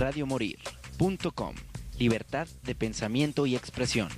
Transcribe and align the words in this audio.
radiomorir.com. 0.00 1.54
Libertad 1.98 2.48
de 2.62 2.74
pensamiento 2.74 3.44
y 3.44 3.54
expresión. 3.54 4.08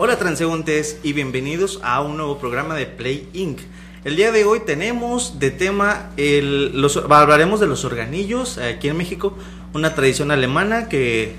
Hola 0.00 0.16
transeúntes 0.16 1.00
y 1.02 1.12
bienvenidos 1.12 1.80
a 1.82 2.00
un 2.02 2.16
nuevo 2.16 2.38
programa 2.38 2.76
de 2.76 2.86
Play 2.86 3.28
Inc. 3.32 3.58
El 4.04 4.14
día 4.14 4.30
de 4.30 4.44
hoy 4.44 4.60
tenemos 4.64 5.40
de 5.40 5.50
tema, 5.50 6.10
el, 6.16 6.80
los, 6.80 6.96
hablaremos 6.96 7.58
de 7.58 7.66
los 7.66 7.84
organillos 7.84 8.56
aquí 8.58 8.88
en 8.88 8.96
México, 8.96 9.36
una 9.74 9.96
tradición 9.96 10.30
alemana 10.30 10.88
que 10.88 11.34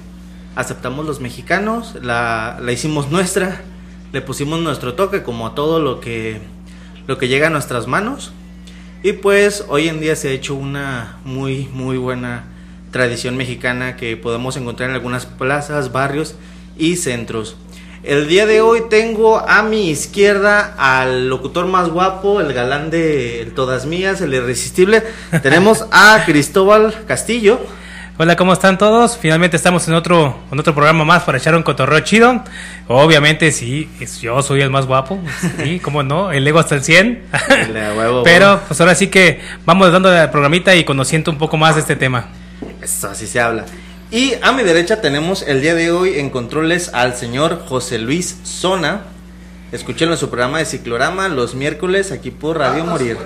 aceptamos 0.56 1.06
los 1.06 1.22
mexicanos, 1.22 1.96
la, 2.02 2.60
la 2.62 2.72
hicimos 2.74 3.10
nuestra, 3.10 3.62
le 4.12 4.22
pusimos 4.22 4.60
nuestro 4.60 4.96
toque 4.96 5.24
como 5.24 5.48
a 5.48 5.56
todo 5.56 5.80
lo 5.80 6.02
que, 6.02 6.42
lo 7.08 7.18
que 7.18 7.30
llega 7.30 7.48
a 7.48 7.50
nuestras 7.50 7.88
manos 7.88 8.34
y 9.04 9.14
pues 9.14 9.64
hoy 9.70 9.88
en 9.88 10.02
día 10.02 10.18
se 10.18 10.28
ha 10.28 10.32
hecho 10.32 10.56
una 10.56 11.18
muy 11.24 11.70
muy 11.72 11.96
buena 11.96 12.44
tradición 12.92 13.38
mexicana 13.38 13.96
que 13.96 14.18
podemos 14.18 14.58
encontrar 14.58 14.90
en 14.90 14.96
algunas 14.96 15.26
plazas, 15.26 15.94
barrios 15.94 16.36
y 16.78 16.98
centros. 16.98 17.56
El 18.02 18.30
día 18.30 18.46
de 18.46 18.62
hoy 18.62 18.84
tengo 18.90 19.40
a 19.40 19.62
mi 19.62 19.90
izquierda 19.90 20.74
al 20.78 21.28
locutor 21.28 21.66
más 21.66 21.90
guapo, 21.90 22.40
el 22.40 22.54
galán 22.54 22.90
de 22.90 23.52
Todas 23.56 23.86
Mías, 23.86 24.22
el 24.22 24.34
irresistible. 24.34 25.04
Tenemos 25.44 25.86
a 25.92 26.24
Cristóbal 26.26 26.96
Castillo. 27.06 27.60
Hola, 28.18 28.38
¿cómo 28.38 28.54
están 28.54 28.78
todos? 28.78 29.18
Finalmente 29.18 29.58
estamos 29.58 29.86
en 29.90 29.96
otro, 29.96 30.38
en 30.50 30.58
otro 30.58 30.74
programa 30.74 31.04
más 31.04 31.24
para 31.24 31.40
echar 31.40 31.56
un 31.56 31.64
cotorreo 31.64 32.00
chido. 32.00 32.42
Obviamente, 32.88 33.52
sí, 33.52 33.90
yo 34.22 34.42
soy 34.44 34.62
el 34.62 34.70
más 34.70 34.86
guapo. 34.86 35.20
Sí, 35.62 35.80
cómo 35.84 36.02
no, 36.02 36.32
el 36.32 36.48
ego 36.48 36.60
hasta 36.60 36.76
el 36.76 36.84
100. 36.84 37.24
Pero, 38.24 38.62
pues 38.66 38.80
ahora 38.80 38.96
sí 38.96 39.08
que 39.08 39.42
vamos 39.66 39.92
dando 39.92 40.10
la 40.10 40.32
programita 40.32 40.74
y 40.74 40.86
conociendo 40.86 41.32
un 41.32 41.38
poco 41.38 41.58
más 41.58 41.76
de 41.76 41.82
este 41.82 41.98
tema. 41.98 42.28
Eso, 42.82 43.10
así 43.10 43.28
se 43.28 43.42
habla. 43.42 43.66
Y 44.12 44.34
a 44.42 44.52
mi 44.54 44.64
derecha 44.64 45.02
tenemos 45.02 45.44
el 45.44 45.62
día 45.62 45.76
de 45.76 45.92
hoy 45.92 46.18
en 46.18 46.32
controles 46.32 46.90
al 46.94 47.16
señor 47.16 47.64
José 47.68 48.00
Luis 48.00 48.38
Zona. 48.44 49.04
Escúchenlo 49.72 50.16
en 50.16 50.20
su 50.20 50.30
programa 50.30 50.58
de 50.58 50.66
Ciclorama 50.66 51.28
los 51.30 51.54
miércoles 51.54 52.12
aquí 52.12 52.32
por 52.32 52.58
Radio 52.58 52.86
Morir. 52.86 53.18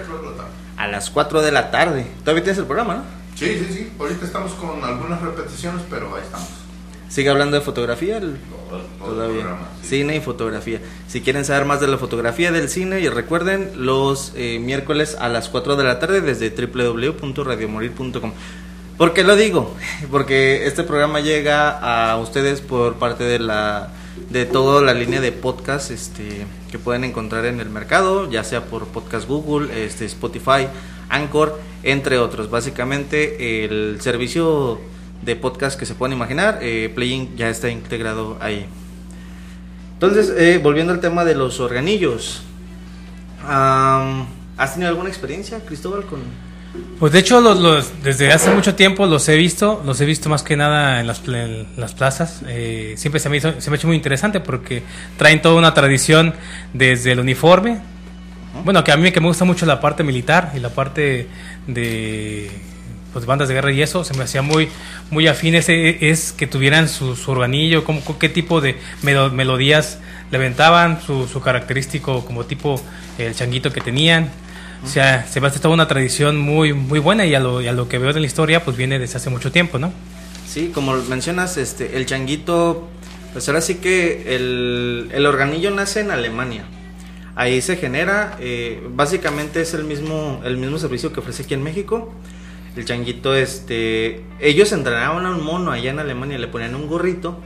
A 0.76 0.88
las 0.88 1.10
4 1.10 1.42
de 1.42 1.54
la 1.54 1.72
tarde. 1.72 2.06
Todavía 2.20 2.44
tienes 2.44 2.60
el 2.60 2.66
programa, 2.66 2.96
¿no? 2.96 3.04
Sí, 3.36 3.46
sí, 3.60 3.68
sí. 3.74 3.92
Ahorita 3.98 4.26
estamos 4.26 4.52
con 4.54 4.84
algunas 4.84 5.22
repeticiones, 5.22 5.84
pero 5.90 6.14
ahí 6.16 6.22
estamos. 6.22 6.50
¿Sigue 7.08 7.30
hablando 7.30 7.56
de 7.58 7.64
fotografía? 7.64 8.18
El... 8.18 8.36
Todo, 8.70 8.82
todo 9.00 9.12
el 9.12 9.16
Todavía. 9.16 9.40
programa, 9.42 9.68
sí. 9.84 9.88
Cine 9.90 10.18
y 10.18 10.20
fotografía. 10.20 10.82
Si 11.08 11.22
quieren 11.22 11.46
saber 11.46 11.64
más 11.64 11.80
de 11.80 11.88
la 11.88 11.98
fotografía 11.98 12.52
del 12.52 12.68
cine, 12.68 13.00
y 13.00 13.08
recuerden 13.08 13.72
los 13.76 14.34
eh, 14.36 14.60
miércoles 14.60 15.16
a 15.20 15.30
las 15.30 15.48
4 15.48 15.78
de 15.78 15.84
la 15.86 16.00
tarde 16.00 16.20
desde 16.20 16.50
www.radiomorir.com. 16.50 18.34
¿Por 18.98 19.14
qué 19.14 19.24
lo 19.24 19.36
digo? 19.36 19.74
Porque 20.12 20.68
este 20.68 20.84
programa 20.84 21.20
llega 21.20 21.70
a 22.12 22.18
ustedes 22.18 22.62
por 22.62 22.96
parte 22.96 23.24
de 23.24 23.40
la 23.40 23.90
de 24.30 24.46
toda 24.46 24.82
la 24.82 24.94
línea 24.94 25.22
de 25.22 25.32
podcast 25.32 25.90
este, 25.90 26.46
que 26.72 26.78
pueden 26.78 27.04
encontrar 27.04 27.46
en 27.46 27.60
el 27.60 27.70
mercado, 27.70 28.30
ya 28.30 28.44
sea 28.44 28.66
por 28.66 28.88
podcast 28.88 29.28
Google, 29.28 29.86
este, 29.86 30.06
Spotify, 30.06 30.68
Anchor, 31.10 31.60
entre 31.82 32.20
otros. 32.20 32.50
Básicamente 32.50 33.66
el 33.66 34.00
servicio 34.02 34.80
de 35.24 35.36
podcast 35.36 35.80
que 35.80 35.86
se 35.86 35.96
puedan 35.96 36.14
imaginar, 36.14 36.60
eh, 36.62 36.92
Playing 36.94 37.36
ya 37.36 37.50
está 37.50 37.70
integrado 37.70 38.38
ahí. 38.40 38.68
Entonces, 39.94 40.34
eh, 40.38 40.60
volviendo 40.62 40.94
al 40.94 41.00
tema 41.00 41.26
de 41.26 41.34
los 41.34 41.60
organillos, 41.60 42.44
am, 43.48 44.28
¿has 44.58 44.74
tenido 44.74 44.90
alguna 44.90 45.10
experiencia, 45.10 45.60
Cristóbal, 45.66 46.06
con, 46.06 46.20
Pues 47.00 47.12
de 47.14 47.20
hecho, 47.20 47.40
los, 47.42 47.60
los- 47.60 48.04
desde 48.04 48.32
hace 48.32 48.50
mucho 48.52 48.74
tiempo 48.76 49.06
los 49.06 49.28
he 49.30 49.36
visto, 49.36 49.82
los 49.86 50.00
he 50.02 50.06
visto 50.06 50.30
más 50.30 50.42
que 50.42 50.56
nada 50.58 51.00
en 51.02 51.08
las, 51.08 51.22
en 51.28 51.68
las 51.78 51.94
plazas. 51.94 52.42
Eh, 52.48 52.96
siempre 52.98 53.20
se 53.20 53.30
me, 53.30 53.38
hizo, 53.38 53.60
se 53.62 53.70
me 53.70 53.76
ha 53.76 53.78
hecho 53.78 53.88
muy 53.88 53.96
interesante 53.96 54.40
porque 54.40 54.84
traen 55.18 55.42
toda 55.42 55.56
una 55.56 55.74
tradición 55.74 56.34
desde 56.74 57.12
el 57.12 57.20
uniforme. 57.20 57.80
Bueno, 58.64 58.84
que 58.84 58.92
a 58.92 58.98
mí 58.98 59.12
que 59.12 59.20
me 59.20 59.28
gusta 59.28 59.46
mucho 59.46 59.66
la 59.66 59.80
parte 59.82 60.04
militar 60.04 60.52
y 60.56 60.60
la 60.60 60.70
parte 60.70 61.28
de 61.68 62.50
pues, 63.12 63.26
bandas 63.26 63.48
de 63.50 63.56
guerra 63.56 63.72
y 63.72 63.82
eso, 63.82 64.04
se 64.04 64.14
me 64.16 64.24
hacía 64.24 64.42
muy 64.42 64.70
muy 65.12 65.28
afín 65.28 65.54
ese 65.56 66.10
es 66.10 66.32
que 66.32 66.48
tuvieran 66.48 66.88
su, 66.90 67.16
su 67.16 67.32
organillo, 67.32 67.84
como, 67.84 68.02
qué 68.18 68.30
tipo 68.30 68.62
de 68.62 68.78
melo- 69.04 69.32
melodías 69.32 70.00
le 70.32 70.38
aventaban, 70.38 71.00
su, 71.06 71.28
su 71.28 71.40
característico 71.42 72.26
como 72.26 72.46
tipo 72.46 72.82
el 73.20 73.36
changuito 73.36 73.72
que 73.72 73.82
tenían. 73.82 74.30
O 74.84 74.88
sea, 74.88 75.26
se 75.26 75.40
hace 75.40 75.60
toda 75.60 75.74
una 75.74 75.88
tradición 75.88 76.38
muy 76.38 76.74
muy 76.74 77.00
buena 77.00 77.26
y 77.26 77.34
a 77.36 77.40
lo, 77.40 77.62
y 77.62 77.68
a 77.68 77.74
lo 77.74 77.88
que 77.88 77.98
veo 77.98 78.12
de 78.14 78.20
la 78.20 78.26
historia 78.26 78.64
pues 78.66 78.76
viene 78.76 79.00
desde 79.00 79.18
hace 79.18 79.30
mucho 79.30 79.52
tiempo, 79.52 79.80
¿no? 79.80 79.94
Sí, 80.46 80.72
como 80.74 80.94
mencionas, 81.10 81.58
este, 81.58 81.98
el 81.98 82.06
changuito, 82.06 82.88
pues 83.32 83.48
ahora 83.48 83.62
sí 83.62 83.76
que 83.76 84.36
el, 84.36 85.10
el 85.14 85.26
organillo 85.26 85.72
nace 85.72 86.02
en 86.02 86.12
Alemania. 86.12 86.66
Ahí 87.36 87.62
se 87.62 87.78
genera, 87.78 88.38
eh, 88.40 88.84
básicamente 88.92 89.62
es 89.62 89.74
el 89.74 89.86
mismo, 89.86 90.42
el 90.46 90.58
mismo 90.58 90.78
servicio 90.78 91.12
que 91.12 91.22
ofrece 91.22 91.44
aquí 91.44 91.56
en 91.56 91.64
México. 91.64 92.14
El 92.76 92.86
changuito, 92.86 93.34
este, 93.36 94.24
ellos 94.40 94.72
entrenaban 94.72 95.26
a 95.26 95.32
un 95.32 95.44
mono 95.44 95.72
allá 95.72 95.92
en 95.92 96.00
Alemania, 96.00 96.38
le 96.38 96.48
ponían 96.48 96.76
un 96.76 96.88
gorrito, 96.88 97.40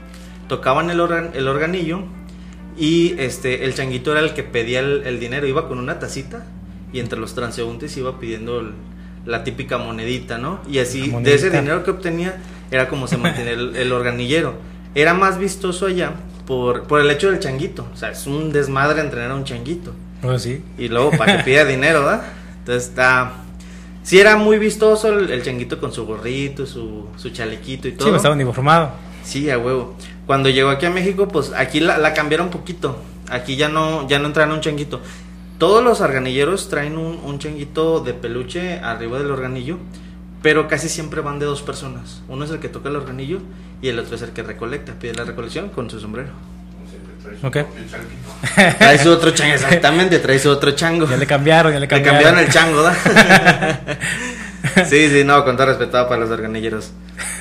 tocaban 0.49 0.89
el, 0.89 0.99
organ- 0.99 1.31
el 1.35 1.47
organillo 1.47 2.03
y 2.77 3.15
este, 3.19 3.63
el 3.63 3.73
changuito 3.75 4.11
era 4.11 4.19
el 4.21 4.33
que 4.33 4.43
pedía 4.43 4.79
el, 4.79 5.03
el 5.05 5.19
dinero, 5.19 5.47
iba 5.47 5.67
con 5.69 5.79
una 5.79 5.99
tacita 5.99 6.45
y 6.93 6.99
entre 6.99 7.19
los 7.19 7.35
transeúntes 7.35 7.95
iba 7.97 8.19
pidiendo 8.19 8.59
el- 8.61 8.73
la 9.25 9.43
típica 9.43 9.77
monedita, 9.77 10.37
¿no? 10.37 10.61
Y 10.69 10.79
así, 10.79 11.09
de 11.21 11.33
ese 11.33 11.49
dinero 11.49 11.83
que 11.83 11.91
obtenía, 11.91 12.37
era 12.71 12.87
como 12.87 13.07
se 13.07 13.17
mantenía 13.17 13.51
el, 13.53 13.75
el 13.75 13.91
organillero. 13.91 14.55
Era 14.95 15.13
más 15.13 15.37
vistoso 15.37 15.85
allá 15.85 16.13
por, 16.45 16.83
por 16.83 17.01
el 17.01 17.11
hecho 17.11 17.29
del 17.29 17.39
changuito. 17.39 17.85
O 17.93 17.97
sea, 17.97 18.11
es 18.11 18.25
un 18.25 18.53
desmadre 18.53 19.01
entrenar 19.01 19.31
a 19.31 19.35
un 19.35 19.43
changuito. 19.43 19.93
Bueno, 20.21 20.39
sí. 20.39 20.63
Y 20.77 20.87
luego 20.87 21.11
para 21.11 21.37
que 21.37 21.43
pida 21.43 21.65
dinero, 21.65 21.99
¿verdad? 22.05 22.23
Entonces 22.59 22.89
está... 22.89 23.33
Sí 24.03 24.17
era 24.19 24.37
muy 24.37 24.57
vistoso 24.57 25.09
el, 25.09 25.29
el 25.29 25.43
changuito 25.43 25.77
con 25.81 25.91
su 25.91 26.05
gorrito, 26.05 26.65
su, 26.65 27.07
su 27.17 27.29
chalequito 27.31 27.89
y 27.89 27.91
Sí, 27.91 27.97
todo. 27.97 28.15
estaba 28.15 28.33
uniformado. 28.33 28.91
Sí, 29.23 29.49
a 29.49 29.57
huevo. 29.57 29.95
Cuando 30.25 30.47
llegó 30.47 30.69
aquí 30.69 30.85
a 30.85 30.89
México, 30.89 31.27
pues 31.27 31.51
aquí 31.53 31.81
la, 31.81 31.97
la 31.97 32.13
cambiaron 32.13 32.47
un 32.47 32.51
poquito. 32.53 32.97
Aquí 33.29 33.57
ya 33.57 33.67
no, 33.67 34.07
ya 34.07 34.19
no 34.19 34.27
entran 34.27 34.49
un 34.53 34.61
changuito. 34.61 35.01
Todos 35.57 35.84
los 35.84 36.01
organilleros 36.01 36.69
traen 36.69 36.97
un, 36.97 37.19
un 37.23 37.40
changuito 37.40 38.00
de 38.00 38.13
peluche 38.13 38.79
arriba 38.79 39.18
del 39.18 39.31
organillo, 39.31 39.78
pero 40.44 40.68
casi 40.68 40.88
siempre 40.88 41.22
van 41.22 41.40
de 41.40 41.45
dos 41.47 41.63
personas. 41.63 42.22
Uno 42.28 42.45
es 42.45 42.51
el 42.51 42.59
que 42.59 42.69
toca 42.69 42.90
el 42.90 42.95
organillo 42.95 43.40
y 43.81 43.88
el 43.90 43.97
otro 44.00 44.16
es 44.16 44.22
el 44.22 44.29
que 44.31 44.44
recolecta, 44.44 44.94
pide 45.00 45.16
la 45.16 45.23
recolección 45.23 45.69
con 45.69 45.90
su 45.90 46.00
sombrero. 46.00 46.29
Siempre 46.90 47.13
trae 47.23 47.38
su 47.41 47.47
Ok. 47.47 47.53
propio 47.53 47.84
changuito. 47.90 48.78
Trae 48.78 49.00
su 49.00 49.09
otro 49.09 49.31
chango, 49.31 49.56
exactamente, 49.56 50.19
trae 50.19 50.38
su 50.38 50.50
otro 50.50 50.72
chango. 50.72 51.07
Ya 51.09 51.17
le 51.17 51.25
cambiaron, 51.25 51.73
ya 51.73 51.79
le 51.79 51.85
Le 51.85 51.88
cambiaron. 51.88 52.22
cambiaron 52.22 52.40
el 52.46 52.53
chango, 52.53 52.84
¿da? 52.84 52.96
sí, 54.85 55.09
sí, 55.09 55.23
no, 55.23 55.44
con 55.44 55.57
todo 55.57 55.67
respeto 55.67 56.07
para 56.07 56.22
los 56.22 56.29
organilleros. 56.29 56.91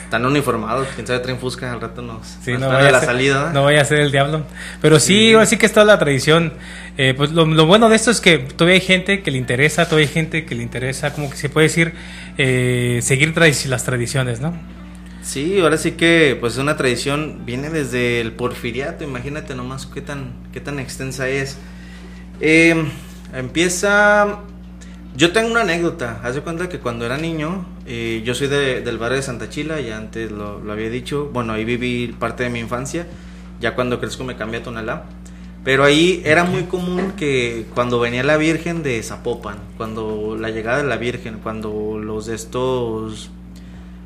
Están 0.06 0.24
uniformados, 0.24 0.86
quién 0.94 1.04
sabe, 1.04 1.18
traen 1.18 1.38
fusca, 1.40 1.72
al 1.72 1.80
rato 1.80 2.00
nos, 2.00 2.24
Sí, 2.44 2.52
no 2.52 2.68
vaya, 2.68 2.88
a 2.88 2.92
la 2.92 3.00
ser, 3.00 3.08
salida. 3.08 3.42
¿da? 3.46 3.52
no 3.52 3.64
vaya 3.64 3.80
a 3.80 3.84
ser 3.84 3.98
el 3.98 4.12
diablo. 4.12 4.44
Pero 4.80 5.00
sí, 5.00 5.32
ahora 5.32 5.46
sí 5.46 5.56
que 5.56 5.66
está 5.66 5.84
la 5.84 5.98
tradición. 5.98 6.52
Eh, 6.96 7.12
pues 7.16 7.32
lo, 7.32 7.44
lo 7.44 7.66
bueno 7.66 7.88
de 7.88 7.96
esto 7.96 8.12
es 8.12 8.20
que 8.20 8.38
todavía 8.38 8.76
hay 8.76 8.80
gente 8.86 9.22
que 9.24 9.32
le 9.32 9.38
interesa, 9.38 9.86
todavía 9.86 10.06
hay 10.06 10.12
gente 10.14 10.46
que 10.46 10.54
le 10.54 10.62
interesa, 10.62 11.12
como 11.12 11.28
que 11.28 11.36
se 11.36 11.48
puede 11.48 11.66
decir, 11.66 11.92
eh, 12.38 13.00
seguir 13.02 13.34
tradi- 13.34 13.66
las 13.66 13.82
tradiciones, 13.84 14.40
¿no? 14.40 14.54
Sí, 15.22 15.58
ahora 15.58 15.76
sí 15.76 15.92
que 15.92 16.36
pues 16.40 16.56
una 16.56 16.76
tradición 16.76 17.40
viene 17.44 17.68
desde 17.68 18.20
el 18.20 18.30
porfiriato, 18.30 19.02
imagínate 19.02 19.56
nomás 19.56 19.86
qué 19.86 20.00
tan, 20.02 20.34
qué 20.52 20.60
tan 20.60 20.78
extensa 20.78 21.28
es. 21.28 21.58
Eh, 22.40 22.76
empieza... 23.34 24.38
Yo 25.16 25.32
tengo 25.32 25.50
una 25.50 25.62
anécdota, 25.62 26.20
haz 26.22 26.34
de 26.34 26.42
cuenta 26.42 26.68
que 26.68 26.78
cuando 26.78 27.06
era 27.06 27.16
niño, 27.16 27.64
eh, 27.86 28.22
yo 28.24 28.34
soy 28.34 28.48
de- 28.48 28.82
del 28.82 28.98
barrio 28.98 29.16
de 29.16 29.22
Santa 29.22 29.48
Chila, 29.48 29.80
ya 29.80 29.96
antes 29.96 30.30
lo, 30.30 30.60
había 30.70 30.90
dicho, 30.90 31.30
bueno, 31.32 31.54
ahí 31.54 31.64
viví 31.64 32.14
parte 32.18 32.42
de 32.44 32.50
mi 32.50 32.58
infancia, 32.60 33.06
ya 33.60 33.74
cuando 33.74 33.98
crezco 33.98 34.24
me 34.24 34.36
cambié 34.36 34.60
a 34.60 34.62
Tonalá, 34.62 35.04
pero 35.64 35.84
ahí 35.84 36.20
era 36.24 36.44
muy 36.44 36.64
común 36.64 37.12
que 37.16 37.66
cuando 37.74 37.98
venía 37.98 38.22
la 38.24 38.36
Virgen 38.36 38.82
de 38.82 39.02
Zapopan, 39.02 39.56
cuando 39.78 40.36
la 40.38 40.50
llegada 40.50 40.78
de 40.82 40.88
la 40.88 40.96
Virgen, 40.96 41.38
cuando 41.42 41.98
los 41.98 42.26
de 42.26 42.34
estos 42.34 43.30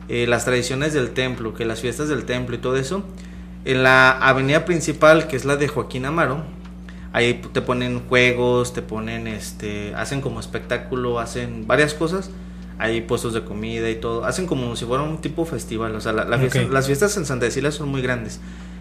eh, 0.09 0.27
las 0.29 0.45
tradiciones 0.45 0.93
del 0.93 1.11
templo, 1.11 1.55
que 1.55 1.65
las 1.65 1.81
fiestas 1.81 2.09
del 2.09 2.25
templo 2.25 2.55
y 2.57 2.59
todo 2.59 2.77
eso, 2.77 3.05
en 3.65 3.83
la 3.83 4.11
avenida 4.13 4.65
principal, 4.65 5.27
que 5.29 5.37
es 5.37 5.45
la 5.45 5.57
de 5.57 5.69
Joaquín 5.69 6.05
Amaro, 6.05 6.43
ahí 7.13 7.41
te 7.53 7.61
ponen 7.63 8.01
juegos, 8.09 8.73
te 8.73 8.83
ponen, 8.83 9.27
este, 9.27 9.95
hacen 9.95 10.21
como 10.21 10.41
espectáculo, 10.41 11.19
hacen 11.19 11.67
varias 11.67 11.95
cosas 11.95 12.31
hay 12.83 13.03
puestos 13.03 13.35
de 13.35 13.43
comida 13.45 13.91
y 13.91 13.97
todo. 13.97 14.25
Hacen 14.25 14.47
como 14.47 14.75
si 14.75 14.87
fuera 14.87 15.03
un 15.03 15.19
tipo 15.21 15.45
festival. 15.45 15.95
O 15.97 16.01
sea, 16.01 16.13
la- 16.13 16.25
la 16.25 16.39
fiesta- 16.39 16.63
Ok. 16.63 16.73
las 16.73 16.87
fiestas 16.87 17.15
en 17.19 17.27
Santa 17.27 17.45
Cecilia 17.45 17.71
son 17.73 17.91
muy 17.91 18.01
grandes. 18.01 18.41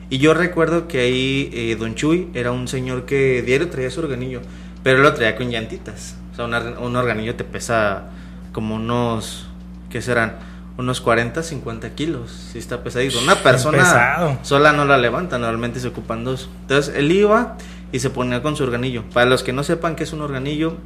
Y 0.10 0.20
yo 0.20 0.34
recuerdo 0.34 0.88
que 0.88 1.02
ahí 1.02 1.50
eh, 1.54 1.76
Don 1.78 1.96
Chuy 1.96 2.30
era 2.34 2.54
un 2.54 2.70
señor 2.70 3.04
que 3.06 3.42
diario 3.42 3.68
traía 3.70 3.92
su 3.92 4.00
organillo, 4.00 4.40
pero 4.84 5.00
lo 5.00 5.14
traía 5.16 5.36
con 5.36 5.50
llantitas. 5.50 6.16
O 6.32 6.36
sea, 6.38 6.46
una- 6.46 6.80
un 6.80 6.96
organillo 6.96 7.36
te 7.36 7.44
pesa 7.44 8.06
como 8.54 8.76
unos, 8.76 9.48
¿qué 9.90 10.02
serán? 10.02 10.38
Unos 10.78 11.02
40, 11.02 11.44
50 11.44 11.90
kilos. 11.90 12.32
Si 12.54 12.58
está 12.58 12.82
pesadito. 12.82 13.20
Una 13.22 13.36
persona 13.36 13.80
pesado. 13.80 14.40
sola 14.44 14.72
no 14.72 14.86
la 14.86 14.98
levanta, 14.98 15.38
normalmente 15.38 15.82
se 15.82 15.90
ocupan 15.90 16.24
dos. 16.24 16.50
Entonces 16.62 16.96
él 16.96 17.12
iba 17.12 17.58
y 17.92 18.00
se 18.00 18.10
ponía 18.10 18.42
con 18.42 18.56
su 18.56 18.64
organillo. 18.64 19.04
Para 19.14 19.30
los 19.30 19.44
que 19.44 19.54
no 19.54 19.64
sepan 19.64 19.96
qué 19.96 20.04
es 20.04 20.14
un 20.14 20.22
organillo, 20.22 20.78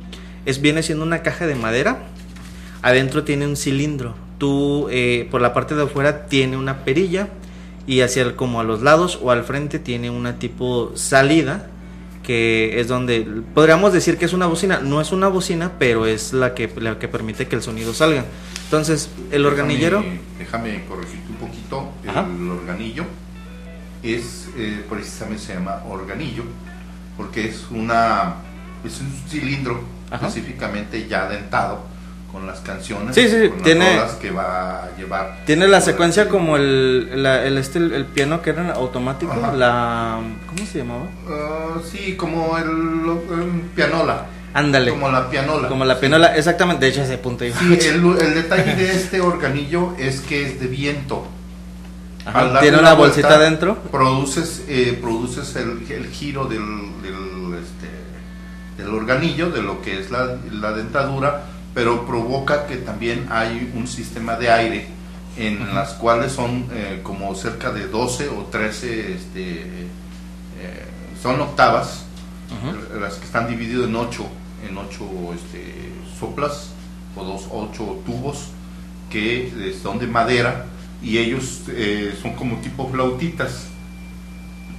es 0.46 0.62
viene 0.62 0.84
siendo 0.84 1.04
una 1.06 1.22
caja 1.22 1.48
de 1.48 1.56
madera. 1.56 2.04
Adentro 2.82 3.24
tiene 3.24 3.48
un 3.48 3.56
cilindro. 3.56 4.16
Tú, 4.38 4.88
eh, 4.92 5.28
por 5.32 5.42
la 5.42 5.54
parte 5.54 5.76
de 5.76 5.84
afuera, 5.84 6.26
tiene 6.28 6.58
una 6.58 6.84
perilla. 6.84 7.30
Y 7.86 8.02
hacia 8.02 8.24
el- 8.24 8.36
como 8.36 8.60
a 8.62 8.64
los 8.64 8.82
lados 8.82 9.20
o 9.22 9.32
al 9.32 9.44
frente 9.44 9.80
tiene 9.80 10.10
una 10.10 10.40
tipo 10.40 10.92
salida. 10.96 11.68
Que 12.24 12.80
es 12.80 12.88
donde 12.88 13.28
podríamos 13.54 13.92
decir 13.92 14.18
que 14.18 14.24
es 14.26 14.32
una 14.34 14.46
bocina. 14.46 14.80
No 14.80 15.02
es 15.02 15.12
una 15.12 15.28
bocina, 15.28 15.74
pero 15.78 16.06
es 16.06 16.32
la 16.32 16.54
que, 16.54 16.72
la 16.78 16.98
que 16.98 17.10
permite 17.10 17.48
que 17.50 17.56
el 17.58 17.62
sonido 17.62 17.94
salga. 17.94 18.24
Entonces, 18.64 19.10
el 19.32 19.46
organillero. 19.46 19.98
Déjame, 20.00 20.20
déjame 20.40 20.86
corregirte 20.88 21.30
un 21.30 21.36
poquito. 21.36 21.90
Ajá. 22.08 22.26
El 22.26 22.50
organillo 22.50 23.04
es, 24.02 24.48
eh, 24.58 24.84
precisamente 24.90 25.44
se 25.44 25.54
llama 25.54 25.84
organillo, 25.90 26.44
porque 27.18 27.48
es 27.50 27.66
una 27.72 28.36
es 28.86 29.00
un 29.00 29.12
cilindro 29.30 29.82
Ajá. 30.12 30.28
específicamente 30.28 31.08
ya 31.08 31.28
dentado 31.30 31.92
con 32.32 32.48
las 32.48 32.60
canciones, 32.62 33.14
Sí, 33.14 33.28
sí, 33.30 33.36
sí, 33.44 33.48
con 33.50 33.58
las 33.58 33.64
tiene- 33.64 33.96
rolas 33.96 34.14
que 34.14 34.32
va 34.32 34.86
a 34.86 34.98
llevar. 34.98 35.44
Tiene 35.46 35.68
la 35.68 35.82
secuencia 35.82 36.24
así- 36.24 36.32
como 36.32 36.58
el, 36.58 37.22
la- 37.22 37.44
el, 37.46 37.58
este, 37.60 37.78
el, 37.78 37.94
el 37.94 38.06
piano 38.06 38.42
que 38.42 38.50
era 38.50 38.74
automático. 38.74 39.32
Ajá. 39.32 39.54
La. 39.54 40.20
¿Cómo 40.48 40.66
se 40.68 40.80
llamaba? 40.80 41.06
Ah, 41.30 41.78
sí, 41.92 42.16
como 42.16 42.58
el, 42.58 42.66
el 42.66 43.62
pianola. 43.76 44.26
Ándale. 44.56 44.92
Como 44.92 45.10
la 45.12 45.30
pianola. 45.30 45.68
Como 45.68 45.86
la 45.86 45.94
Sí. 45.96 46.00
pianola, 46.02 46.36
exactamente, 46.36 46.86
de 46.86 46.92
hecho 46.92 47.02
ese 47.04 47.18
punto 47.20 47.46
iba. 47.46 47.58
Sí, 47.60 47.78
el, 47.88 48.04
el 48.20 48.34
detalle 48.36 48.76
de 48.76 48.92
este 48.92 49.22
organillo 49.22 49.96
es 50.00 50.20
que 50.22 50.44
es 50.48 50.60
de 50.60 50.68
viento. 50.68 51.28
Ajá, 52.26 52.40
Al 52.40 52.54
darle 52.54 52.62
Tiene 52.62 52.78
la 52.78 52.82
una 52.84 52.94
bolsita 52.94 53.28
vuelta, 53.28 53.44
dentro. 53.44 53.76
Produces, 53.84 54.64
eh, 54.68 54.98
produces 55.02 55.56
el, 55.56 55.86
el 55.92 56.08
giro 56.08 56.46
del, 56.46 56.62
del, 57.02 57.60
este, 57.62 58.82
del 58.82 58.94
organillo, 58.94 59.52
de 59.52 59.62
lo 59.62 59.82
que 59.82 60.00
es 60.00 60.12
la, 60.12 60.38
la 60.52 60.72
dentadura, 60.74 61.44
pero 61.74 62.06
provoca 62.06 62.68
que 62.68 62.78
también 62.78 63.28
hay 63.30 63.72
un 63.76 63.88
sistema 63.88 64.36
de 64.36 64.52
aire 64.52 64.88
en 65.38 65.74
las 65.74 65.94
cuales 65.94 66.32
son 66.32 66.68
eh, 66.72 67.00
como 67.04 67.34
cerca 67.36 67.72
de 67.72 67.88
12 67.88 68.30
o 68.30 68.46
13, 68.52 69.14
este, 69.14 69.62
eh, 69.62 70.86
son 71.22 71.42
octavas, 71.42 72.06
las 73.00 73.16
que 73.16 73.26
están 73.26 73.48
divididas 73.48 73.88
en 73.88 73.96
8, 73.96 74.26
en 74.70 74.78
ocho 74.78 75.06
este, 75.34 75.74
soplas 76.20 76.70
o 77.16 77.24
dos, 77.24 77.48
ocho 77.52 78.00
tubos 78.06 78.50
que 79.10 79.48
eh, 79.48 79.78
son 79.82 79.98
de 79.98 80.08
madera 80.08 80.66
y 81.04 81.18
ellos 81.18 81.64
eh, 81.70 82.18
son 82.22 82.34
como 82.36 82.58
tipo 82.58 82.90
flautitas 82.90 83.68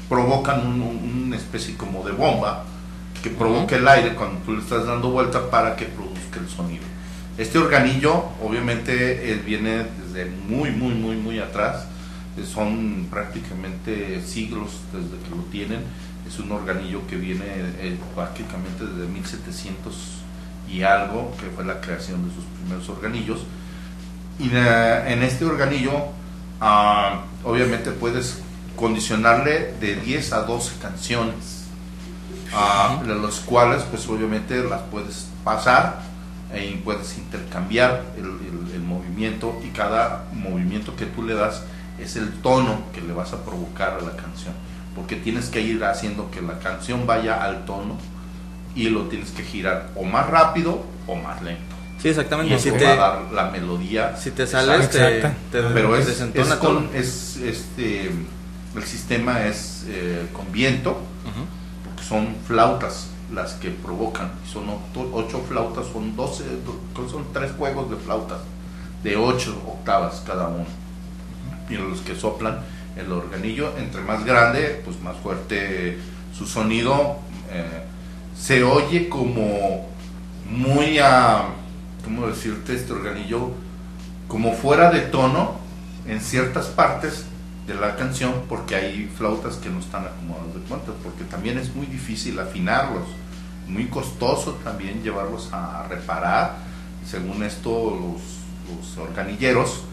provocan 0.08 0.66
un- 0.66 0.82
un- 0.82 1.22
una 1.26 1.36
especie 1.36 1.76
como 1.76 2.04
de 2.04 2.12
bomba 2.12 2.64
que 3.22 3.30
provoca 3.30 3.76
el 3.76 3.86
aire 3.88 4.14
cuando 4.14 4.38
tú 4.40 4.52
le 4.52 4.60
estás 4.60 4.86
dando 4.86 5.10
vuelta 5.10 5.50
para 5.50 5.76
que 5.76 5.86
produzca 5.86 6.40
el 6.40 6.48
sonido. 6.48 6.84
Este 7.38 7.58
organillo 7.58 8.26
obviamente 8.42 9.32
eh, 9.32 9.42
viene 9.44 9.86
desde 10.06 10.30
muy, 10.48 10.70
muy, 10.70 10.94
muy, 10.94 11.16
muy 11.16 11.38
atrás. 11.38 11.86
Eh, 12.36 12.44
Son 12.44 13.06
prácticamente 13.10 14.22
siglos 14.24 14.70
desde 14.92 15.22
que 15.24 15.30
lo 15.34 15.42
tienen. 15.50 15.80
Es 16.28 16.38
un 16.38 16.52
organillo 16.52 17.06
que 17.06 17.16
viene 17.16 17.44
eh, 17.80 17.96
prácticamente 18.14 18.84
desde 18.86 19.08
1700 19.10 19.94
y 20.70 20.82
algo, 20.82 21.32
que 21.40 21.46
fue 21.54 21.64
la 21.64 21.80
creación 21.80 22.28
de 22.28 22.34
sus 22.34 22.44
primeros 22.60 22.88
organillos. 22.88 23.40
Y 24.38 24.48
en 24.50 25.22
este 25.22 25.44
organillo, 25.44 25.92
ah, 26.60 27.22
obviamente 27.44 27.90
puedes 27.92 28.40
condicionarle 28.76 29.74
de 29.80 29.96
10 29.96 30.32
a 30.32 30.40
12 30.42 30.78
canciones, 30.80 31.64
de 33.06 33.14
las 33.14 33.36
cuales, 33.40 33.82
pues 33.84 34.08
obviamente 34.08 34.62
las 34.64 34.82
puedes 34.82 35.26
pasar 35.44 36.00
y 36.54 36.76
puedes 36.76 37.16
intercambiar 37.18 38.02
el, 38.16 38.24
el- 38.26 38.74
el 38.74 38.80
movimiento 38.82 39.60
y 39.64 39.68
cada 39.68 40.24
movimiento 40.32 40.94
que 40.96 41.06
tú 41.06 41.22
le 41.22 41.34
das 41.34 41.62
es 41.98 42.16
el 42.16 42.32
tono 42.42 42.78
que 42.92 43.00
le 43.00 43.12
vas 43.12 43.32
a 43.32 43.44
provocar 43.44 43.98
a 44.00 44.04
la 44.04 44.16
canción, 44.16 44.52
porque 44.96 45.16
tienes 45.16 45.46
que 45.48 45.60
ir 45.60 45.84
haciendo 45.84 46.30
que 46.30 46.42
la 46.42 46.58
canción 46.58 47.06
vaya 47.06 47.42
al 47.44 47.64
tono 47.64 47.96
y 48.74 48.88
lo 48.88 49.02
tienes 49.02 49.30
que 49.30 49.44
girar 49.44 49.90
o 49.96 50.02
más 50.04 50.28
rápido 50.28 50.84
o 51.06 51.14
más 51.16 51.40
lento. 51.42 51.73
Sí, 52.04 52.08
Y 52.08 52.10
exactamente. 52.10 52.58
Si 52.58 52.68
eso 52.68 52.78
te, 52.78 52.84
va 52.84 52.92
a 52.92 52.96
dar 52.96 53.32
la 53.32 53.50
melodía. 53.50 54.16
si 54.16 54.30
te 54.30 54.46
sales, 54.46 54.90
te, 54.90 54.98
te 55.50 55.62
Pero 55.74 55.96
es, 55.96 56.06
es 56.34 56.54
con, 56.58 56.90
es, 56.94 57.36
este, 57.38 58.10
el 58.76 58.82
sistema 58.84 59.44
es 59.46 59.84
eh, 59.88 60.26
con 60.32 60.52
viento, 60.52 60.98
porque 61.84 62.02
son 62.04 62.36
flautas 62.46 63.08
las 63.32 63.54
que 63.54 63.70
provocan. 63.70 64.30
y 64.46 64.52
Son 64.52 64.64
ocho, 64.68 65.10
ocho 65.12 65.42
flautas, 65.48 65.86
son 65.92 66.14
12, 66.14 66.44
do- 66.64 67.08
son 67.08 67.24
tres 67.32 67.52
juegos 67.58 67.90
de 67.90 67.96
flautas 67.96 68.38
de 69.02 69.16
8 69.16 69.62
octavas 69.66 70.22
cada 70.26 70.48
uno. 70.48 70.66
Y 71.70 71.74
los 71.76 72.00
que 72.02 72.14
soplan 72.14 72.60
el 72.96 73.10
organillo, 73.10 73.72
entre 73.78 74.02
más 74.02 74.24
grande, 74.24 74.82
pues 74.84 75.00
más 75.00 75.16
fuerte 75.16 75.98
su 76.36 76.46
sonido. 76.46 77.16
eh, 77.50 77.82
se 78.38 78.62
oye 78.64 79.08
como 79.08 79.86
muy 80.50 80.98
a, 80.98 81.44
¿cómo 82.04 82.26
decirte? 82.26 82.74
Este 82.74 82.92
organillo 82.92 83.50
como 84.28 84.52
fuera 84.52 84.90
de 84.90 85.00
tono 85.00 85.56
en 86.06 86.20
ciertas 86.20 86.66
partes 86.66 87.24
de 87.66 87.74
la 87.74 87.96
canción 87.96 88.42
porque 88.48 88.76
hay 88.76 89.10
flautas 89.16 89.56
que 89.56 89.70
no 89.70 89.78
están 89.80 90.04
acomodadas 90.06 90.54
de 90.54 90.60
cuenta 90.68 90.92
porque 91.02 91.24
también 91.24 91.58
es 91.58 91.74
muy 91.74 91.86
difícil 91.86 92.38
afinarlos 92.38 93.04
muy 93.66 93.86
costoso 93.86 94.52
también 94.62 95.02
llevarlos 95.02 95.48
a 95.52 95.86
reparar 95.88 96.56
según 97.08 97.42
esto 97.42 97.70
los, 97.70 98.76
los 98.76 98.98
organilleros 98.98 99.84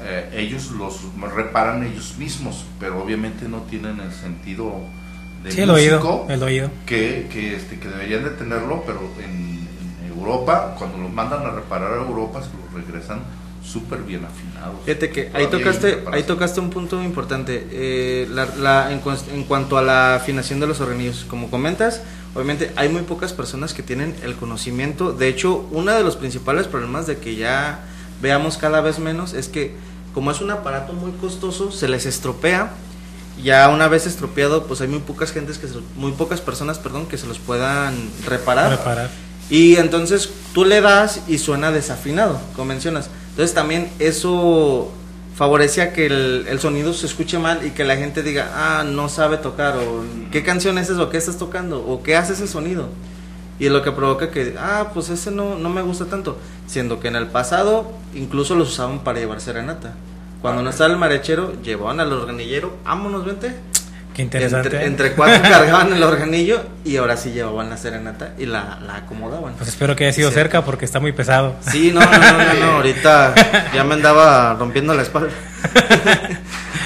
eh, 0.00 0.30
ellos 0.32 0.70
los 0.70 1.00
reparan 1.34 1.82
ellos 1.84 2.14
mismos 2.18 2.64
pero 2.80 3.02
obviamente 3.02 3.46
no 3.48 3.58
tienen 3.62 4.00
el 4.00 4.12
sentido 4.12 4.80
de 5.44 5.52
Sí, 5.52 5.60
el 5.60 5.70
oído, 5.70 5.98
músico 6.00 6.26
el 6.30 6.42
oído. 6.42 6.70
que, 6.86 7.28
que, 7.30 7.56
este, 7.56 7.78
que 7.78 7.88
deberían 7.88 8.24
de 8.24 8.30
tenerlo, 8.30 8.82
pero 8.86 9.00
en 9.22 9.57
Europa, 10.18 10.74
cuando 10.78 10.98
los 10.98 11.12
mandan 11.12 11.46
a 11.46 11.50
reparar 11.50 11.92
a 11.92 11.96
Europa, 11.96 12.40
se 12.42 12.48
los 12.56 12.84
regresan 12.86 13.20
súper 13.64 13.98
bien 14.00 14.24
afinados. 14.24 14.76
Fíjate 14.84 15.10
que 15.10 15.30
ahí 15.34 15.44
tocaste, 15.58 16.04
ahí 16.12 16.22
tocaste 16.22 16.60
un 16.60 16.70
punto 16.70 17.02
importante. 17.02 17.66
eh, 17.70 18.26
la- 18.30 18.46
la- 18.56 18.92
en, 18.92 19.44
cuanto 19.44 19.76
a 19.76 19.82
la 19.82 20.14
afinación 20.14 20.58
de 20.60 20.66
los 20.66 20.80
organillos, 20.80 21.26
como 21.28 21.50
comentas, 21.50 22.00
obviamente 22.34 22.72
hay 22.76 22.88
muy 22.88 23.02
pocas 23.02 23.32
personas 23.32 23.74
que 23.74 23.82
tienen 23.82 24.14
el 24.22 24.36
conocimiento. 24.36 25.12
De 25.12 25.28
hecho, 25.28 25.66
uno 25.70 25.92
de 25.92 26.02
los 26.02 26.16
principales 26.16 26.66
problemas 26.66 27.06
de 27.06 27.18
que 27.18 27.36
ya 27.36 27.80
veamos 28.22 28.56
cada 28.56 28.80
vez 28.80 28.98
menos 29.00 29.34
es 29.34 29.48
que 29.48 29.74
como 30.14 30.30
es 30.30 30.40
un 30.40 30.50
aparato 30.50 30.92
muy 30.94 31.12
costoso, 31.12 31.70
se 31.70 31.88
les 31.88 32.06
estropea. 32.06 32.70
Ya 33.42 33.68
una 33.68 33.86
vez 33.86 34.06
estropeado, 34.06 34.64
pues 34.64 34.80
hay 34.80 34.88
muy 34.88 34.98
pocas 35.00 35.30
gentes 35.30 35.58
que 35.58 35.68
se- 35.68 35.74
muy 35.94 36.12
pocas 36.12 36.40
personas, 36.40 36.78
perdón, 36.78 37.06
que 37.06 37.18
se 37.18 37.26
los 37.26 37.38
puedan 37.38 37.94
reparar. 38.26 38.74
Preparar. 38.76 39.10
Y 39.50 39.76
entonces 39.76 40.30
tú 40.52 40.64
le 40.64 40.80
das 40.80 41.22
y 41.26 41.38
suena 41.38 41.70
desafinado, 41.70 42.40
como 42.54 42.66
mencionas. 42.66 43.10
Entonces 43.30 43.54
también 43.54 43.90
eso 43.98 44.90
favorece 45.34 45.82
a 45.82 45.92
que 45.92 46.06
el, 46.06 46.46
el 46.48 46.60
sonido 46.60 46.92
se 46.92 47.06
escuche 47.06 47.38
mal 47.38 47.64
y 47.64 47.70
que 47.70 47.84
la 47.84 47.96
gente 47.96 48.22
diga, 48.22 48.50
ah, 48.54 48.84
no 48.84 49.08
sabe 49.08 49.36
tocar, 49.36 49.76
o 49.76 50.02
qué 50.32 50.42
canción 50.42 50.78
es 50.78 50.90
eso, 50.90 51.10
qué 51.10 51.16
estás 51.16 51.38
tocando, 51.38 51.78
o 51.86 52.02
qué 52.02 52.16
hace 52.16 52.32
ese 52.32 52.48
sonido. 52.48 52.88
Y 53.60 53.66
es 53.66 53.72
lo 53.72 53.82
que 53.82 53.92
provoca 53.92 54.30
que, 54.30 54.54
ah, 54.58 54.90
pues 54.94 55.08
ese 55.08 55.30
no, 55.30 55.58
no 55.58 55.68
me 55.68 55.82
gusta 55.82 56.06
tanto. 56.06 56.38
Siendo 56.66 57.00
que 57.00 57.08
en 57.08 57.16
el 57.16 57.26
pasado 57.26 57.90
incluso 58.14 58.54
los 58.54 58.70
usaban 58.70 59.00
para 59.00 59.18
llevar 59.18 59.40
serenata. 59.40 59.94
Cuando 60.42 60.62
no 60.62 60.70
estaba 60.70 60.92
el 60.92 60.98
marechero, 60.98 61.52
llevaban 61.62 61.98
al 61.98 62.12
organillero, 62.12 62.76
vámonos, 62.84 63.24
vente. 63.24 63.56
Qué 64.18 64.22
interesante. 64.22 64.66
Entre, 64.66 64.84
entre 64.86 65.12
cuatro 65.12 65.40
cargaban 65.48 65.92
el 65.92 66.02
organillo 66.02 66.60
y 66.84 66.96
ahora 66.96 67.16
sí 67.16 67.30
llevaban 67.30 67.70
la 67.70 67.76
serenata 67.76 68.32
y 68.36 68.46
la, 68.46 68.80
la 68.84 68.96
acomodaban. 68.96 69.54
Pues 69.54 69.68
espero 69.68 69.94
que 69.94 70.06
haya 70.06 70.12
sido 70.12 70.30
Sí. 70.30 70.34
cerca 70.34 70.64
porque 70.64 70.84
está 70.86 70.98
muy 70.98 71.12
pesado. 71.12 71.54
Sí, 71.70 71.92
no, 71.94 72.00
no, 72.00 72.10
no, 72.10 72.32
no, 72.32 72.54
no, 72.54 72.72
ahorita 72.78 73.32
ya 73.72 73.84
me 73.84 73.94
andaba 73.94 74.54
rompiendo 74.54 74.92
la 74.92 75.02
espalda. 75.02 75.28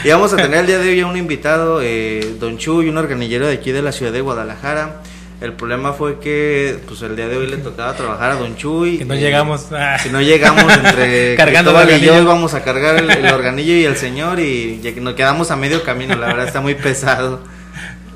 y 0.05 0.11
vamos 0.11 0.31
a 0.35 0.37
tener 0.37 0.61
el 0.61 0.67
día 0.67 0.79
de 0.79 0.91
hoy 0.91 1.01
a 1.01 1.07
un 1.07 1.17
invitado, 1.17 1.81
eh, 1.83 2.35
Don 2.39 2.59
Chuy, 2.59 2.91
un 2.91 2.99
organillero 2.99 3.47
de 3.47 3.55
aquí 3.55 3.73
de 3.73 3.81
la 3.81 3.93
ciudad 3.93 4.13
de 4.13 4.21
Guadalajara. 4.21 4.97
El 5.43 5.55
problema 5.55 5.93
fue 5.93 6.21
que 6.21 6.79
pues 6.87 7.03
el 7.03 7.17
día 7.17 7.27
de 7.27 7.37
hoy 7.37 7.49
le 7.49 7.57
tocaba 7.57 7.95
trabajar 7.95 8.31
a 8.31 8.35
Don 8.37 8.55
Chuy. 8.57 8.99
Que 8.99 9.05
no 9.05 9.15
y- 9.15 9.19
llegamos. 9.19 9.67
ah, 9.73 9.99
Si 10.01 10.09
no 10.09 10.21
llegamos 10.23 10.73
entre 10.73 11.35
Cargando 11.37 11.79
el 11.81 11.91
y 12.03 12.07
yo 12.07 12.21
íbamos 12.23 12.55
a 12.55 12.63
cargar 12.63 12.97
el, 12.97 13.11
el 13.11 13.27
organillo 13.35 13.75
y 13.75 13.85
el 13.85 13.97
señor 13.97 14.39
y 14.39 14.81
ya 14.81 14.95
que 14.95 15.01
nos 15.01 15.15
quedamos 15.15 15.51
a 15.51 15.57
medio 15.57 15.83
camino, 15.83 16.15
la 16.15 16.29
verdad 16.29 16.47
está 16.47 16.61
muy 16.61 16.75
pesado. 16.77 17.41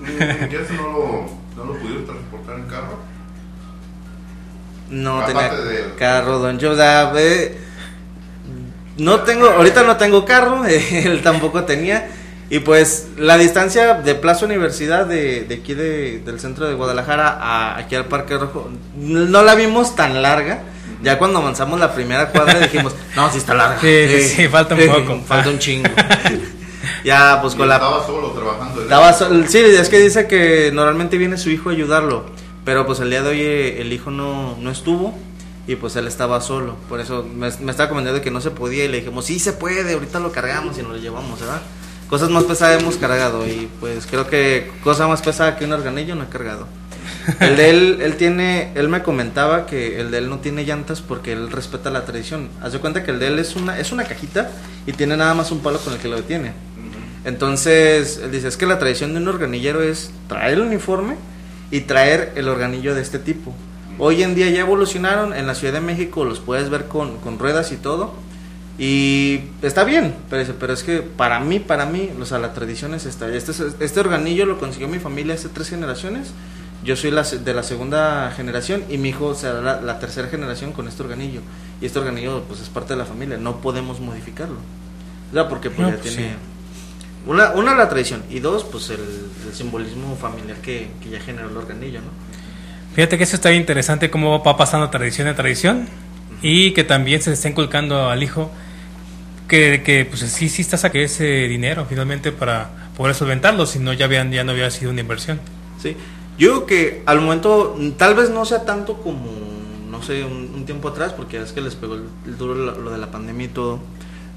Mm, 0.01 0.19
¿Ya 0.21 0.61
eso 0.61 0.75
no 0.75 0.83
lo, 0.93 1.31
no 1.57 1.73
lo 1.73 1.79
pudieron 1.81 2.07
transportar 2.07 2.57
en 2.61 2.65
carro? 2.67 2.99
No 4.91 5.19
Aparte 5.19 5.57
tenía 5.57 5.65
de- 5.65 5.95
carro, 5.99 6.39
Don 6.39 6.59
Chuy, 6.59 6.69
o 6.69 6.77
sea, 6.77 7.11
ve, 7.11 7.59
no 8.99 9.21
tengo, 9.21 9.49
ahorita 9.51 9.83
no 9.83 9.97
tengo 9.97 10.25
carro, 10.25 10.65
él 10.67 11.23
tampoco 11.23 11.65
tenía. 11.65 12.09
Y 12.49 12.61
pues 12.61 13.09
la 13.17 13.37
distancia 13.39 13.95
de 13.95 14.15
Plaza 14.15 14.45
Universidad 14.45 15.07
de, 15.07 15.43
de 15.43 15.55
aquí 15.57 15.75
de- 15.75 16.21
del 16.21 16.39
centro 16.39 16.67
de 16.69 16.75
Guadalajara 16.75 17.29
a 17.41 17.77
aquí 17.79 17.95
al 17.97 18.05
Parque 18.07 18.37
Rojo 18.39 18.71
no 18.97 19.43
la 19.43 19.55
vimos 19.57 19.97
tan 19.97 20.23
larga. 20.23 20.63
Ya 21.03 21.19
cuando 21.19 21.39
avanzamos 21.41 21.79
la 21.81 21.93
primera 21.93 22.29
cuadra 22.31 22.59
dijimos, 22.61 22.95
no, 23.17 23.31
sí 23.33 23.39
está 23.39 23.53
larga. 23.55 23.81
Sí, 23.81 24.07
sí, 24.09 24.23
sí, 24.29 24.49
falta 24.49 24.75
un 24.77 24.87
poco. 24.87 25.21
falta 25.27 25.51
un 25.51 25.59
chingo. 25.59 25.89
ya, 27.05 27.41
pues 27.43 27.55
Y 27.55 27.57
con 27.57 27.69
la... 27.69 27.75
Estaba 27.77 28.07
solo 28.07 28.29
trabajando. 28.31 28.83
Estaba 28.83 29.13
sol- 29.13 29.45
sí, 29.49 29.59
es 29.59 29.89
que 29.89 29.99
dice 29.99 30.27
que 30.27 30.71
normalmente 30.73 31.19
viene 31.19 31.37
su 31.39 31.51
hijo 31.51 31.71
a 31.71 31.73
ayudarlo, 31.73 32.27
pero 32.65 32.87
pues 32.87 33.01
el 33.01 33.11
día 33.11 33.23
de 33.23 33.29
hoy 33.29 33.41
eh, 33.41 33.81
el 33.81 33.93
hijo 33.93 34.11
no, 34.11 34.57
no 34.61 34.71
estuvo 34.71 35.17
y 35.67 35.75
pues 35.77 35.97
él 35.97 36.07
estaba 36.07 36.41
solo, 36.41 36.77
por 36.89 37.01
eso 37.01 37.25
me, 37.35 37.51
me 37.61 37.71
estaba 37.73 37.89
comentando 37.89 38.23
que 38.23 38.31
no 38.31 38.41
se 38.41 38.53
podía 38.53 38.85
y 38.85 38.89
le 38.89 38.99
dijimos, 38.99 39.25
sí 39.25 39.41
se 39.41 39.53
puede, 39.53 39.95
ahorita 39.95 40.21
lo 40.21 40.31
cargamos 40.31 40.79
y 40.79 40.83
nos 40.83 40.93
lo 40.93 40.99
llevamos, 40.99 41.41
¿verdad? 41.41 41.61
Cosas 42.09 42.31
más 42.31 42.45
pesadas 42.45 42.81
hemos 42.81 42.97
cargado 42.97 43.47
y 43.47 43.69
pues 43.81 44.07
creo 44.07 44.29
que 44.29 44.71
cosa 44.85 45.09
más 45.09 45.23
pesada 45.23 45.57
que 45.57 45.65
un 45.65 45.73
organillo 45.73 46.15
no 46.15 46.25
he 46.25 46.29
cargado. 46.29 46.69
El 47.41 47.57
de 47.57 47.71
él, 47.71 47.99
él 48.01 48.17
tiene, 48.17 48.71
él 48.77 48.89
me 48.89 49.03
comentaba 49.03 49.67
que 49.67 50.01
el 50.01 50.13
de 50.13 50.19
él 50.19 50.29
no 50.29 50.39
tiene 50.39 50.65
llantas 50.65 51.01
porque 51.01 51.33
él 51.33 51.51
respeta 51.51 51.91
la 51.91 52.05
tradición. 52.05 52.49
Haz 52.63 52.73
de 52.73 52.79
cuenta 52.79 53.03
que 53.03 53.11
el 53.11 53.19
de 53.19 53.29
él 53.29 53.39
es 53.41 53.57
una, 53.57 53.79
es 53.79 53.91
una 53.91 54.05
cajita 54.05 54.51
y 54.87 54.93
tiene 54.93 55.17
nada 55.17 55.35
más 55.35 55.51
un 55.51 55.61
palo 55.61 55.79
con 55.79 55.93
el 55.93 55.99
que 55.99 56.09
lo 56.09 56.17
detiene. 56.17 56.53
Entonces, 57.25 58.21
él 58.23 58.31
dice, 58.31 58.47
es 58.47 58.57
que 58.57 58.67
la 58.67 58.79
tradición 58.79 59.13
de 59.13 59.19
un 59.19 59.27
organillero 59.27 59.83
es 59.83 60.13
traer 60.29 60.55
el 60.55 60.61
uniforme 60.61 61.17
y 61.73 61.81
traer 61.81 62.33
el 62.37 62.49
organillo 62.49 62.95
de 62.95 63.03
este 63.03 63.19
tipo. 63.19 63.53
Hoy 63.99 64.23
en 64.23 64.37
día 64.37 64.49
ya 64.51 64.61
evolucionaron, 64.61 65.35
en 65.35 65.49
la 65.49 65.57
Ciudad 65.57 65.75
de 65.75 65.81
México 65.81 66.25
los 66.25 66.39
puedes 66.39 66.71
ver 66.71 66.85
con, 66.85 67.17
con 67.17 67.41
ruedas 67.41 67.73
y 67.73 67.77
todo. 67.77 68.15
Y 68.79 69.41
está 69.63 69.85
bien, 69.85 70.15
pero, 70.29 70.53
pero 70.61 70.73
es 70.75 70.83
que 70.83 71.01
para 71.01 71.41
mí, 71.41 71.61
para 71.61 71.87
mí, 71.87 72.11
o 72.21 72.27
sea, 72.27 72.39
la 72.39 72.53
tradición 72.53 72.95
es 72.95 73.07
esta. 73.07 73.27
Este, 73.35 73.53
es- 73.53 73.77
este 73.81 74.01
organillo 74.01 74.45
lo 74.45 74.59
consiguió 74.59 74.87
mi 74.89 74.99
familia 74.99 75.35
hace 75.35 75.49
tres 75.49 75.71
generaciones. 75.71 76.33
Yo 76.85 76.95
soy 76.95 77.11
la, 77.11 77.23
de 77.23 77.55
la 77.55 77.63
segunda 77.63 78.31
generación 78.37 78.85
y 78.91 78.99
mi 78.99 79.09
hijo 79.09 79.35
será 79.35 79.63
la, 79.63 79.81
la 79.81 79.99
tercera 79.99 80.29
generación 80.29 80.73
con 80.73 80.87
este 80.89 81.03
organillo. 81.03 81.41
Y 81.81 81.87
este 81.87 81.99
organillo 81.99 82.43
pues 82.47 82.61
es 82.61 82.69
parte 82.69 82.93
de 82.93 82.99
la 82.99 83.07
familia, 83.07 83.39
no 83.39 83.61
podemos 83.63 83.99
modificarlo. 83.99 84.59
O 85.31 85.35
sea, 85.35 85.49
porque 85.49 85.71
pues, 85.71 85.81
No, 85.81 85.95
ya 85.95 86.01
pues, 86.01 86.15
tiene... 86.15 86.31
sí. 86.31 86.35
Una, 87.27 87.51
una 87.53 87.75
la 87.75 87.89
tradición 87.89 88.23
y 88.31 88.39
dos, 88.39 88.63
pues 88.63 88.89
el, 88.91 89.01
el 89.01 89.55
simbolismo 89.55 90.15
familiar 90.17 90.59
que, 90.59 90.91
que 91.03 91.11
ya 91.11 91.19
generó 91.19 91.49
el 91.51 91.57
organillo, 91.57 92.01
¿no? 92.01 92.07
Fíjate 92.95 93.19
que 93.19 93.25
eso 93.25 93.35
está 93.35 93.49
bien 93.49 93.63
interesante, 93.63 94.11
cómo 94.11 94.43
va 94.45 94.57
pasando 94.57 94.89
tradición 94.91 95.27
en 95.27 95.35
tradición 95.35 95.89
y 96.41 96.71
que 96.73 96.85
también 96.85 97.21
se 97.21 97.33
está 97.33 97.49
inculcando 97.49 98.09
al 98.11 98.23
hijo 98.23 98.51
que, 99.49 99.83
que 99.83 100.05
pues 100.05 100.21
sí, 100.21 100.49
sí 100.49 100.63
está 100.63 100.77
sacando 100.77 101.05
ese 101.05 101.25
dinero 101.49 101.87
finalmente 101.89 102.33
para 102.33 102.91
poder 102.97 103.15
solventarlo, 103.15 103.67
si 103.67 103.79
no 103.79 103.93
ya, 103.93 104.07
habían, 104.07 104.33
ya 104.33 104.45
no 104.45 104.53
había 104.53 104.71
sido 104.71 104.91
una 104.91 105.01
inversión. 105.01 105.41
Sí. 105.81 105.97
Yo 106.39 106.49
creo 106.49 106.67
que 106.67 107.03
al 107.07 107.21
momento, 107.21 107.77
tal 107.97 108.15
vez 108.15 108.31
no 108.31 108.45
sea 108.45 108.65
tanto 108.65 108.99
como, 108.99 109.31
no 109.91 110.03
sé, 110.03 110.25
un, 110.25 110.53
un 110.55 110.67
tiempo 110.67 110.89
atrás, 110.89 111.13
porque 111.13 111.41
es 111.41 111.53
que 111.53 111.61
les 111.61 111.75
pegó 111.75 111.95
el, 111.95 112.05
el 112.27 112.37
duro 112.37 112.55
lo, 112.55 112.79
lo 112.79 112.91
de 112.91 112.99
la 112.99 113.11
pandemia 113.11 113.47
y 113.47 113.49
todo. 113.49 113.81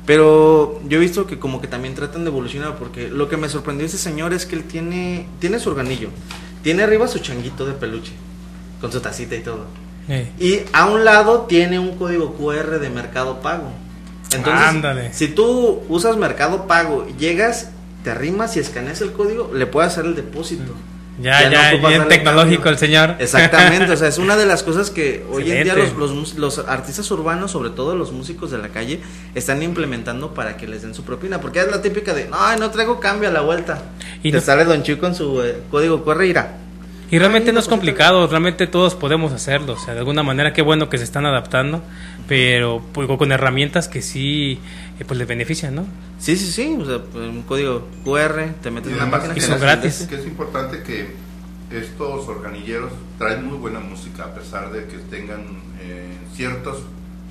Pero 0.05 0.81
yo 0.87 0.97
he 0.97 1.01
visto 1.01 1.27
que 1.27 1.37
como 1.37 1.61
que 1.61 1.67
también 1.67 1.93
tratan 1.93 2.23
de 2.23 2.29
evolucionar, 2.29 2.77
porque 2.77 3.09
lo 3.09 3.29
que 3.29 3.37
me 3.37 3.49
sorprendió 3.49 3.85
ese 3.85 3.97
señor 3.97 4.33
es 4.33 4.45
que 4.45 4.55
él 4.55 4.63
tiene, 4.63 5.27
tiene 5.39 5.59
su 5.59 5.69
organillo, 5.69 6.09
tiene 6.63 6.83
arriba 6.83 7.07
su 7.07 7.19
changuito 7.19 7.65
de 7.65 7.73
peluche, 7.73 8.13
con 8.81 8.91
su 8.91 9.01
tacita 9.01 9.35
y 9.35 9.41
todo. 9.41 9.67
Y 10.39 10.61
a 10.73 10.87
un 10.87 11.05
lado 11.05 11.41
tiene 11.41 11.77
un 11.77 11.95
código 11.95 12.33
QR 12.33 12.79
de 12.79 12.89
Mercado 12.89 13.41
Pago. 13.41 13.71
Entonces, 14.35 14.67
Ándale. 14.67 15.13
si 15.13 15.27
tú 15.29 15.81
usas 15.89 16.17
Mercado 16.17 16.67
Pago, 16.67 17.07
llegas, 17.17 17.69
te 18.03 18.11
arrimas 18.11 18.55
y 18.57 18.59
escaneas 18.59 19.01
el 19.01 19.11
código, 19.11 19.51
le 19.53 19.65
puedes 19.65 19.91
hacer 19.91 20.05
el 20.05 20.15
depósito. 20.15 20.73
ya, 21.19 21.41
Ya 21.41 21.49
no 21.49 21.51
ya, 21.55 21.69
ocupas 21.73 21.89
bien 21.91 22.07
tecnológico 22.07 22.55
cambio. 22.63 22.71
el 22.71 22.77
señor. 22.77 23.15
Exactamente, 23.19 23.91
o 23.91 23.97
sea, 23.97 24.07
es 24.13 24.17
una 24.19 24.37
de 24.37 24.45
las 24.45 24.63
cosas 24.63 24.89
que 24.91 25.25
hoy 25.31 25.51
en 25.51 25.63
día 25.63 25.75
los, 25.75 25.93
los, 25.95 26.35
los 26.35 26.59
artistas 26.59 27.09
urbanos, 27.11 27.51
sobre 27.51 27.71
todo 27.71 27.95
los 27.95 28.11
músicos 28.11 28.51
de 28.51 28.59
la 28.59 28.69
calle, 28.69 29.01
están 29.35 29.61
implementando 29.63 30.33
para 30.33 30.55
que 30.57 30.67
les 30.67 30.81
den 30.83 30.93
su 30.93 31.03
propina. 31.03 31.41
Porque 31.41 31.59
es 31.59 31.69
la 31.71 31.81
típica 31.81 32.13
de, 32.13 32.29
ay, 32.31 32.59
no 32.59 32.69
traigo 32.71 32.99
cambio 32.99 33.29
a 33.29 33.31
la 33.31 33.41
vuelta. 33.41 33.81
Y 34.23 34.31
te 34.31 34.37
no- 34.37 34.43
sale 34.43 34.63
Don 34.63 34.83
Chuy 34.83 34.97
con 34.97 35.15
su 35.15 35.41
eh, 35.41 35.57
código 35.71 36.03
QR 36.05 36.23
irá. 36.25 36.57
Y 37.11 37.17
realmente 37.17 37.49
Ay, 37.49 37.53
no 37.55 37.59
es 37.59 37.67
complicado, 37.67 38.27
realmente 38.27 38.67
todos 38.67 38.93
podemos 38.95 39.31
hacerlo, 39.31 39.73
o 39.73 39.77
sea, 39.79 39.93
de 39.95 39.99
alguna 40.01 40.21
manera 40.23 40.53
qué 40.53 40.61
bueno 40.61 40.89
que 40.89 40.97
se 40.99 41.03
están 41.03 41.25
adaptando, 41.25 41.81
pero 42.27 42.83
pues, 42.93 43.07
con 43.17 43.31
herramientas 43.31 43.87
que 43.87 44.01
sí 44.03 44.59
eh, 44.99 45.05
pues 45.07 45.17
les 45.17 45.27
benefician, 45.27 45.73
¿no? 45.73 45.85
Sí, 46.19 46.35
sí, 46.37 46.51
sí, 46.51 46.77
o 46.79 46.85
sea, 46.85 46.99
pues, 47.01 47.27
un 47.29 47.41
código 47.43 47.87
QR, 48.05 48.53
te 48.61 48.69
metes 48.69 48.91
Y 48.91 48.93
en 48.93 48.99
la 48.99 49.09
página. 49.09 49.33
que 49.33 49.39
que 49.39 49.45
son 49.45 49.59
gratis. 49.59 50.05
Que 50.09 50.15
es 50.15 50.25
importante 50.27 50.83
que 50.83 51.15
estos 51.71 52.27
organilleros 52.27 52.91
traen 53.17 53.45
muy 53.45 53.57
buena 53.57 53.79
música 53.79 54.23
a 54.25 54.33
pesar 54.35 54.71
de 54.71 54.85
que 54.85 54.97
tengan 55.09 55.41
eh, 55.81 56.13
ciertos 56.35 56.83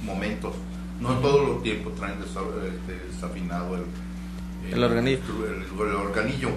momentos. 0.04 0.54
No 1.00 1.10
todo 1.18 1.56
el 1.56 1.62
tiempo 1.62 1.90
traen 1.90 2.18
este, 2.20 3.06
desafinado 3.12 3.76
el, 3.76 4.74
El 4.74 4.82
organillo. 4.82 5.20
el- 5.46 5.88
el 5.88 5.94
organillo. 5.94 6.50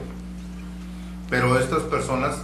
Pero 1.29 1.57
estas 1.59 1.83
personas, 1.83 2.37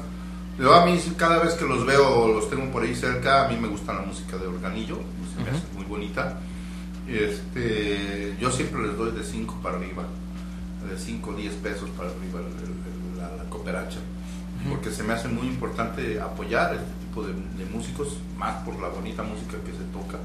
yo 0.59 0.73
a 0.73 0.85
mí 0.85 0.99
cada 1.17 1.39
vez 1.39 1.53
que 1.55 1.65
los 1.65 1.85
veo, 1.85 2.27
los 2.33 2.49
tengo 2.49 2.71
por 2.71 2.83
ahí 2.83 2.95
cerca, 2.95 3.45
a 3.45 3.47
mí 3.49 3.57
me 3.59 3.67
gusta 3.67 3.93
la 3.93 4.01
música 4.01 4.37
de 4.37 4.47
organillo, 4.47 4.97
se 5.35 5.43
me 5.43 5.49
Ujú. 5.49 5.57
hace 5.57 5.67
muy 5.75 5.85
bonita. 5.85 6.37
Este, 7.07 8.35
yo 8.39 8.51
siempre 8.51 8.81
les 8.87 8.97
doy 8.97 9.11
de 9.11 9.23
5 9.23 9.59
para 9.63 9.77
arriba, 9.77 10.03
de 10.89 10.97
5 10.97 11.29
o 11.31 11.33
10 11.33 11.53
pesos 11.55 11.89
para 11.91 12.09
arriba 12.09 12.39
el- 12.41 13.17
la, 13.17 13.43
la 13.43 13.49
cooperacha, 13.49 13.99
porque 14.69 14.91
se 14.91 15.03
me 15.03 15.13
hace 15.13 15.27
muy 15.27 15.47
importante 15.47 16.19
apoyar 16.19 16.73
este 16.73 16.85
tipo 17.05 17.23
de, 17.23 17.33
de 17.33 17.69
músicos, 17.71 18.17
más 18.37 18.55
por 18.63 18.79
la 18.79 18.89
bonita 18.89 19.23
música 19.23 19.57
que 19.65 19.71
se 19.71 19.83
toca 19.93 20.17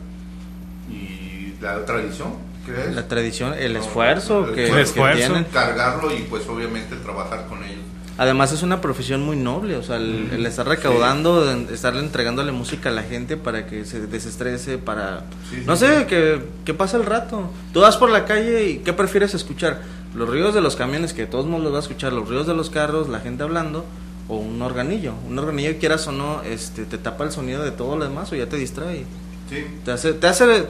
y 0.90 1.54
la 1.60 1.84
tradición 1.84 2.34
que 2.66 2.72
es. 2.88 2.94
La 2.94 3.08
tradición, 3.08 3.54
el 3.54 3.72
No, 3.74 3.80
esfuerzo 3.80 4.48
el 4.48 4.54
que, 4.54 4.66
El 4.68 4.74
que 4.74 4.80
esfuerzo. 4.82 5.18
tienen. 5.18 5.44
cargarlo 5.44 6.14
y 6.14 6.22
pues 6.22 6.46
obviamente 6.48 6.96
trabajar 6.96 7.46
con 7.48 7.62
ellos. 7.64 7.82
Además 8.18 8.52
es 8.52 8.62
una 8.62 8.80
profesión 8.82 9.22
muy 9.24 9.36
noble, 9.36 9.76
o 9.76 9.82
sea, 9.82 9.96
el, 9.96 10.28
el 10.32 10.44
estar 10.46 10.68
recaudando, 10.68 11.50
en- 11.50 11.68
estarle 11.72 12.00
entregándole 12.00 12.52
música 12.52 12.90
a 12.90 12.92
la 12.92 13.02
gente 13.02 13.36
para 13.38 13.66
que 13.66 13.84
se 13.86 14.06
desestrese, 14.06 14.76
para... 14.78 15.20
Sí, 15.50 15.62
no 15.66 15.76
sí, 15.76 15.86
sé, 15.86 16.00
sí. 16.00 16.04
que, 16.06 16.42
que 16.64 16.74
pase 16.74 16.98
el 16.98 17.06
rato. 17.06 17.50
Tú 17.72 17.80
vas 17.80 17.96
por 17.96 18.10
la 18.10 18.24
calle 18.26 18.68
y 18.68 18.78
¿qué 18.78 18.92
prefieres 18.92 19.32
escuchar? 19.34 19.80
Los 20.14 20.28
ruidos 20.28 20.54
de 20.54 20.60
los 20.60 20.76
camiones, 20.76 21.14
que 21.14 21.24
todos 21.26 21.46
mundo 21.46 21.64
los 21.64 21.72
va 21.72 21.78
a 21.78 21.82
escuchar, 21.82 22.12
los 22.12 22.28
ruidos 22.28 22.46
de 22.46 22.54
los 22.54 22.68
carros, 22.68 23.08
la 23.08 23.20
gente 23.20 23.44
hablando, 23.44 23.86
o 24.28 24.36
un 24.36 24.60
organillo. 24.60 25.14
Un 25.28 25.38
organillo, 25.38 25.78
quieras 25.80 26.06
o 26.06 26.12
no, 26.12 26.42
este, 26.42 26.84
te 26.84 26.98
tapa 26.98 27.24
el 27.24 27.32
sonido 27.32 27.62
de 27.62 27.70
todo 27.70 27.96
lo 27.96 28.04
demás 28.04 28.30
o 28.30 28.36
ya 28.36 28.46
te 28.46 28.56
distrae. 28.58 29.04
Sí, 29.48 29.64
Te 29.86 29.90
hace, 29.90 30.12
te 30.12 30.26
hace 30.26 30.66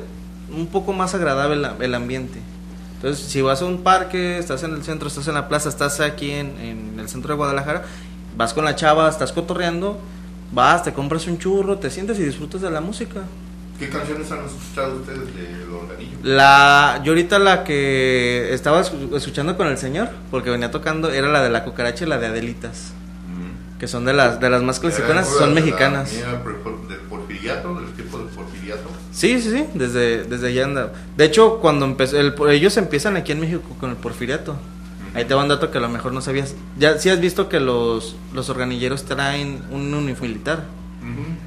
un 0.54 0.68
poco 0.68 0.92
más 0.92 1.14
agradable 1.16 1.56
el, 1.56 1.82
el 1.82 1.94
ambiente. 1.94 2.38
Entonces, 3.02 3.26
si 3.26 3.42
vas 3.42 3.60
a 3.62 3.64
un 3.64 3.82
parque, 3.82 4.38
estás 4.38 4.62
en 4.62 4.74
el 4.74 4.84
centro, 4.84 5.08
estás 5.08 5.26
en 5.26 5.34
la 5.34 5.48
plaza, 5.48 5.68
estás 5.68 5.98
aquí 5.98 6.30
en, 6.30 6.56
en 6.60 7.00
el 7.00 7.08
centro 7.08 7.30
de 7.30 7.36
Guadalajara, 7.36 7.82
vas 8.36 8.54
con 8.54 8.64
la 8.64 8.76
chava, 8.76 9.08
estás 9.08 9.32
cotorreando, 9.32 9.98
vas, 10.52 10.84
te 10.84 10.92
compras 10.92 11.26
un 11.26 11.36
churro, 11.38 11.78
te 11.78 11.90
sientes 11.90 12.18
y 12.20 12.22
disfrutas 12.22 12.60
de 12.60 12.70
la 12.70 12.80
música. 12.80 13.22
¿Qué 13.76 13.88
canciones 13.88 14.30
han 14.30 14.44
escuchado 14.44 14.94
ustedes 15.00 15.34
del 15.34 15.68
organillo? 15.72 16.16
La, 16.22 17.00
yo 17.02 17.10
ahorita 17.10 17.40
la 17.40 17.64
que 17.64 18.54
estaba 18.54 18.80
escu- 18.84 19.16
escuchando 19.16 19.56
con 19.56 19.66
el 19.66 19.78
señor, 19.78 20.08
porque 20.30 20.50
venía 20.50 20.70
tocando, 20.70 21.10
era 21.10 21.26
la 21.26 21.42
de 21.42 21.50
la 21.50 21.64
cucaracha 21.64 22.04
y 22.04 22.08
la 22.08 22.18
de 22.18 22.26
Adelitas, 22.28 22.92
que 23.80 23.88
son 23.88 24.04
de 24.04 24.12
las, 24.12 24.38
de 24.38 24.48
las 24.48 24.62
más 24.62 24.78
clasiconas, 24.78 25.26
son 25.26 25.54
de 25.56 25.60
la 25.60 25.66
mexicanas. 25.66 26.12
mía, 26.12 26.40
por- 26.44 26.86
Del 26.86 27.00
porfiriato, 27.00 27.74
del 27.74 27.86
tipo 27.94 28.18
del 28.18 28.28
porfiriato. 28.28 28.31
Sí, 29.12 29.40
sí, 29.42 29.50
sí, 29.50 29.64
desde, 29.74 30.24
desde 30.24 30.48
allá 30.48 30.64
anda. 30.64 30.92
De 31.16 31.24
hecho, 31.26 31.58
cuando 31.60 31.84
empezó, 31.84 32.18
el- 32.18 32.34
ellos 32.50 32.76
empiezan 32.78 33.16
aquí 33.16 33.32
en 33.32 33.40
México 33.40 33.62
con 33.78 33.90
el 33.90 33.96
porfiriato. 33.96 34.56
Ahí 35.14 35.26
te 35.26 35.34
va 35.34 35.42
un 35.42 35.48
dato 35.48 35.70
que 35.70 35.76
a 35.76 35.80
lo 35.82 35.90
mejor 35.90 36.12
no 36.14 36.22
sabías. 36.22 36.54
Ya 36.78 36.98
sí 36.98 37.10
has 37.10 37.20
visto 37.20 37.50
que 37.50 37.60
los, 37.60 38.16
los 38.32 38.48
organilleros 38.48 39.04
traen 39.04 39.62
un 39.70 39.92
uniforme 39.92 40.28
militar. 40.28 40.64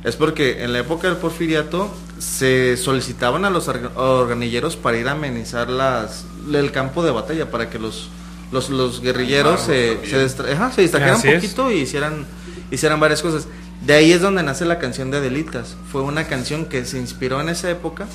Es 0.04 0.18
porque 0.18 0.64
en 0.64 0.74
la 0.74 0.80
época 0.80 1.08
del 1.08 1.16
porfiriato 1.18 1.90
se 2.20 2.76
solicitaban 2.78 3.46
a 3.46 3.50
los 3.50 3.68
orga- 3.70 3.90
organilleros 3.96 4.76
para 4.76 4.98
ir 4.98 5.08
a 5.08 5.14
amenizar 5.14 5.70
las, 5.70 6.26
el 6.54 6.72
campo 6.72 7.04
de 7.04 7.12
batalla, 7.12 7.50
para 7.50 7.70
que 7.70 7.80
los, 7.80 8.10
los, 8.52 8.70
los 8.70 9.02
guerrilleros 9.02 9.62
Ah, 9.62 9.66
se, 9.66 9.98
se, 10.04 10.10
sabía. 10.12 10.26
distra- 10.26 10.52
ajá, 10.54 10.72
se 10.74 10.82
distrajeran 10.82 11.16
un 11.16 11.22
poquito 11.42 11.72
y 11.72 11.76
hicieran, 11.80 12.26
hicieran 12.70 13.00
varias 13.00 13.22
cosas. 13.22 13.48
De 13.82 13.94
ahí 13.94 14.12
es 14.12 14.22
donde 14.22 14.44
nace 14.44 14.66
la 14.66 14.80
canción 14.80 15.12
de 15.12 15.18
Adelitas. 15.18 15.76
Fue 15.92 16.02
una 16.02 16.26
canción 16.26 16.66
que 16.66 16.86
se 16.86 16.98
inspiró 16.98 17.42
en 17.42 17.50
esa 17.50 17.70
época 17.70 18.08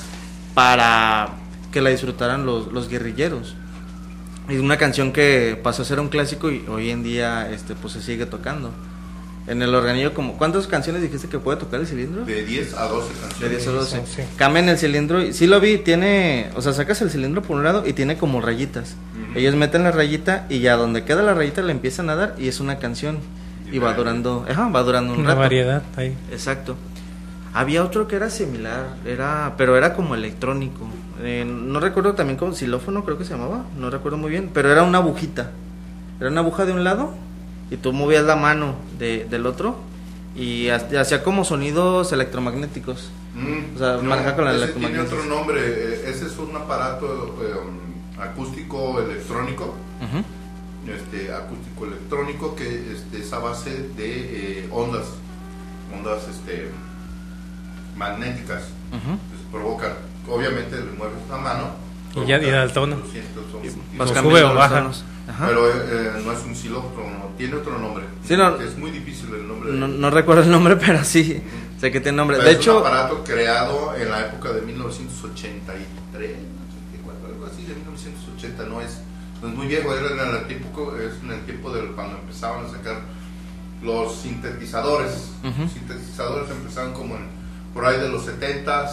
para 0.55 1.31
que 1.73 1.81
la 1.81 1.90
disfrutaran 1.90 2.47
los, 2.47 2.73
los 2.73 2.88
guerrilleros. 2.88 3.55
Y 4.49 4.57
una 4.57 4.76
canción 4.76 5.12
que 5.12 5.59
pasó 5.62 5.83
a 5.83 5.85
ser 5.85 6.00
un 6.00 6.09
clásico 6.09 6.50
y 6.50 6.64
hoy 6.69 6.90
en 6.90 7.05
día 7.05 7.50
este 7.50 7.75
pues 7.75 7.93
se 7.93 8.02
sigue 8.02 8.26
tocando. 8.26 8.73
En 9.47 9.62
el 9.62 9.75
organillo 9.75 10.12
como 10.12 10.37
¿cuántas 10.37 10.67
canciones 10.67 11.02
dijiste 11.02 11.29
que 11.29 11.38
puede 11.38 11.59
tocar 11.59 11.81
el 11.81 11.87
cilindro? 11.87 12.25
De 12.25 12.45
10 12.45 12.75
a 12.75 12.88
12 12.88 13.09
canciones. 13.21 13.40
De 13.40 13.49
10 13.49 13.67
a 13.69 13.71
12. 13.71 14.02
Sí. 14.07 14.23
Cambian 14.37 14.69
el 14.69 14.79
cilindro 14.79 15.23
y 15.23 15.33
sí 15.33 15.47
lo 15.47 15.61
vi, 15.61 15.79
tiene, 15.79 16.50
o 16.57 16.62
sea, 16.62 16.73
sacas 16.73 17.00
el 17.02 17.11
cilindro 17.11 17.43
por 17.43 17.57
un 17.57 17.64
lado 17.64 17.87
y 17.87 17.93
tiene 17.93 18.19
como 18.19 18.40
rayitas. 18.40 18.97
Ellos 19.35 19.55
meten 19.55 19.85
la 19.85 19.93
rayita 19.93 20.47
y 20.49 20.59
ya 20.59 20.76
donde 20.76 21.05
queda 21.05 21.23
la 21.23 21.35
rayita 21.35 21.62
le 21.62 21.73
empiezan 21.73 22.11
a 22.11 22.17
dar 22.17 22.35
y 22.38 22.49
es 22.49 22.59
una 22.59 22.79
canción 22.79 23.19
y 23.73 23.79
va 23.79 23.95
durando, 23.95 24.45
ajá, 24.49 24.69
va 24.69 24.83
durando 24.83 25.12
un 25.12 25.21
Una 25.21 25.29
rato. 25.31 25.41
variedad 25.41 25.83
ahí. 25.97 26.17
Exacto. 26.31 26.77
Había 27.53 27.83
otro 27.83 28.07
que 28.07 28.17
era 28.17 28.31
similar, 28.31 28.95
era, 29.05 29.55
pero 29.57 29.77
era 29.77 29.95
como 29.95 30.15
electrónico. 30.15 30.87
Eh, 31.23 31.45
no 31.45 31.81
recuerdo 31.81 32.15
también 32.15 32.39
como 32.39 32.53
xilófono, 32.55 33.05
creo 33.05 33.19
que 33.19 33.25
se 33.25 33.33
llamaba, 33.35 33.65
no 33.77 33.91
recuerdo 33.91 34.19
muy 34.19 34.31
bien, 34.31 34.50
pero 34.55 34.71
era 34.71 34.83
una 34.85 34.99
agujita. 34.99 35.50
Era 36.21 36.31
una 36.31 36.41
aguja 36.43 36.65
de 36.65 36.73
un 36.73 36.85
lado 36.85 37.12
y 37.71 37.77
tú 37.77 37.93
movías 37.93 38.25
la 38.25 38.37
mano 38.37 38.77
de- 38.99 39.27
del 39.29 39.47
otro 39.47 39.77
y 40.37 40.69
ha- 40.69 40.77
hacía 41.00 41.23
como 41.25 41.45
sonidos 41.45 42.12
electromagnéticos. 42.12 43.11
Mm, 43.35 43.75
O 43.77 43.79
sea, 43.79 43.99
maneja 43.99 44.37
con 44.37 44.45
la 44.45 44.55
ese 44.55 44.69
tiene 44.69 45.00
otro 45.00 45.25
nombre. 45.25 45.61
eh, 45.61 46.05
Ese 46.09 46.27
es 46.27 46.39
un 46.39 46.55
aparato 46.57 47.37
eh, 47.43 48.21
acústico 48.23 49.00
electrónico. 49.00 49.75
Ujú. 50.00 50.25
Este, 50.89 51.33
acústico 51.33 51.85
electrónico 51.87 52.57
que 52.57 52.93
este, 52.93 53.19
es 53.21 53.33
a 53.33 53.39
base 53.39 53.71
de 53.97 54.61
eh, 54.61 54.69
ondas. 54.71 55.05
Ondas 55.95 56.23
este, 56.29 56.71
magnéticas. 57.97 58.63
Provocan. 59.53 59.93
Obviamente 60.29 60.77
le 60.77 60.93
mueves 60.93 61.19
la 61.29 61.37
mano. 61.37 61.71
Y 62.15 62.27
ya- 62.27 62.43
y 62.43 62.51
da 62.51 62.65
el 62.65 62.73
tono. 62.73 62.97
cambiando 63.99 64.23
sube 64.31 64.43
o 64.43 64.55
baja. 64.55 64.91
Pero 65.47 65.69
eh, 65.71 66.23
no 66.25 66.33
es 66.33 66.41
un 66.45 66.57
xilófono, 66.57 67.31
tiene 67.39 67.55
otro 67.55 67.79
nombre. 67.79 68.05
Sí, 68.27 68.37
no. 68.37 68.57
es 68.61 68.77
muy 68.77 68.91
difícil 68.91 69.33
el 69.35 69.47
nombre. 69.47 69.71
de- 69.71 69.79
No, 69.79 69.87
no 69.87 70.11
recuerdo 70.11 70.43
el 70.43 70.51
nombre, 70.51 70.75
pero 70.85 71.05
sí, 71.05 71.41
sé 71.81 71.93
que 71.93 72.01
tiene 72.01 72.17
nombre. 72.17 72.39
Pero 72.39 72.49
De 72.49 72.53
es 72.55 72.59
un 72.59 72.63
hecho, 72.63 72.79
aparato 72.81 73.23
creado 73.23 73.95
en 73.97 74.11
la 74.11 74.23
época 74.27 74.51
de 74.53 74.63
1983, 74.63 76.31
84, 76.33 77.27
algo 77.29 77.47
así, 77.47 77.63
de 77.63 77.75
1980, 77.75 78.65
no 78.65 78.81
es, 78.81 78.99
es 79.42 79.54
muy 79.54 79.66
viejo, 79.66 79.94
era 79.94 80.28
en 80.28 80.35
el 80.37 80.47
tiempo, 80.47 80.94
es 80.97 81.23
en 81.23 81.32
el 81.32 81.40
tiempo 81.44 81.70
de 81.73 81.87
cuando 81.92 82.18
empezaban 82.18 82.66
a 82.66 82.68
sacar 82.68 83.00
los 83.82 84.16
sintetizadores. 84.16 85.30
Los 85.42 85.73
sintetizadores 85.73 86.50
empezaron 86.50 86.92
como 86.92 87.16
en, 87.16 87.26
por 87.73 87.87
ahí 87.87 87.99
de 87.99 88.09
los 88.09 88.26
70s, 88.26 88.90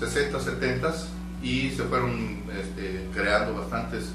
60s, 0.00 0.40
70s 0.40 1.04
y 1.42 1.70
se 1.70 1.84
fueron 1.84 2.42
este, 2.58 3.08
creando 3.14 3.54
bastantes 3.54 4.10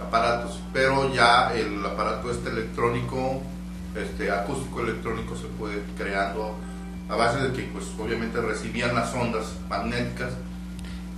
aparatos, 0.00 0.60
pero 0.72 1.12
ya 1.14 1.52
el 1.54 1.84
aparato 1.84 2.30
este 2.30 2.50
electrónico, 2.50 3.42
este 3.94 4.30
acústico 4.30 4.80
electrónico 4.80 5.36
se 5.36 5.46
fue 5.58 5.82
creando 5.96 6.56
a 7.08 7.14
base 7.14 7.40
de 7.40 7.52
que 7.52 7.62
pues 7.72 7.84
obviamente 7.98 8.40
recibían 8.40 8.94
las 8.94 9.14
ondas 9.14 9.54
magnéticas 9.68 10.32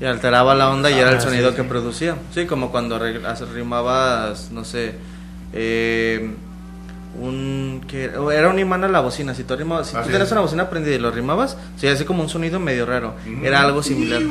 y 0.00 0.04
alteraba 0.04 0.54
la 0.54 0.70
onda 0.70 0.90
y 0.90 0.94
era 0.94 1.10
el 1.10 1.16
Ah, 1.16 1.20
sí, 1.20 1.26
sonido 1.28 1.50
sí. 1.50 1.56
que 1.56 1.64
producía. 1.64 2.16
Sí, 2.34 2.46
como 2.46 2.70
cuando 2.70 2.98
re- 2.98 3.24
as- 3.26 3.48
rimabas, 3.48 4.50
no 4.52 4.64
sé, 4.64 4.94
eh, 5.52 6.30
un 7.20 7.82
que 7.88 8.04
era 8.04 8.48
un 8.48 8.58
imán 8.58 8.84
a 8.84 8.88
la 8.88 9.00
bocina. 9.00 9.34
Si 9.34 9.42
tú 9.44 9.54
arrimabas, 9.54 9.88
si 9.88 9.94
tú 9.94 9.98
Así 10.00 10.10
tenías 10.10 10.30
una 10.30 10.40
bocina 10.42 10.70
prendida 10.70 10.94
y 10.94 10.98
lo 10.98 11.10
rimabas, 11.10 11.56
se 11.76 11.90
hacía 11.90 12.06
como 12.06 12.22
un 12.22 12.28
sonido 12.28 12.60
medio 12.60 12.86
raro. 12.86 13.14
Era 13.42 13.62
algo 13.62 13.82
similar. 13.82 14.22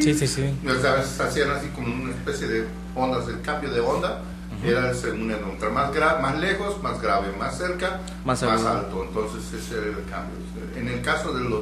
Sí, 0.00 0.14
sí, 0.14 0.26
sí. 0.26 0.54
O 0.66 0.80
sea, 0.80 0.92
a 0.92 0.96
veces 0.96 1.20
hacían 1.20 1.50
así 1.50 1.68
como 1.68 1.92
una 1.94 2.10
especie 2.10 2.46
de 2.48 2.64
ondas, 2.94 3.28
el 3.28 3.40
cambio 3.42 3.70
de 3.70 3.80
onda 3.80 4.22
era 4.64 4.92
según 4.94 5.30
el 5.30 5.38
entre 5.38 5.68
más, 5.68 5.90
más 6.20 6.38
lejos, 6.40 6.82
más 6.82 7.00
grave, 7.00 7.28
más 7.38 7.56
cerca, 7.58 8.00
Más 8.24 8.42
más, 8.42 8.64
alto. 8.64 9.04
Entonces 9.06 9.52
ese 9.52 9.74
era 9.76 9.86
el 9.86 10.04
cambio. 10.10 10.34
En 10.76 10.88
el 10.88 11.00
caso 11.02 11.32
de 11.32 11.44
los 11.48 11.60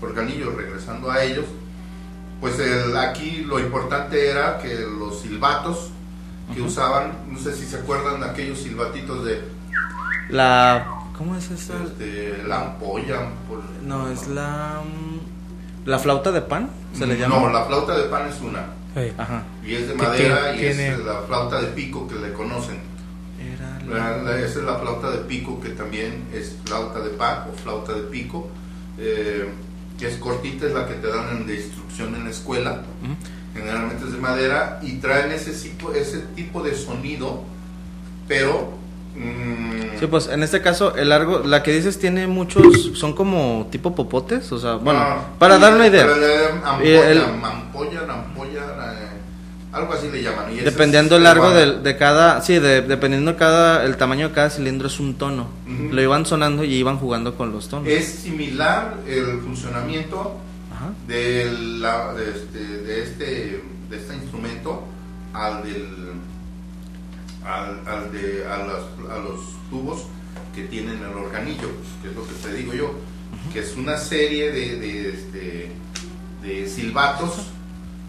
organillos, 0.00 0.54
regresando 0.54 1.10
a 1.10 1.22
ellos, 1.22 1.44
pues 2.40 2.58
el- 2.58 2.96
aquí 2.96 3.44
lo 3.46 3.58
importante 3.58 4.28
era 4.30 4.58
que 4.58 4.74
los 4.98 5.20
silbatos 5.20 5.90
que 6.54 6.60
usaban, 6.62 7.12
no 7.28 7.38
sé 7.38 7.54
si 7.54 7.64
se 7.66 7.76
acuerdan 7.76 8.20
de 8.20 8.26
aquellos 8.26 8.58
silbatitos 8.58 9.24
de 9.24 9.40
La 10.30 10.86
¿Cómo 11.16 11.36
es 11.36 11.50
esa? 11.50 11.74
este, 11.84 12.42
la 12.46 12.60
ampolla. 12.62 13.20
ampol- 13.20 13.62
No, 13.84 14.08
es 14.10 14.26
la 14.28 14.80
mm, 14.82 15.88
la 15.88 15.98
flauta 15.98 16.30
de 16.32 16.40
pan, 16.40 16.70
se 16.92 17.06
le 17.06 17.16
llama. 17.18 17.36
No, 17.40 17.48
la 17.50 17.64
flauta 17.64 17.96
de 17.96 18.04
pan 18.04 18.28
es 18.28 18.40
una. 18.40 18.64
Sí. 18.94 19.12
Ajá. 19.18 19.42
Y 19.64 19.74
es 19.74 19.88
de 19.88 19.94
madera 19.94 20.54
y 20.54 20.58
tiene- 20.58 20.88
es 20.94 20.98
la 21.04 21.20
flauta 21.22 21.60
de 21.60 21.68
pico 21.68 22.08
que 22.08 22.14
le 22.16 22.32
conocen. 22.32 22.78
Era 23.38 23.78
La- 23.86 24.16
la- 24.16 24.22
la- 24.22 24.38
esa 24.40 24.58
es 24.60 24.64
la 24.64 24.76
flauta 24.78 25.10
de 25.10 25.18
pico 25.18 25.60
que 25.60 25.70
también 25.70 26.24
es 26.32 26.56
flauta 26.64 27.00
de 27.00 27.10
pan 27.10 27.44
o 27.52 27.56
flauta 27.56 27.92
de 27.92 28.02
pico. 28.02 28.48
eh, 29.02 29.48
que 30.00 30.08
es 30.08 30.16
cortita, 30.16 30.66
es 30.66 30.72
la 30.72 30.86
que 30.88 30.94
te 30.94 31.06
dan 31.08 31.46
de 31.46 31.54
instrucción 31.56 32.14
en 32.16 32.24
la 32.24 32.30
escuela. 32.30 32.82
Ujú. 33.02 33.14
Generalmente 33.54 34.04
es 34.06 34.12
de 34.12 34.18
madera 34.18 34.78
y 34.82 34.94
traen 34.94 35.30
ese 35.32 35.52
tipo, 35.52 35.92
ese 35.92 36.18
tipo 36.34 36.62
de 36.62 36.74
sonido, 36.74 37.42
pero... 38.26 38.72
mm, 39.16 39.98
Sí, 39.98 40.06
pues 40.06 40.28
en 40.28 40.42
este 40.42 40.62
caso 40.62 40.96
el 40.96 41.10
largo, 41.10 41.40
la 41.40 41.62
que 41.62 41.72
dices 41.74 41.98
tiene 41.98 42.26
muchos, 42.26 42.92
son 42.94 43.12
como 43.12 43.68
tipo 43.70 43.94
popotes, 43.94 44.50
o 44.52 44.58
sea, 44.58 44.76
bueno, 44.76 44.98
ah, 45.00 45.24
para 45.38 45.58
dar 45.58 45.74
una 45.74 45.86
idea. 45.88 46.04
Ampolla, 46.64 47.10
el- 47.10 47.18
ampolla, 47.20 48.00
ampolla, 48.08 48.60
eh, 48.60 48.89
algo 49.72 49.92
así 49.92 50.08
le 50.10 50.22
llaman. 50.22 50.52
y 50.52 50.56
Dependiendo 50.60 51.14
es 51.14 51.18
el 51.18 51.24
largo 51.24 51.50
de, 51.50 51.78
de 51.80 51.96
cada, 51.96 52.40
sí, 52.42 52.58
de- 52.58 52.82
dependiendo 52.82 53.36
cada, 53.36 53.84
el 53.84 53.96
tamaño 53.96 54.28
de 54.28 54.34
cada 54.34 54.50
cilindro 54.50 54.88
es 54.88 54.98
un 55.00 55.14
tono. 55.14 55.48
Lo 55.90 56.02
iban 56.02 56.26
sonando 56.26 56.64
y 56.64 56.74
iban 56.74 56.98
jugando 56.98 57.36
con 57.36 57.52
los 57.52 57.68
tonos. 57.68 57.86
Es 57.88 58.06
similar 58.06 58.96
el 59.06 59.40
funcionamiento 59.40 60.36
Ajá. 60.74 60.90
de, 61.06 61.50
la- 61.78 62.12
de, 62.14 62.30
este, 62.30 62.58
de, 62.58 63.02
este, 63.02 63.64
de 63.90 63.96
este 63.96 64.14
instrumento 64.14 64.82
al 65.32 65.62
del 65.62 65.86
al, 67.44 67.80
al 67.88 68.12
de 68.12 68.44
a, 68.46 68.58
las- 68.58 69.16
a 69.16 69.18
los 69.18 69.40
tubos 69.70 70.04
que 70.54 70.64
tienen 70.64 70.98
el 70.98 71.16
organillo 71.16 71.68
que 72.02 72.08
es 72.10 72.14
lo 72.14 72.26
que 72.26 72.34
te 72.34 72.52
digo 72.54 72.74
yo 72.74 72.94
que 73.52 73.60
es 73.60 73.76
una 73.76 73.96
serie 73.96 74.50
de, 74.52 74.76
de, 74.76 75.08
este, 75.10 75.72
de 76.42 76.68
silbatos 76.68 77.46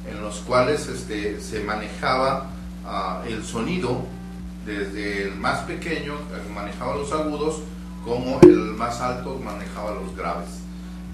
en 0.10 0.22
los 0.22 0.38
cuales 0.40 0.88
este, 0.88 1.40
se 1.40 1.62
manejaba 1.64 2.48
ah, 2.86 3.22
el 3.28 3.44
sonido 3.44 4.06
desde 4.66 5.24
el 5.24 5.36
más 5.36 5.60
pequeño 5.62 6.14
que 6.30 6.54
manejaba 6.54 6.96
los 6.96 7.12
agudos 7.12 7.62
como 8.04 8.40
el 8.42 8.58
más 8.76 9.00
alto 9.02 9.40
manejaba 9.44 9.92
los 9.94 10.16
graves 10.16 10.50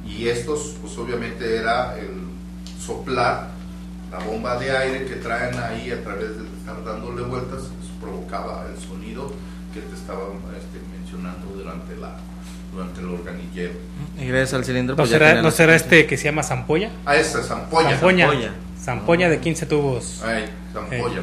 y 0.06 0.28
estos 0.30 0.76
pues 0.82 0.97
obviamente 0.97 1.56
era 1.58 1.97
el 1.97 2.10
soplar 2.80 3.50
la 4.12 4.19
bomba 4.19 4.58
de 4.58 4.76
aire 4.76 5.06
que 5.06 5.15
traen 5.15 5.58
ahí 5.60 5.91
a 5.91 6.02
través 6.04 6.38
de 6.38 6.43
estar 6.60 6.84
dándole 6.86 7.23
vueltas 7.23 7.63
pues, 7.63 7.91
provocaba 8.02 8.65
el 8.73 8.82
sonido 8.82 9.32
que 9.73 9.82
te 9.82 9.95
estaba 9.95 10.23
este, 10.58 10.80
mencionando 10.97 11.47
durante 11.56 11.95
la 11.97 12.15
durante 12.73 13.00
el 13.02 13.08
organillero 13.10 13.73
Y 14.19 14.28
gracias 14.28 14.54
al 14.54 14.65
cilindro, 14.65 14.93
¿No 14.95 14.97
pues 14.97 15.10
ya 15.10 15.17
será, 15.19 15.41
¿No 15.41 15.52
será 15.52 15.76
este 15.76 16.06
que 16.06 16.17
se 16.17 16.26
llama 16.26 16.43
zampolla? 16.43 16.91
ah 17.06 17.15
esta 17.15 17.39
es 17.41 17.50
ampolla 17.52 17.91
Zampoña. 17.91 18.28
Zampolla. 18.28 18.52
Zampoña 18.91 19.28
de 19.28 19.41
15 19.41 19.65
tubos. 19.65 20.21
Ay, 20.23 20.45
zampolla. 20.71 21.21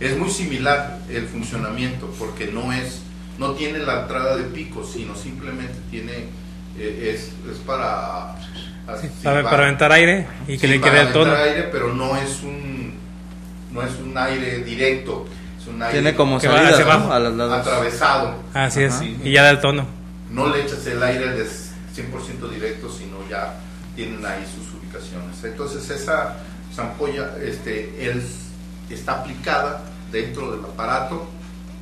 Es 0.00 0.18
muy 0.18 0.28
similar 0.28 0.98
el 1.08 1.28
funcionamiento 1.28 2.12
porque 2.18 2.48
no 2.48 2.72
es 2.72 3.02
no 3.38 3.52
tiene 3.52 3.78
la 3.78 4.00
entrada 4.02 4.36
de 4.36 4.42
pico, 4.44 4.84
sino 4.84 5.14
simplemente 5.14 5.74
tiene 5.92 6.12
eh, 6.76 7.12
es, 7.14 7.30
es 7.48 7.58
para 7.64 8.32
así, 8.88 9.08
Para, 9.22 9.44
para- 9.44 9.62
aventar 9.62 9.92
aire 9.92 10.26
y 10.48 10.58
que 10.58 10.66
sí, 10.66 10.72
le 10.72 10.80
para 10.80 10.90
quede 10.92 11.00
el 11.02 11.12
tono. 11.12 11.34
aire, 11.36 11.62
pero 11.70 11.94
no 11.94 12.16
es 12.16 12.42
un 12.42 12.94
no 13.72 13.80
es 13.82 13.92
un 14.04 14.18
aire 14.18 14.64
directo, 14.64 15.24
es 15.60 15.68
un 15.68 15.80
aire 15.82 15.92
Tiene 16.00 16.16
como 16.16 16.40
Que 16.40 16.48
va 16.48 16.54
salidas, 16.56 16.74
hacia 16.80 16.84
¿no? 16.86 16.90
abajo. 16.94 17.12
A 17.12 17.18
los 17.20 17.34
lados. 17.36 17.52
atravesado. 17.60 18.34
Así 18.54 18.82
es. 18.82 18.92
Ajá. 18.94 19.04
Y 19.04 19.30
ya 19.32 19.44
da 19.44 19.50
el 19.50 19.60
tono. 19.60 19.86
No 20.32 20.48
le 20.48 20.62
echas 20.62 20.84
el 20.88 21.00
aire 21.00 21.30
de 21.30 21.44
100% 21.44 22.50
directo, 22.52 22.90
sino 22.90 23.18
ya 23.30 23.54
tienen 23.94 24.26
ahí 24.26 24.44
sus 24.52 24.74
ubicaciones. 24.80 25.44
Entonces 25.44 25.88
esa 25.90 26.36
zampolla 26.74 27.36
este, 27.42 28.08
es- 28.10 28.44
está 28.90 29.20
aplicada 29.20 29.82
dentro 30.12 30.50
del 30.56 30.64
aparato, 30.64 31.26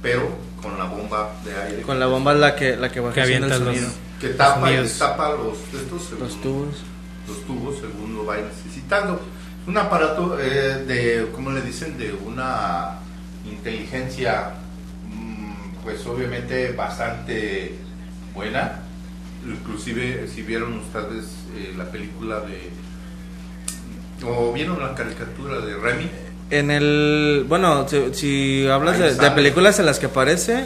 pero 0.03 0.29
con 0.63 0.79
la 0.79 0.85
bomba 0.85 1.31
de 1.45 1.55
aire. 1.57 1.83
Con 1.83 1.99
la 1.99 2.07
bomba 2.07 2.33
la 2.35 2.55
que 2.55 2.77
la 2.77 2.91
que 2.91 3.01
va 3.01 3.13
Que 3.13 3.23
haciendo 3.23 3.47
el 3.47 3.53
avientas 3.53 3.75
los- 3.75 3.83
sonido. 3.91 4.03
que 4.21 4.29
tapa, 4.29 4.71
y 4.71 4.77
sonidos. 4.77 4.99
tapa 4.99 5.29
los, 5.31 5.59
estos, 5.83 6.03
según- 6.05 6.21
Los 6.21 6.41
tubos. 6.41 6.75
los 7.29 7.45
tubos 7.47 7.77
según 7.81 8.15
lo 8.17 8.25
vaya 8.25 8.45
necesitando. 8.45 9.21
Un 9.67 9.77
aparato 9.79 10.39
eh, 10.41 10.85
de, 10.87 11.29
¿cómo 11.33 11.51
le 11.51 11.63
dicen? 11.63 11.97
De 11.99 12.13
una 12.13 12.99
inteligencia, 13.45 14.53
mm, 15.09 15.83
pues 15.85 16.05
obviamente 16.07 16.73
bastante 16.73 17.77
buena. 18.35 18.81
Inclusive 19.47 20.29
si 20.33 20.43
vieron 20.43 20.79
ustedes 20.79 21.27
eh, 21.57 21.75
la 21.77 21.85
película 21.91 22.41
de... 22.41 22.71
o 24.25 24.53
vieron 24.53 24.81
la 24.81 24.95
caricatura 24.95 25.59
de 25.61 25.75
Remy. 25.77 26.09
En 26.51 26.71
el. 26.71 27.45
Bueno, 27.49 27.87
si, 27.89 27.99
si 28.13 28.67
hablas 28.69 28.99
de, 28.99 29.31
películas 29.31 29.79
en 29.79 29.87
las 29.87 29.99
que 29.99 30.07
aparece, 30.07 30.65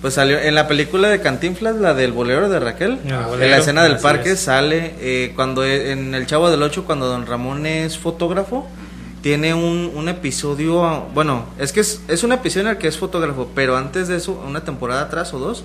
pues 0.00 0.14
salió. 0.14 0.38
En 0.38 0.54
la 0.54 0.66
película 0.66 1.08
de 1.08 1.20
Cantinflas, 1.20 1.76
la 1.76 1.92
del 1.94 2.12
bolero 2.12 2.48
de 2.48 2.58
Raquel, 2.58 2.98
El 3.04 3.10
en 3.12 3.26
bolero, 3.26 3.50
la 3.50 3.58
escena 3.58 3.82
del 3.82 3.94
así 3.94 4.02
parque 4.02 4.30
es. 4.32 4.40
sale. 4.40 4.94
eh, 5.00 5.32
cuando 5.36 5.62
e- 5.64 5.92
en 5.92 6.14
El 6.14 6.26
Chavo 6.26 6.50
del 6.50 6.62
Ocho, 6.62 6.84
cuando 6.84 7.06
Don 7.06 7.26
Ramón 7.26 7.66
es 7.66 7.98
fotógrafo, 7.98 8.66
tiene 9.20 9.52
un, 9.52 9.90
un 9.94 10.08
episodio. 10.08 11.02
Bueno, 11.12 11.44
es 11.58 11.72
que 11.72 11.80
es, 11.80 12.00
es 12.08 12.22
un 12.24 12.32
episodio 12.32 12.62
en 12.62 12.76
el 12.76 12.78
que 12.78 12.88
es 12.88 12.96
fotógrafo, 12.96 13.50
pero 13.54 13.76
antes 13.76 14.08
de 14.08 14.16
eso, 14.16 14.42
una 14.46 14.64
temporada 14.64 15.02
atrás 15.02 15.34
o 15.34 15.38
dos. 15.38 15.64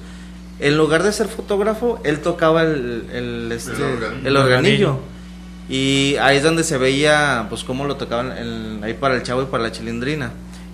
En 0.59 0.77
lugar 0.77 1.01
de 1.03 1.11
ser 1.13 1.27
fotógrafo, 1.27 1.99
él 2.03 2.19
tocaba 2.19 2.61
el, 2.63 3.05
el, 3.13 3.51
este, 3.51 3.71
organillo. 3.83 4.27
el 4.29 4.37
organillo. 4.37 4.99
Y 5.71 6.17
ahí 6.19 6.35
es 6.35 6.43
donde 6.43 6.65
se 6.65 6.77
veía, 6.77 7.45
pues, 7.47 7.63
cómo 7.63 7.85
lo 7.85 7.95
tocaban 7.95 8.33
el- 8.37 8.79
ahí 8.83 8.93
para 8.93 9.15
el 9.15 9.23
chavo 9.23 9.41
y 9.43 9.45
para 9.45 9.63
la 9.63 9.71
chilindrina. 9.71 10.31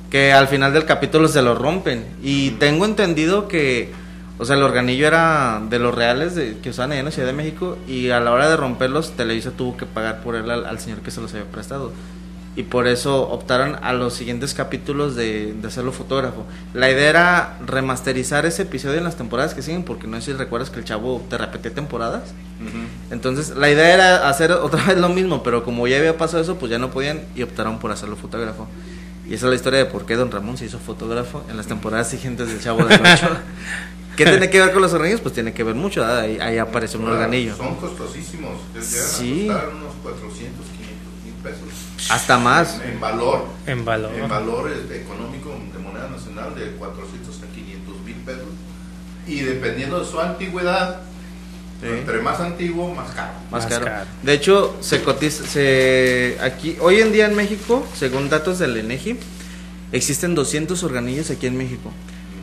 Que 0.10 0.34
al 0.34 0.48
final 0.48 0.74
del 0.74 0.86
capítulo 0.86 1.28
se 1.28 1.44
lo 1.44 1.54
rompen. 1.54 2.04
Y 2.24 2.52
tengo 2.52 2.84
entendido 2.86 3.48
que, 3.48 3.92
o 4.40 4.46
sea, 4.46 4.56
el 4.56 4.64
organillo 4.64 5.06
era 5.06 5.62
de 5.70 5.78
los 5.78 5.94
reales 5.94 6.34
de, 6.34 6.58
que 6.64 6.72
usaban 6.72 6.92
allá 6.94 7.00
en 7.02 7.06
la 7.06 7.12
Ciudad 7.12 7.28
de 7.28 7.34
México. 7.34 7.78
Y 7.88 8.10
a 8.10 8.20
la 8.20 8.32
hora 8.32 8.50
de 8.50 8.58
romperlos, 8.58 9.12
Televisa 9.12 9.52
tuvo 9.52 9.78
que 9.78 9.86
pagar 9.86 10.22
por 10.22 10.36
él 10.36 10.50
al, 10.50 10.66
al 10.66 10.80
señor 10.80 11.02
que 11.02 11.12
se 11.12 11.22
los 11.22 11.32
había 11.34 11.46
prestado. 11.46 11.92
Y 12.58 12.64
por 12.64 12.88
eso 12.88 13.30
optaron 13.30 13.78
a 13.84 13.94
los 13.94 14.16
siguientes 14.16 14.54
capítulos 14.56 15.16
de, 15.16 15.54
de 15.54 15.68
hacerlo 15.68 15.92
fotógrafo. 15.92 16.44
La 16.74 16.90
idea 16.90 17.08
era 17.10 17.58
remasterizar 17.66 18.46
ese 18.48 18.64
episodio 18.64 18.98
en 18.98 19.04
las 19.04 19.16
temporadas 19.16 19.54
que 19.54 19.62
siguen, 19.62 19.84
porque 19.84 20.08
no 20.08 20.20
sé 20.20 20.32
si 20.32 20.34
recuerdas 20.38 20.72
que 20.72 20.80
el 20.80 20.84
chavo 20.86 21.24
te 21.30 21.38
repetía 21.38 21.72
temporadas. 21.74 22.24
Entonces, 23.12 23.50
la 23.56 23.70
idea 23.70 23.94
era 23.94 24.28
hacer 24.28 24.52
otra 24.52 24.84
vez 24.88 24.98
lo 24.98 25.10
mismo, 25.10 25.44
pero 25.44 25.64
como 25.64 25.88
ya 25.88 25.98
había 25.98 26.18
pasado 26.18 26.42
eso, 26.42 26.56
pues 26.58 26.72
ya 26.72 26.80
no 26.80 26.90
podían 26.90 27.22
y 27.36 27.44
optaron 27.44 27.78
por 27.80 27.92
hacerlo 27.92 28.16
fotógrafo. 28.16 28.68
Y 29.30 29.36
esa 29.36 29.46
es 29.46 29.50
la 29.52 29.56
historia 29.56 29.80
de 29.80 29.86
por 29.86 30.06
qué 30.08 30.16
Don 30.16 30.32
Ramón 30.32 30.58
se 30.58 30.66
hizo 30.66 30.80
fotógrafo 30.80 31.44
en 31.50 31.58
las 31.58 31.68
temporadas 31.68 32.10
siguientes 32.10 32.48
del 32.48 32.60
Chavo 32.60 32.84
del 32.86 33.00
Ocho. 33.00 33.30
¿Qué 34.16 34.26
tiene 34.26 34.50
que 34.50 34.60
ver 34.60 34.72
con 34.74 34.82
los 34.82 34.92
organillos? 34.94 35.22
Pues 35.22 35.36
tiene 35.36 35.54
que 35.54 35.64
ver 35.64 35.76
mucho, 35.76 36.00
¿verdad? 36.02 36.22
ahí, 36.22 36.40
ahí 36.40 36.58
aparece 36.58 36.98
un 36.98 37.08
organillo. 37.08 37.56
Son 37.56 37.76
costosísimos. 37.76 38.54
Llegan 38.74 38.84
Sí. 38.88 39.48
a 39.48 39.54
costar 39.54 39.70
unos 39.76 39.94
400, 40.02 40.66
500 40.66 41.24
mil 41.24 41.34
pesos. 41.44 41.70
Hasta 42.10 42.38
más. 42.38 42.80
En, 42.84 42.92
en 42.94 43.00
valor. 43.00 43.46
En 43.66 43.86
valor. 43.86 44.12
En 44.16 44.28
valor 44.30 44.72
este, 44.72 45.02
económico 45.02 45.50
de 45.74 45.80
moneda 45.80 46.10
nacional 46.10 46.56
de 46.56 46.72
400 46.78 47.36
a 47.44 47.54
500 47.54 48.02
mil 48.02 48.16
pesos. 48.18 48.48
Y 49.28 49.40
dependiendo 49.42 50.00
de 50.00 50.06
su 50.06 50.20
antigüedad, 50.20 51.02
Sí. 51.82 51.86
entre 51.90 52.22
más 52.22 52.40
antiguo, 52.40 52.92
más 52.96 53.12
caro. 53.12 53.34
Más, 53.52 53.64
Más 53.64 53.66
caro. 53.68 53.86
caro. 53.86 54.06
De 54.24 54.34
hecho, 54.34 54.76
se 54.80 55.04
cotiza, 55.04 55.46
se, 55.46 56.36
aquí, 56.42 56.76
hoy 56.80 57.02
en 57.02 57.12
día 57.12 57.28
en 57.28 57.36
México, 57.36 57.86
según 57.94 58.30
datos 58.30 58.58
del 58.58 58.78
ENEGI, 58.78 59.20
existen 59.92 60.34
200 60.34 60.82
organillos 60.82 61.30
aquí 61.30 61.46
en 61.46 61.56
México. 61.56 61.92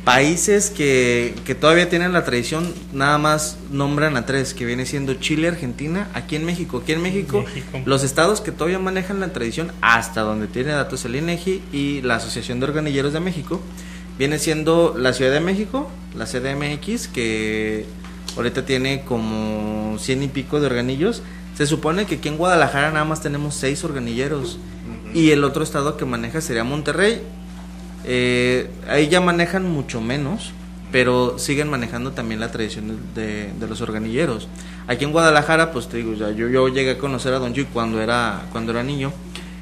Países 0.04 0.68
que, 0.68 1.34
que 1.46 1.54
todavía 1.54 1.88
tienen 1.88 2.12
la 2.12 2.24
tradición, 2.24 2.74
nada 2.92 3.16
más 3.16 3.56
nombran 3.70 4.18
a 4.18 4.26
tres, 4.26 4.52
que 4.52 4.66
viene 4.66 4.84
siendo 4.84 5.14
Chile, 5.14 5.48
Argentina, 5.48 6.08
aquí 6.12 6.36
en 6.36 6.44
México. 6.44 6.80
Aquí 6.82 6.92
en 6.92 7.02
México, 7.02 7.42
México. 7.42 7.80
los 7.86 8.04
estados 8.04 8.42
que 8.42 8.52
todavía 8.52 8.78
manejan 8.78 9.18
la 9.20 9.32
tradición, 9.32 9.72
hasta 9.80 10.20
donde 10.20 10.46
tiene 10.46 10.72
datos 10.72 11.06
el 11.06 11.16
INEGI 11.16 11.62
y 11.72 12.02
la 12.02 12.16
Asociación 12.16 12.60
de 12.60 12.66
Organilleros 12.66 13.14
de 13.14 13.20
México, 13.20 13.62
viene 14.18 14.38
siendo 14.38 14.94
la 14.98 15.14
Ciudad 15.14 15.32
de 15.32 15.40
México, 15.40 15.90
la 16.14 16.26
CDMX, 16.26 17.08
que 17.08 17.86
ahorita 18.36 18.66
tiene 18.66 19.04
como 19.04 19.96
100 19.98 20.22
y 20.22 20.28
pico 20.28 20.60
de 20.60 20.66
organillos. 20.66 21.22
Se 21.56 21.66
supone 21.66 22.04
que 22.04 22.16
aquí 22.16 22.28
en 22.28 22.36
Guadalajara 22.36 22.90
nada 22.90 23.04
más 23.04 23.22
tenemos 23.22 23.54
6 23.54 23.84
organilleros. 23.84 24.58
Y 25.14 25.30
el 25.30 25.44
otro 25.44 25.62
estado 25.62 25.96
que 25.96 26.04
maneja 26.04 26.40
sería 26.40 26.64
Monterrey. 26.64 27.22
Eh, 28.04 28.70
ahí 28.88 29.08
ya 29.08 29.20
manejan 29.20 29.70
mucho 29.70 30.00
menos, 30.00 30.52
pero 30.92 31.38
siguen 31.38 31.68
manejando 31.68 32.12
también 32.12 32.40
la 32.40 32.52
tradición 32.52 32.98
de, 33.14 33.50
los 33.68 33.80
organilleros. 33.80 34.48
Aquí 34.86 35.04
en 35.04 35.12
Guadalajara, 35.12 35.72
pues 35.72 35.88
te 35.88 35.96
digo, 35.96 36.14
ya, 36.14 36.30
yo, 36.30 36.48
yo 36.48 36.68
llegué 36.68 36.92
a 36.92 36.98
conocer 36.98 37.32
a 37.34 37.38
Don 37.38 37.54
Chuy 37.54 37.64
cuando 37.64 38.00
era, 38.00 38.42
cuando 38.52 38.72
era 38.72 38.82
niño. 38.82 39.12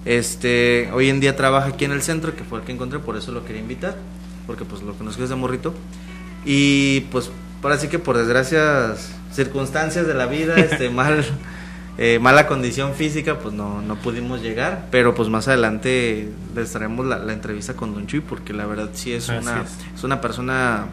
Este, 0.05 0.91
hoy 0.93 1.09
en 1.09 1.21
día 1.21 1.37
trabaja 1.37 1.69
aquí 1.69 1.85
en 1.85 1.93
el 1.93 2.03
centro, 2.03 2.35
que 2.35 2.43
fue 2.43 2.59
el 2.59 2.65
que 2.65 2.73
encontré, 2.73 2.99
por 2.99 3.17
eso 3.17 3.31
lo 3.31 3.45
quería 3.45 3.63
invitar, 3.63 3.97
porque 4.47 4.65
pues 4.65 4.83
lo 4.83 4.95
conozco 4.95 5.23
desde 5.23 5.37
morrito. 5.37 5.73
Y 6.45 7.03
pues, 7.13 7.31
ahora 7.63 7.79
sí 7.79 7.89
que 7.89 7.99
por 7.99 8.19
desgracias, 8.19 9.13
circunstancias 9.33 10.07
de 10.07 10.15
la 10.15 10.27
vida, 10.27 10.57
este, 10.57 10.91
mal, 10.91 11.25
eh, 11.99 12.19
mala 12.19 12.47
condición 12.47 12.95
física, 12.95 13.39
pues 13.39 13.55
no, 13.55 13.83
no 13.83 13.97
pudimos 13.97 14.41
llegar. 14.43 14.87
Pero 14.91 15.15
pues 15.15 15.29
más 15.29 15.49
adelante 15.49 16.29
les 16.55 16.73
traemos 16.73 17.07
la, 17.07 17.19
la 17.19 17.33
entrevista 17.33 17.75
con 17.75 17.95
Don 17.95 18.07
Chuy, 18.07 18.21
porque 18.21 18.53
la 18.53 18.67
verdad 18.67 18.91
sí 18.95 19.13
es 19.13 19.29
Así 19.29 19.39
una, 19.47 19.63
es. 19.63 19.69
es 19.97 20.05
una 20.05 20.21
persona 20.21 20.87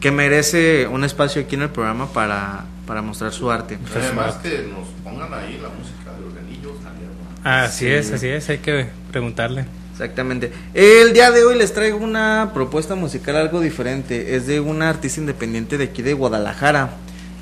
que 0.00 0.10
merece 0.10 0.86
un 0.86 1.04
espacio 1.04 1.42
aquí 1.42 1.54
en 1.54 1.62
el 1.62 1.70
programa 1.70 2.06
para, 2.12 2.64
para 2.86 3.00
mostrar 3.02 3.32
su 3.32 3.50
arte. 3.50 3.78
Además 3.94 4.34
que 4.36 4.66
nos 4.70 4.88
pongan 5.02 5.32
ahí 5.34 5.58
la 5.62 5.68
música 5.70 6.12
de 6.18 6.24
organillos. 6.26 6.72
Así 7.42 7.84
Sí. 7.86 7.90
es, 7.90 8.10
así 8.12 8.28
es, 8.28 8.48
hay 8.48 8.58
que 8.58 8.86
preguntarle. 9.12 9.66
Exactamente. 9.92 10.50
El 10.72 11.12
día 11.12 11.30
de 11.30 11.44
hoy 11.44 11.56
les 11.56 11.72
traigo 11.72 11.98
una 11.98 12.50
propuesta 12.52 12.94
musical 12.96 13.36
algo 13.36 13.60
diferente. 13.60 14.34
Es 14.34 14.46
de 14.46 14.58
una 14.60 14.88
artista 14.88 15.20
independiente 15.20 15.78
de 15.78 15.84
aquí 15.84 16.02
de 16.02 16.14
Guadalajara. 16.14 16.90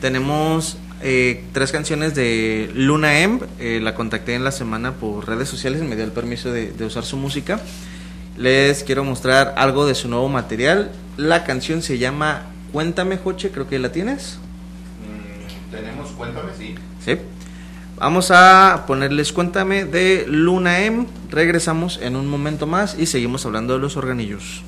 Tenemos 0.00 0.76
eh, 1.02 1.44
tres 1.52 1.72
canciones 1.72 2.14
de 2.14 2.70
Luna 2.74 3.20
M. 3.20 3.40
eh, 3.58 3.80
la 3.82 3.94
contacté 3.94 4.34
en 4.34 4.44
la 4.44 4.52
semana 4.52 4.92
por 4.92 5.26
redes 5.28 5.48
sociales. 5.48 5.82
Me 5.82 5.96
dio 5.96 6.04
el 6.04 6.12
permiso 6.12 6.52
de, 6.52 6.72
de 6.72 6.84
usar 6.84 7.04
su 7.04 7.16
música. 7.16 7.60
Les 8.36 8.82
quiero 8.84 9.04
mostrar 9.04 9.54
algo 9.56 9.86
de 9.86 9.94
su 9.94 10.08
nuevo 10.08 10.28
material. 10.28 10.90
La 11.16 11.44
canción 11.44 11.82
se 11.82 11.98
llama 11.98 12.46
Cuéntame, 12.72 13.18
Joche. 13.18 13.50
Creo 13.50 13.68
que 13.68 13.78
la 13.78 13.92
tienes. 13.92 14.38
Mm, 15.02 15.70
tenemos, 15.70 16.10
cuéntame, 16.12 16.50
sí. 16.56 16.74
Sí. 17.04 17.18
Vamos 17.98 18.30
a 18.30 18.84
ponerles 18.86 19.32
Cuéntame 19.32 19.84
de 19.84 20.24
Luna 20.26 20.80
M. 20.80 21.06
Regresamos 21.30 22.00
en 22.02 22.16
un 22.16 22.26
momento 22.26 22.66
más 22.66 22.96
y 22.98 23.06
seguimos 23.06 23.44
hablando 23.46 23.74
de 23.74 23.80
los 23.80 23.96
organillos. 23.96 24.62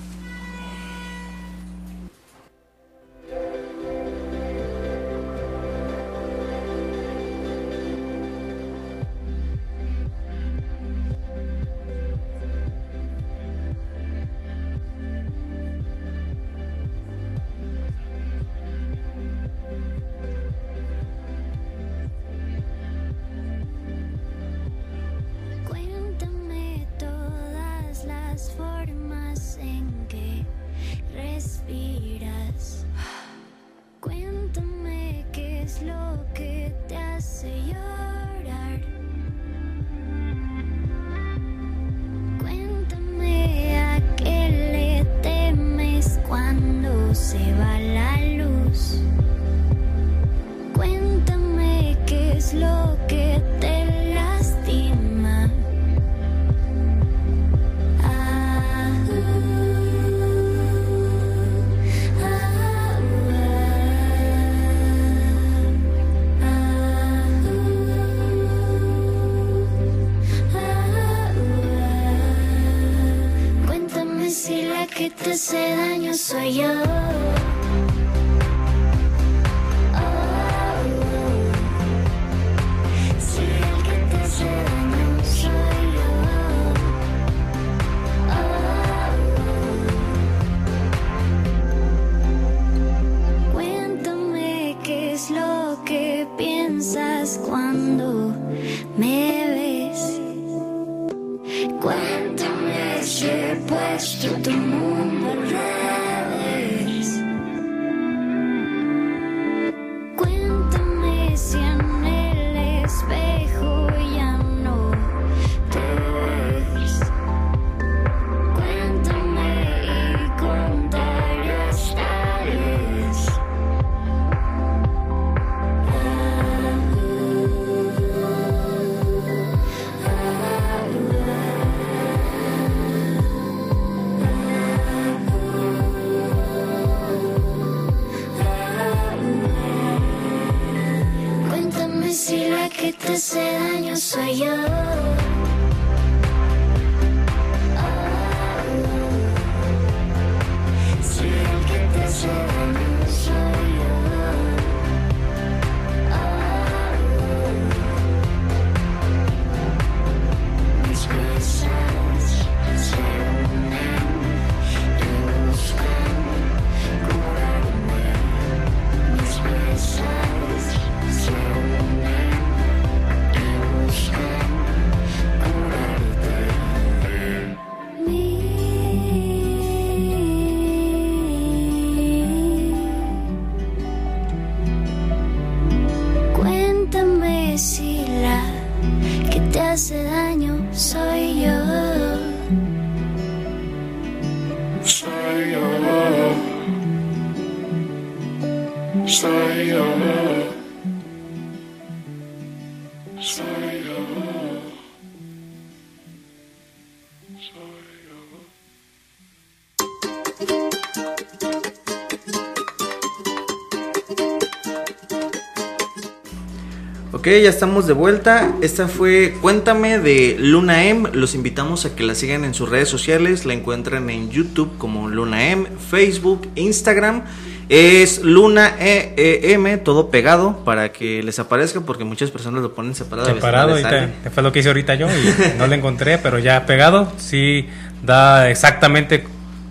Ok, 217.24 217.30
ya 217.42 217.48
estamos 217.48 217.86
de 217.86 217.94
vuelta. 217.94 218.52
Esta 218.60 218.86
fue 218.86 219.34
Cuéntame 219.40 219.98
de 219.98 220.36
Luna 220.38 220.84
M. 220.84 221.08
Los 221.14 221.34
invitamos 221.34 221.86
a 221.86 221.96
que 221.96 222.02
la 222.02 222.14
sigan 222.14 222.44
en 222.44 222.52
sus 222.52 222.68
redes 222.68 222.90
sociales. 222.90 223.46
La 223.46 223.54
encuentran 223.54 224.10
en 224.10 224.28
YouTube 224.28 224.76
como 224.76 225.08
Luna 225.08 225.48
M, 225.48 225.66
Facebook, 225.90 226.46
Instagram. 226.54 227.22
Es 227.70 228.20
Luna 228.22 228.74
E 228.78 229.14
E 229.16 229.52
M, 229.54 229.78
todo 229.78 230.10
pegado 230.10 230.66
para 230.66 230.92
que 230.92 231.22
les 231.22 231.38
aparezca 231.38 231.80
porque 231.80 232.04
muchas 232.04 232.30
personas 232.30 232.60
lo 232.60 232.74
ponen 232.74 232.94
separado. 232.94 233.26
no 233.26 233.34
Separado, 233.36 233.74
les 233.74 233.86
ahorita, 233.86 234.30
fue 234.30 234.42
lo 234.42 234.52
que 234.52 234.58
hice 234.58 234.68
ahorita 234.68 234.94
yo 234.96 235.06
y 235.08 235.56
no 235.58 235.66
lo 235.66 235.72
encontré, 235.72 236.18
pero 236.18 236.38
ya 236.38 236.66
pegado, 236.66 237.10
sí 237.16 237.66
da 238.02 238.50
exactamente 238.50 239.24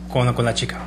con, 0.10 0.34
con 0.34 0.44
la 0.44 0.56
chica. 0.56 0.80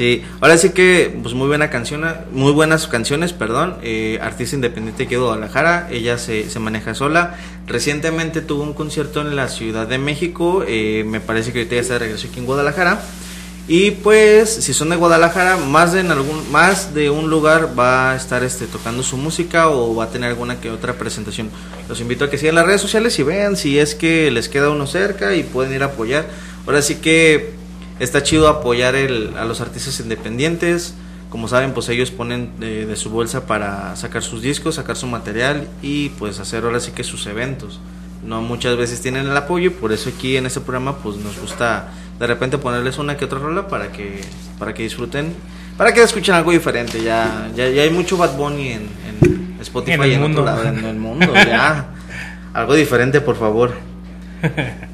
Sí, 0.00 0.22
ahora 0.40 0.56
sí 0.56 0.70
que, 0.70 1.14
pues 1.22 1.34
muy 1.34 1.46
buena 1.46 1.68
canción, 1.68 2.02
muy 2.32 2.52
buenas 2.52 2.86
canciones, 2.86 3.34
perdón. 3.34 3.76
eh, 3.82 4.18
artista 4.22 4.56
independiente 4.56 5.06
que 5.06 5.16
de 5.16 5.20
Guadalajara, 5.20 5.88
ella 5.90 6.16
se, 6.16 6.48
se 6.48 6.58
maneja 6.58 6.94
sola. 6.94 7.36
Recientemente 7.66 8.40
tuvo 8.40 8.62
un 8.62 8.72
concierto 8.72 9.20
en 9.20 9.36
la 9.36 9.48
Ciudad 9.48 9.86
de 9.86 9.98
México, 9.98 10.64
eh, 10.66 11.04
me 11.06 11.20
parece 11.20 11.52
que 11.52 11.58
ahorita 11.58 11.74
ya 11.74 11.82
está 11.82 11.92
de 11.92 11.98
regreso 11.98 12.28
aquí 12.28 12.38
en 12.40 12.46
Guadalajara. 12.46 12.98
Y 13.68 13.90
pues, 13.90 14.48
si 14.48 14.72
son 14.72 14.88
de 14.88 14.96
Guadalajara, 14.96 15.58
más 15.58 15.92
de 15.92 16.00
en 16.00 16.10
algún, 16.12 16.50
más 16.50 16.94
de 16.94 17.10
un 17.10 17.28
lugar 17.28 17.78
va 17.78 18.12
a 18.12 18.16
estar 18.16 18.42
este 18.42 18.66
tocando 18.68 19.02
su 19.02 19.18
música 19.18 19.68
o 19.68 19.94
va 19.94 20.04
a 20.04 20.08
tener 20.08 20.30
alguna 20.30 20.62
que 20.62 20.70
otra 20.70 20.94
presentación. 20.94 21.50
Los 21.90 22.00
invito 22.00 22.24
a 22.24 22.30
que 22.30 22.38
sigan 22.38 22.54
las 22.54 22.64
redes 22.64 22.80
sociales 22.80 23.18
y 23.18 23.22
vean 23.22 23.54
si 23.54 23.78
es 23.78 23.94
que 23.94 24.30
les 24.30 24.48
queda 24.48 24.70
uno 24.70 24.86
cerca 24.86 25.34
y 25.34 25.42
pueden 25.42 25.74
ir 25.74 25.82
a 25.82 25.86
apoyar. 25.86 26.24
Ahora 26.66 26.80
sí 26.80 26.94
que 26.94 27.59
está 28.00 28.24
chido 28.24 28.48
apoyar 28.48 28.96
el, 28.96 29.34
a 29.38 29.44
los 29.44 29.60
artistas 29.60 30.00
independientes. 30.00 30.94
Como 31.28 31.46
saben, 31.46 31.72
pues 31.72 31.88
ellos 31.88 32.10
ponen 32.10 32.50
de, 32.58 32.86
de 32.86 32.96
su 32.96 33.10
bolsa 33.10 33.46
para 33.46 33.94
sacar 33.94 34.24
sus 34.24 34.42
discos, 34.42 34.74
sacar 34.74 34.96
su 34.96 35.06
material 35.06 35.68
y 35.80 36.08
pues 36.10 36.40
hacer 36.40 36.64
ahora 36.64 36.80
sí 36.80 36.90
que 36.90 37.04
sus 37.04 37.24
eventos. 37.26 37.78
No 38.26 38.42
muchas 38.42 38.76
veces 38.76 39.00
tienen 39.00 39.28
el 39.28 39.36
apoyo 39.36 39.66
y 39.68 39.70
por 39.70 39.92
eso 39.92 40.10
aquí 40.10 40.36
en 40.36 40.46
este 40.46 40.60
programa 40.60 40.96
pues 40.96 41.16
nos 41.16 41.38
gusta 41.40 41.88
de 42.18 42.26
repente 42.26 42.58
ponerles 42.58 42.98
una 42.98 43.16
que 43.16 43.24
otra 43.24 43.38
rola 43.38 43.68
para 43.68 43.92
que 43.92 44.20
para 44.58 44.74
que 44.74 44.82
disfruten, 44.82 45.32
para 45.78 45.94
que 45.94 46.02
escuchen 46.02 46.34
algo 46.34 46.50
diferente. 46.50 47.00
Ya 47.00 47.48
ya, 47.54 47.68
ya 47.68 47.82
hay 47.82 47.90
mucho 47.90 48.16
Bad 48.16 48.36
Bunny 48.36 48.68
en, 48.72 48.82
en 48.82 49.56
Spotify 49.60 49.92
En 49.94 50.02
el 50.02 50.10
y 50.10 50.14
en, 50.14 50.22
otro 50.24 50.42
mundo. 50.42 50.44
lado, 50.44 50.64
en 50.64 50.84
el 50.84 50.96
mundo. 50.96 51.32
Ya 51.46 51.90
algo 52.52 52.74
diferente, 52.74 53.20
por 53.20 53.36
favor. 53.36 53.72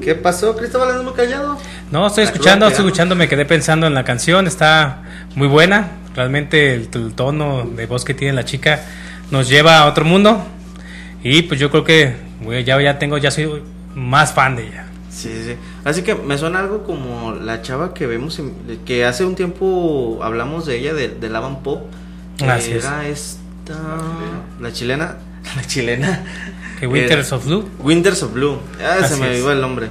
¿Qué 0.00 0.14
pasó, 0.14 0.56
Cristóbal? 0.56 0.90
¿Andas 0.90 1.04
muy 1.04 1.12
callado? 1.14 1.58
No, 1.90 2.06
estoy 2.06 2.24
La 2.24 2.30
escuchando, 2.30 2.66
estoy 2.68 2.84
escuchando, 2.86 3.14
me 3.14 3.28
quedé 3.28 3.44
pensando 3.44 3.86
en 3.86 3.94
la 3.94 4.04
canción, 4.04 4.46
está 4.46 5.02
muy 5.34 5.48
buena, 5.48 5.90
realmente 6.14 6.74
el, 6.74 6.88
el 6.92 7.14
tono 7.14 7.64
de 7.64 7.86
voz 7.86 8.04
que 8.04 8.14
tiene 8.14 8.34
la 8.34 8.44
chica 8.44 8.80
nos 9.30 9.48
lleva 9.48 9.78
a 9.78 9.86
otro 9.86 10.04
mundo 10.04 10.44
y 11.22 11.42
pues 11.42 11.58
yo 11.60 11.70
creo 11.70 11.84
que 11.84 12.14
güey, 12.42 12.64
ya, 12.64 12.80
ya 12.80 12.98
tengo, 12.98 13.18
ya 13.18 13.30
soy 13.30 13.62
más 13.94 14.32
fan 14.32 14.56
de 14.56 14.66
ella. 14.68 14.84
Sí, 15.10 15.30
sí. 15.44 15.56
Así 15.84 16.02
que 16.02 16.14
me 16.14 16.36
suena 16.36 16.58
algo 16.58 16.84
como 16.84 17.32
la 17.32 17.62
chava 17.62 17.94
que 17.94 18.06
vemos, 18.06 18.38
en- 18.38 18.54
que 18.84 19.04
hace 19.06 19.24
un 19.24 19.34
tiempo 19.34 20.20
hablamos 20.22 20.66
de 20.66 20.76
ella, 20.78 20.92
de, 20.92 21.08
de 21.08 21.28
Lavan 21.30 21.62
Pop. 21.62 21.86
Así 22.46 22.72
es. 22.72 22.84
era 22.84 23.06
esta. 23.08 23.74
La 24.60 24.72
chilena. 24.72 25.16
La 25.56 25.64
chilena. 25.64 26.22
Que 26.78 26.86
Winters 26.86 27.32
Eh, 27.32 27.34
of 27.34 27.46
Blue. 27.46 27.68
Winters 27.78 28.22
of 28.22 28.32
Blue. 28.32 28.58
Ah, 28.80 28.96
se 29.00 29.14
Así 29.14 29.20
me 29.20 29.32
es. 29.32 29.38
iba 29.40 29.52
el 29.52 29.60
nombre. 29.60 29.88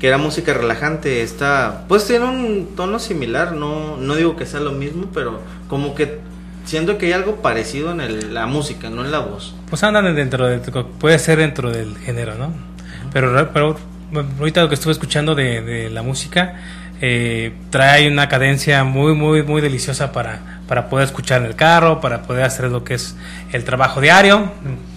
Que 0.00 0.08
era 0.08 0.18
música 0.18 0.52
relajante. 0.52 1.22
Está. 1.22 1.84
Pues 1.88 2.06
tiene 2.06 2.24
un 2.26 2.70
tono 2.76 2.98
similar. 2.98 3.52
No, 3.52 3.96
no 3.96 4.14
digo 4.16 4.36
que 4.36 4.44
sea 4.46 4.60
lo 4.60 4.72
mismo, 4.72 5.06
pero 5.14 5.40
como 5.68 5.94
que 5.94 6.18
siento 6.64 6.98
que 6.98 7.06
hay 7.06 7.12
algo 7.12 7.36
parecido 7.36 7.92
en 7.92 8.00
el- 8.00 8.34
la 8.34 8.46
música, 8.46 8.90
no 8.90 9.04
en 9.04 9.12
la 9.12 9.20
voz. 9.20 9.54
Pues 9.70 9.82
andan 9.84 10.14
dentro 10.14 10.46
de, 10.46 10.58
puede 10.98 11.18
ser 11.18 11.38
dentro 11.38 11.70
del 11.70 11.96
género, 11.98 12.34
¿no? 12.36 12.52
Pero, 13.12 13.32
re- 13.34 13.46
pero 13.52 13.76
bueno, 14.10 14.28
ahorita 14.38 14.62
lo 14.62 14.68
que 14.68 14.74
estuve 14.74 14.92
escuchando 14.92 15.34
de, 15.34 15.60
de 15.62 15.90
la 15.90 16.02
música 16.02 16.56
eh, 17.06 17.52
trae 17.68 18.08
una 18.08 18.30
cadencia 18.30 18.82
muy, 18.82 19.14
muy, 19.14 19.42
muy 19.42 19.60
deliciosa 19.60 20.10
para, 20.10 20.62
para 20.66 20.88
poder 20.88 21.04
escuchar 21.04 21.42
en 21.42 21.48
el 21.48 21.54
carro, 21.54 22.00
para 22.00 22.22
poder 22.22 22.44
hacer 22.44 22.70
lo 22.70 22.82
que 22.82 22.94
es 22.94 23.14
el 23.52 23.62
trabajo 23.62 24.00
diario. 24.00 24.50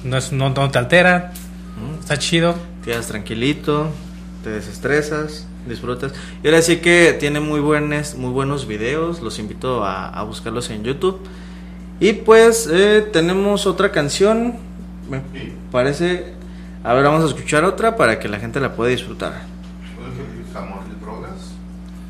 No, 0.05 0.15
es, 0.15 0.31
no, 0.31 0.49
no 0.51 0.71
te 0.71 0.77
altera, 0.77 1.33
está 1.99 2.17
chido. 2.17 2.55
Te 2.85 2.91
quedas 2.91 3.07
tranquilito, 3.07 3.89
te 4.41 4.51
desestresas, 4.51 5.47
disfrutas. 5.67 6.13
Y 6.43 6.47
ahora 6.47 6.61
sí 6.61 6.77
que 6.77 7.17
tiene 7.19 7.41
muy 7.41 7.59
buenos, 7.59 8.15
muy 8.15 8.31
buenos 8.31 8.67
videos, 8.67 9.21
los 9.21 9.37
invito 9.37 9.83
a, 9.83 10.07
a 10.07 10.23
buscarlos 10.23 10.69
en 10.69 10.85
YouTube. 10.85 11.19
Y 11.99 12.13
pues 12.13 12.69
eh, 12.71 13.05
tenemos 13.11 13.67
otra 13.67 13.91
canción, 13.91 14.53
me 15.09 15.21
parece... 15.73 16.37
A 16.85 16.93
ver, 16.93 17.03
vamos 17.03 17.25
a 17.25 17.27
escuchar 17.27 17.65
otra 17.65 17.97
para 17.97 18.17
que 18.17 18.29
la 18.29 18.39
gente 18.39 18.61
la 18.61 18.73
pueda 18.73 18.91
disfrutar. 18.91 19.56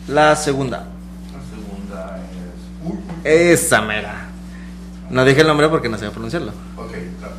La 0.08 0.36
segunda. 0.38 0.88
La 1.34 1.41
segunda 1.50 2.17
es. 2.17 2.89
Uy. 2.89 2.98
Esa 3.26 3.82
mera. 3.82 4.28
No 5.10 5.26
dije 5.26 5.41
el 5.41 5.48
nombre 5.48 5.67
porque 5.67 5.89
no 5.89 5.98
sé 5.98 6.10
pronunciarlo. 6.12 6.54
Ok, 6.78 6.93
claro. 7.20 7.36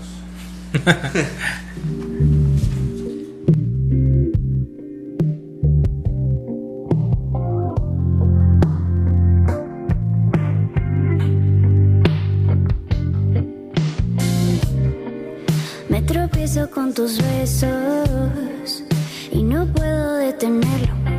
Me 15.88 16.02
tropiezo 16.02 16.70
con 16.70 16.92
tus 16.92 17.16
besos 17.16 18.84
y 19.32 19.42
no 19.42 19.66
puedo 19.66 20.16
detenerlo 20.16 21.17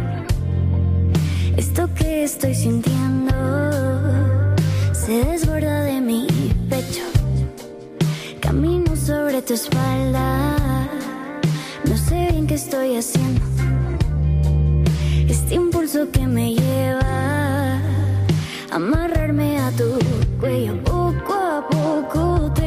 esto 1.60 1.94
que 1.94 2.24
estoy 2.24 2.56
sintiendo 2.56 3.34
se 4.94 5.26
desborda 5.26 5.82
de 5.82 6.00
mi 6.00 6.26
pecho. 6.70 7.04
Camino 8.40 8.96
sobre 8.96 9.42
tu 9.42 9.56
espalda. 9.56 10.56
No 11.84 11.98
sé 11.98 12.30
bien 12.32 12.48
qué 12.48 12.54
estoy 12.56 12.96
haciendo. 12.96 13.42
Este 15.28 15.56
impulso 15.56 16.10
que 16.10 16.26
me 16.26 16.56
lleva 16.56 17.02
a 18.72 18.76
amarrarme 18.78 19.60
a 19.60 19.70
tu 19.72 20.00
cuello 20.40 20.82
poco 20.86 21.34
a 21.34 21.68
poco. 21.70 22.59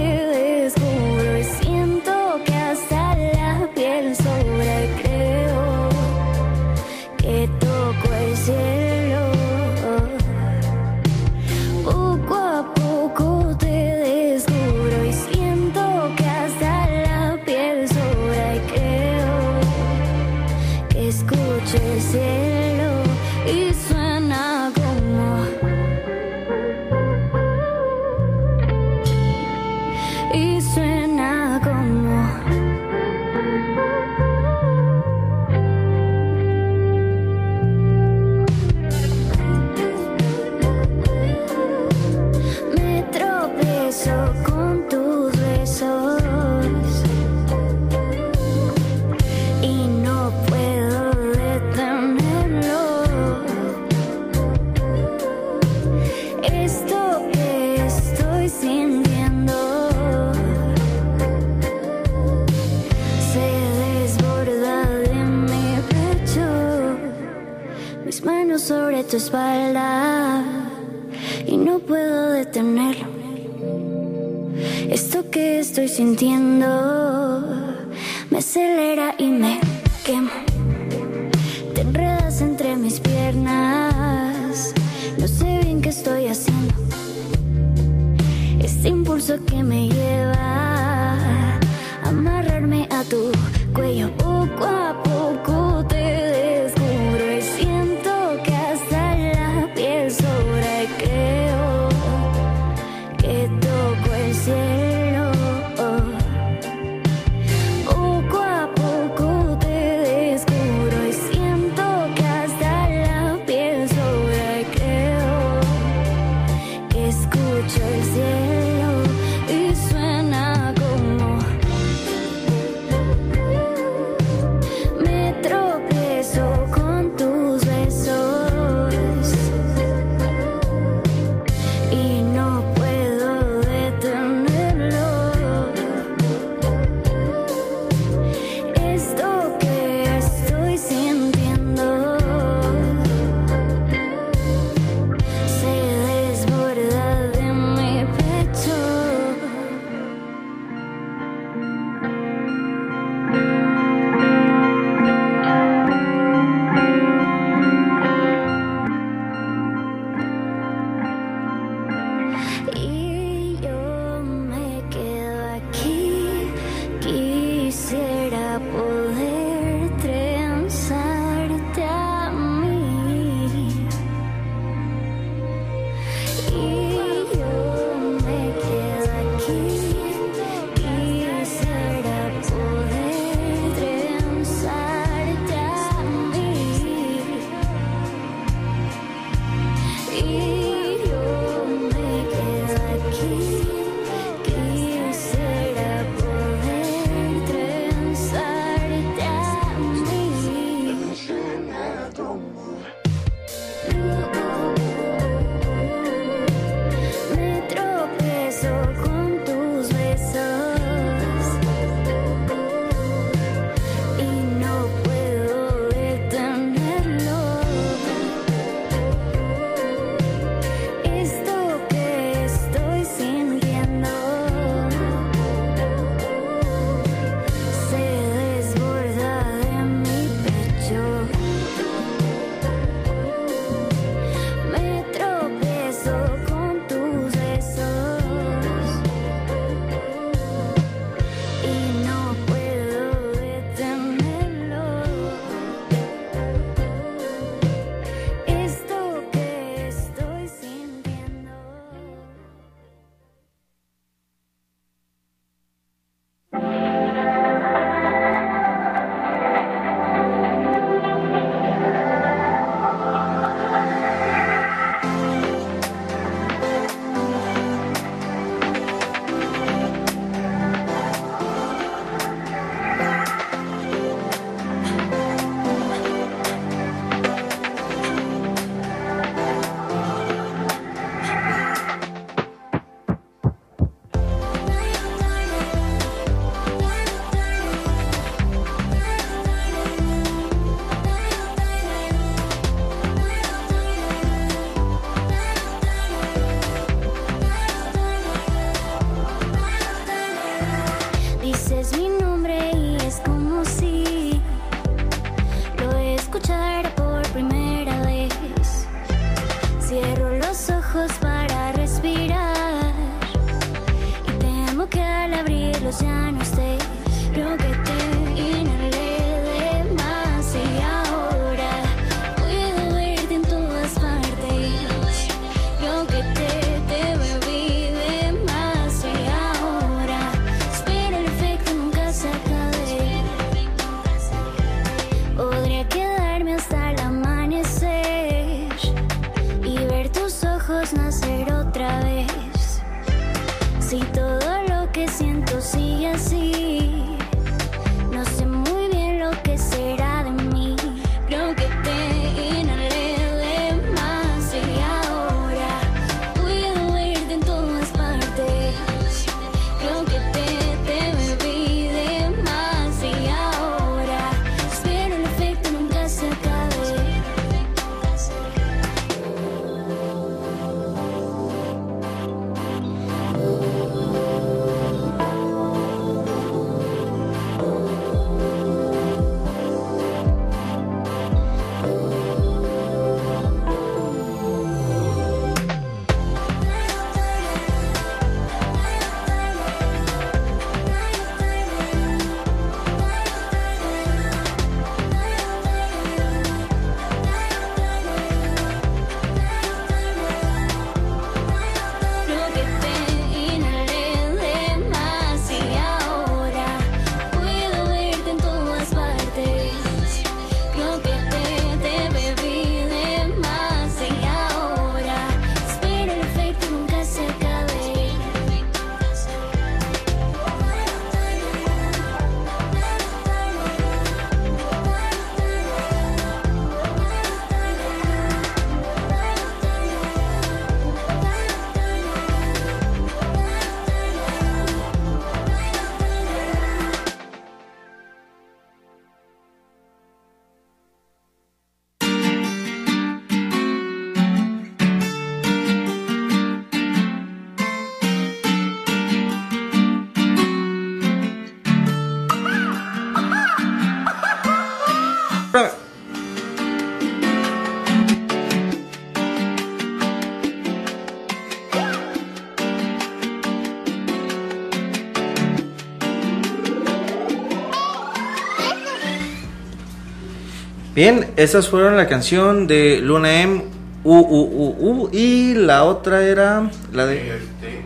Bien, 471.02 471.32
esas 471.34 471.68
fueron 471.68 471.96
la 471.96 472.06
canción 472.06 472.68
de 472.68 472.98
Luna 472.98 473.40
M, 473.42 473.64
U, 474.04 474.14
U, 474.14 474.40
U, 474.40 474.76
U, 474.78 475.10
y 475.10 475.52
la 475.54 475.82
otra 475.82 476.24
era 476.24 476.70
la 476.92 477.06
de... 477.06 477.38
Este, 477.38 477.82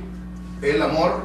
el 0.61 0.83
amor, 0.83 1.23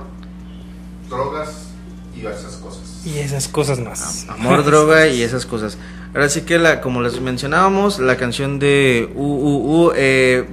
drogas 1.10 1.74
y 2.16 2.26
esas 2.26 2.56
cosas. 2.56 3.02
Y 3.06 3.20
esas 3.20 3.50
cosas 3.50 3.82
más. 3.82 4.26
Amor, 4.30 4.64
droga 4.66 5.10
y 5.10 5.22
esas 5.22 5.46
cosas. 5.46 5.78
Ahora 6.14 6.30
sí 6.30 6.44
que, 6.44 6.60
la, 6.60 6.80
como 6.80 7.02
les 7.02 7.20
mencionábamos, 7.20 8.00
la 8.00 8.16
canción 8.16 8.58
de 8.58 9.12
U, 9.14 9.26
U, 9.26 9.88
U 9.88 9.94
eh, 9.94 10.46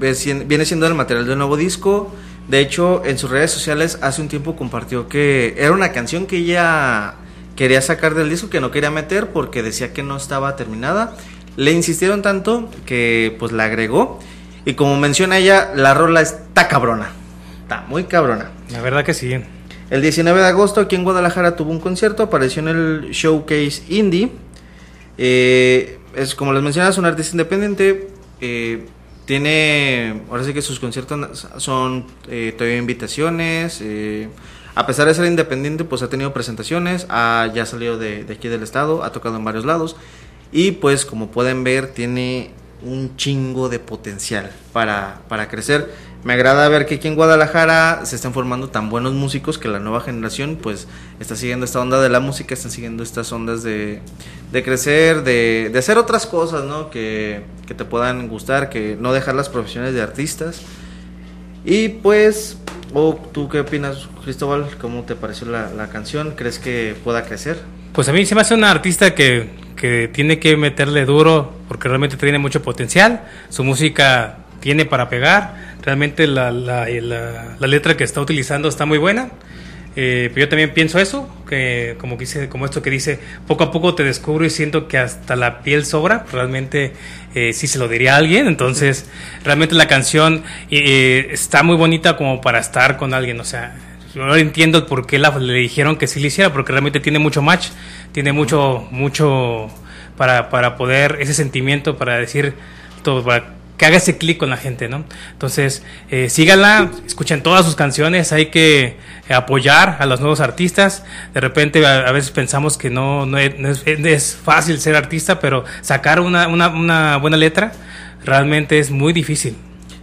viene 0.44 0.64
siendo 0.64 0.88
el 0.88 0.94
material 0.94 1.24
del 1.24 1.38
nuevo 1.38 1.56
disco. 1.56 2.12
De 2.48 2.58
hecho, 2.58 3.04
en 3.04 3.16
sus 3.16 3.30
redes 3.30 3.52
sociales 3.52 4.00
hace 4.02 4.20
un 4.20 4.26
tiempo 4.26 4.56
compartió 4.56 5.06
que 5.06 5.54
era 5.56 5.70
una 5.70 5.92
canción 5.92 6.26
que 6.26 6.38
ella 6.38 7.14
quería 7.58 7.82
sacar 7.82 8.14
del 8.14 8.30
disco, 8.30 8.48
que 8.48 8.60
no 8.60 8.70
quería 8.70 8.92
meter 8.92 9.30
porque 9.32 9.64
decía 9.64 9.92
que 9.92 10.04
no 10.04 10.16
estaba 10.16 10.54
terminada. 10.54 11.16
Le 11.56 11.72
insistieron 11.72 12.22
tanto 12.22 12.70
que 12.86 13.34
pues 13.40 13.50
la 13.50 13.64
agregó. 13.64 14.20
Y 14.64 14.74
como 14.74 14.96
menciona 14.96 15.38
ella, 15.38 15.72
la 15.74 15.92
rola 15.92 16.20
está 16.20 16.68
cabrona. 16.68 17.10
Está 17.62 17.84
muy 17.88 18.04
cabrona. 18.04 18.52
La 18.70 18.80
verdad 18.80 19.04
que 19.04 19.12
sí. 19.12 19.34
El 19.90 20.02
19 20.02 20.38
de 20.38 20.46
agosto 20.46 20.80
aquí 20.80 20.94
en 20.94 21.02
Guadalajara 21.02 21.56
tuvo 21.56 21.72
un 21.72 21.80
concierto, 21.80 22.22
apareció 22.22 22.62
en 22.62 22.68
el 22.68 23.10
Showcase 23.10 23.82
Indie. 23.88 24.30
Eh, 25.16 25.98
es 26.14 26.36
como 26.36 26.52
les 26.52 26.62
mencionaba, 26.62 26.92
es 26.92 26.98
un 26.98 27.06
artista 27.06 27.32
independiente. 27.32 28.08
eh, 28.40 28.86
tiene, 29.24 30.22
ahora 30.30 30.44
sí 30.44 30.54
que 30.54 30.62
sus 30.62 30.78
conciertos 30.78 31.48
son 31.56 32.06
eh, 32.28 32.54
todavía 32.56 32.78
invitaciones. 32.78 33.80
eh, 33.82 34.28
a 34.78 34.86
pesar 34.86 35.08
de 35.08 35.14
ser 35.14 35.24
independiente, 35.24 35.82
pues 35.82 36.02
ha 36.02 36.08
tenido 36.08 36.32
presentaciones, 36.32 37.04
ha, 37.08 37.50
ya 37.52 37.66
salido 37.66 37.98
de, 37.98 38.22
de 38.22 38.34
aquí 38.34 38.46
del 38.46 38.62
estado, 38.62 39.02
ha 39.02 39.10
tocado 39.10 39.34
en 39.34 39.44
varios 39.44 39.64
lados. 39.64 39.96
Y 40.52 40.70
pues 40.70 41.04
como 41.04 41.32
pueden 41.32 41.64
ver, 41.64 41.88
tiene 41.88 42.52
un 42.84 43.16
chingo 43.16 43.68
de 43.68 43.80
potencial 43.80 44.52
para, 44.72 45.22
para 45.26 45.48
crecer. 45.48 45.92
Me 46.22 46.34
agrada 46.34 46.68
ver 46.68 46.86
que 46.86 46.94
aquí 46.94 47.08
en 47.08 47.16
Guadalajara 47.16 48.06
se 48.06 48.14
están 48.14 48.32
formando 48.32 48.68
tan 48.68 48.88
buenos 48.88 49.14
músicos 49.14 49.58
que 49.58 49.66
la 49.66 49.80
nueva 49.80 50.00
generación 50.00 50.56
pues 50.62 50.86
está 51.18 51.34
siguiendo 51.34 51.64
esta 51.64 51.80
onda 51.80 52.00
de 52.00 52.08
la 52.08 52.20
música, 52.20 52.54
están 52.54 52.70
siguiendo 52.70 53.02
estas 53.02 53.32
ondas 53.32 53.64
de, 53.64 54.00
de 54.52 54.62
crecer, 54.62 55.24
de, 55.24 55.70
de 55.72 55.78
hacer 55.80 55.98
otras 55.98 56.24
cosas, 56.24 56.62
¿no? 56.62 56.88
Que, 56.88 57.42
que 57.66 57.74
te 57.74 57.84
puedan 57.84 58.28
gustar, 58.28 58.70
que 58.70 58.96
no 59.00 59.12
dejar 59.12 59.34
las 59.34 59.48
profesiones 59.48 59.92
de 59.92 60.02
artistas. 60.02 60.62
Y 61.64 61.88
pues, 61.88 62.58
¿o 62.94 63.14
¿tú 63.32 63.48
qué 63.48 63.60
opinas, 63.60 64.08
Cristóbal? 64.24 64.66
¿Cómo 64.80 65.02
te 65.02 65.14
pareció 65.14 65.46
la, 65.48 65.70
la 65.70 65.88
canción? 65.88 66.32
¿Crees 66.36 66.58
que 66.58 66.94
pueda 67.04 67.24
crecer? 67.24 67.58
Pues 67.92 68.08
a 68.08 68.12
mí 68.12 68.24
se 68.26 68.34
me 68.34 68.40
hace 68.42 68.54
una 68.54 68.70
artista 68.70 69.14
que, 69.14 69.50
que 69.76 70.08
tiene 70.12 70.38
que 70.38 70.56
meterle 70.56 71.04
duro 71.04 71.52
porque 71.68 71.88
realmente 71.88 72.16
tiene 72.16 72.38
mucho 72.38 72.62
potencial. 72.62 73.22
Su 73.48 73.64
música 73.64 74.38
tiene 74.60 74.84
para 74.84 75.08
pegar. 75.08 75.76
Realmente 75.82 76.26
la, 76.26 76.50
la- 76.50 76.86
la 77.58 77.66
letra 77.66 77.96
que 77.96 78.04
está 78.04 78.20
utilizando 78.20 78.68
está 78.68 78.86
muy 78.86 78.98
buena. 78.98 79.30
Eh, 79.96 80.32
yo 80.36 80.48
también 80.48 80.72
pienso 80.74 80.98
eso, 80.98 81.28
que 81.48 81.96
como, 81.98 82.16
dice, 82.16 82.48
como 82.48 82.64
esto 82.64 82.82
que 82.82 82.90
dice, 82.90 83.18
poco 83.46 83.64
a 83.64 83.70
poco 83.72 83.94
te 83.94 84.04
descubro 84.04 84.44
y 84.44 84.50
siento 84.50 84.86
que 84.86 84.98
hasta 84.98 85.34
la 85.36 85.62
piel 85.62 85.84
sobra. 85.84 86.24
Realmente 86.32 86.92
eh, 87.34 87.52
sí 87.52 87.66
se 87.66 87.78
lo 87.78 87.88
diría 87.88 88.14
a 88.14 88.18
alguien. 88.18 88.46
Entonces, 88.46 89.08
realmente 89.44 89.74
la 89.74 89.88
canción 89.88 90.44
eh, 90.70 91.28
está 91.30 91.62
muy 91.62 91.76
bonita 91.76 92.16
como 92.16 92.40
para 92.40 92.58
estar 92.58 92.96
con 92.96 93.14
alguien. 93.14 93.40
O 93.40 93.44
sea, 93.44 93.76
no 94.14 94.36
entiendo 94.36 94.86
por 94.86 95.06
qué 95.06 95.18
la, 95.18 95.36
le 95.38 95.54
dijeron 95.54 95.96
que 95.96 96.06
sí 96.06 96.20
le 96.20 96.28
hiciera, 96.28 96.52
porque 96.52 96.72
realmente 96.72 97.00
tiene 97.00 97.18
mucho 97.18 97.42
match, 97.42 97.68
tiene 98.12 98.32
mucho, 98.32 98.86
mucho 98.90 99.68
para, 100.16 100.50
para 100.50 100.76
poder, 100.76 101.18
ese 101.20 101.34
sentimiento, 101.34 101.96
para 101.96 102.18
decir 102.18 102.54
todo, 103.02 103.24
para 103.24 103.58
que 103.78 103.86
haga 103.86 103.96
ese 103.96 104.18
clic 104.18 104.38
con 104.38 104.50
la 104.50 104.56
gente, 104.56 104.88
¿no? 104.88 105.04
Entonces, 105.32 105.84
eh, 106.10 106.28
síganla, 106.28 106.90
escuchen 107.06 107.42
todas 107.42 107.64
sus 107.64 107.76
canciones, 107.76 108.32
hay 108.32 108.46
que 108.46 108.84
eh, 108.84 108.96
apoyar 109.34 109.96
a 110.00 110.06
los 110.06 110.20
nuevos 110.20 110.40
artistas. 110.40 111.04
De 111.34 111.40
repente, 111.40 111.84
a, 111.86 112.08
a 112.08 112.12
veces 112.12 112.30
pensamos 112.30 112.78
que 112.78 112.90
no, 112.90 113.26
no, 113.26 113.38
es, 113.38 113.58
no 113.58 113.68
es- 113.68 113.82
es 113.86 114.36
fácil 114.42 114.80
ser 114.80 114.96
artista, 114.96 115.40
pero 115.40 115.64
sacar 115.82 116.20
una, 116.20 116.48
una, 116.48 116.68
una 116.68 117.16
buena 117.18 117.36
letra 117.36 117.72
realmente 118.24 118.78
es 118.78 118.90
muy 118.90 119.12
difícil. 119.12 119.56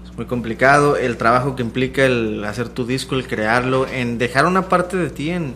Es 0.09 0.15
muy 0.17 0.25
complicado 0.25 0.95
el 0.97 1.17
trabajo 1.17 1.55
que 1.55 1.63
implica 1.63 2.05
el 2.05 2.43
hacer 2.45 2.69
tu 2.69 2.85
disco, 2.85 3.15
el 3.15 3.27
crearlo, 3.27 3.87
en 3.87 4.17
dejar 4.17 4.45
una 4.45 4.69
parte 4.69 4.95
de 4.97 5.09
ti 5.09 5.29
en, 5.31 5.55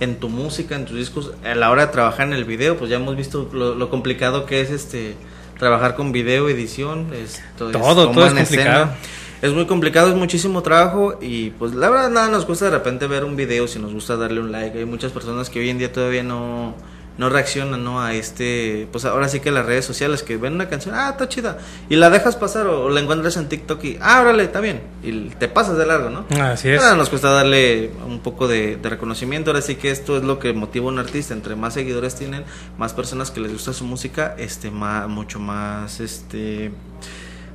en 0.00 0.16
tu 0.16 0.28
música, 0.28 0.74
en 0.74 0.84
tus 0.86 0.96
discos, 0.96 1.32
a 1.44 1.54
la 1.54 1.70
hora 1.70 1.86
de 1.86 1.92
trabajar 1.92 2.26
en 2.26 2.32
el 2.32 2.44
video, 2.44 2.76
pues 2.76 2.90
ya 2.90 2.96
hemos 2.96 3.16
visto 3.16 3.48
lo, 3.52 3.74
lo 3.74 3.90
complicado 3.90 4.46
que 4.46 4.60
es 4.60 4.70
este 4.70 5.14
trabajar 5.58 5.94
con 5.94 6.10
video, 6.10 6.48
edición, 6.48 7.12
esto 7.12 7.70
Todo, 7.70 8.10
todo 8.14 8.24
es 8.26 8.32
escena. 8.42 8.94
Es 9.42 9.52
muy 9.52 9.66
complicado, 9.66 10.10
es 10.10 10.16
muchísimo 10.16 10.62
trabajo 10.62 11.18
y 11.20 11.50
pues 11.50 11.74
la 11.74 11.88
verdad 11.88 12.10
nada 12.10 12.28
nos 12.28 12.44
cuesta 12.44 12.66
de 12.66 12.72
repente 12.72 13.06
ver 13.06 13.24
un 13.24 13.36
video 13.36 13.66
si 13.66 13.78
nos 13.78 13.92
gusta 13.92 14.16
darle 14.16 14.40
un 14.40 14.52
like. 14.52 14.78
Hay 14.78 14.84
muchas 14.84 15.12
personas 15.12 15.48
que 15.48 15.60
hoy 15.60 15.70
en 15.70 15.78
día 15.78 15.90
todavía 15.90 16.22
no, 16.22 16.74
no 17.20 17.28
reaccionan 17.28 17.82
¿no? 17.82 18.02
a 18.02 18.14
este, 18.14 18.88
pues 18.92 19.04
ahora 19.04 19.28
sí 19.28 19.40
que 19.40 19.50
las 19.50 19.66
redes 19.66 19.84
sociales 19.84 20.22
que 20.22 20.36
ven 20.36 20.54
una 20.54 20.68
canción, 20.68 20.94
ah, 20.94 21.10
está 21.10 21.28
chida, 21.28 21.58
y 21.88 21.96
la 21.96 22.08
dejas 22.08 22.36
pasar 22.36 22.66
o, 22.66 22.84
o 22.84 22.90
la 22.90 23.00
encuentras 23.00 23.36
en 23.36 23.48
TikTok 23.48 23.84
y, 23.84 23.98
ah, 24.00 24.20
órale, 24.22 24.44
está 24.44 24.60
bien, 24.60 24.80
y 25.02 25.28
te 25.30 25.48
pasas 25.48 25.76
de 25.76 25.86
largo, 25.86 26.10
¿no? 26.10 26.24
Así 26.42 26.70
es. 26.70 26.82
Ahora 26.82 26.96
nos 26.96 27.08
cuesta 27.10 27.30
darle 27.30 27.90
un 28.06 28.20
poco 28.20 28.48
de, 28.48 28.76
de 28.76 28.88
reconocimiento. 28.88 29.50
Ahora 29.50 29.62
sí 29.62 29.76
que 29.76 29.90
esto 29.90 30.16
es 30.16 30.22
lo 30.22 30.38
que 30.38 30.52
motiva 30.52 30.86
a 30.86 30.88
un 30.88 30.98
artista. 30.98 31.34
Entre 31.34 31.56
más 31.56 31.74
seguidores 31.74 32.14
tienen, 32.14 32.44
más 32.78 32.94
personas 32.94 33.30
que 33.30 33.40
les 33.40 33.52
gusta 33.52 33.72
su 33.72 33.84
música, 33.84 34.34
este, 34.38 34.70
más, 34.70 35.08
mucho 35.08 35.38
más, 35.38 36.00
este, 36.00 36.72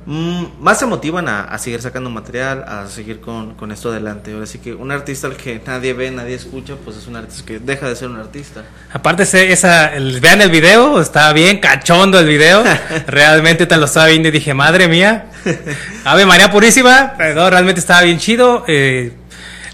más 0.06 0.78
se 0.78 0.86
motivan 0.86 1.28
a, 1.28 1.42
a 1.44 1.58
seguir 1.58 1.82
sacando 1.82 2.08
material, 2.10 2.64
a 2.66 2.86
seguir 2.86 3.20
con, 3.20 3.54
con 3.54 3.72
esto 3.72 3.90
adelante. 3.90 4.32
Ahora 4.32 4.46
sí 4.46 4.58
que 4.58 4.72
un 4.72 4.90
artista 4.92 5.26
al 5.26 5.36
que 5.36 5.60
nadie 5.66 5.92
ve, 5.94 6.10
nadie 6.12 6.34
escucha, 6.36 6.74
pues 6.84 6.96
es 6.96 7.06
un 7.08 7.16
artista 7.16 7.44
que 7.44 7.58
deja 7.58 7.88
de 7.88 7.96
ser 7.96 8.08
un 8.08 8.16
artista. 8.20 8.62
Aparte, 8.92 9.24
esa, 9.52 9.94
el- 9.94 10.20
vean 10.20 10.40
el 10.42 10.50
video, 10.50 11.00
está 11.00 11.32
bien 11.32 11.58
cachondo 11.58 12.20
el 12.20 12.26
video. 12.26 12.62
realmente 13.08 13.66
te 13.66 13.76
lo 13.76 13.86
estaba 13.86 14.06
viendo 14.06 14.28
y 14.28 14.30
dije, 14.30 14.54
madre 14.54 14.86
mía. 14.88 15.26
Ave 16.04 16.24
María 16.24 16.50
Purísima, 16.50 17.14
pero 17.18 17.50
realmente 17.50 17.80
estaba 17.80 18.02
bien 18.02 18.18
chido. 18.18 18.64
eh, 18.68 19.12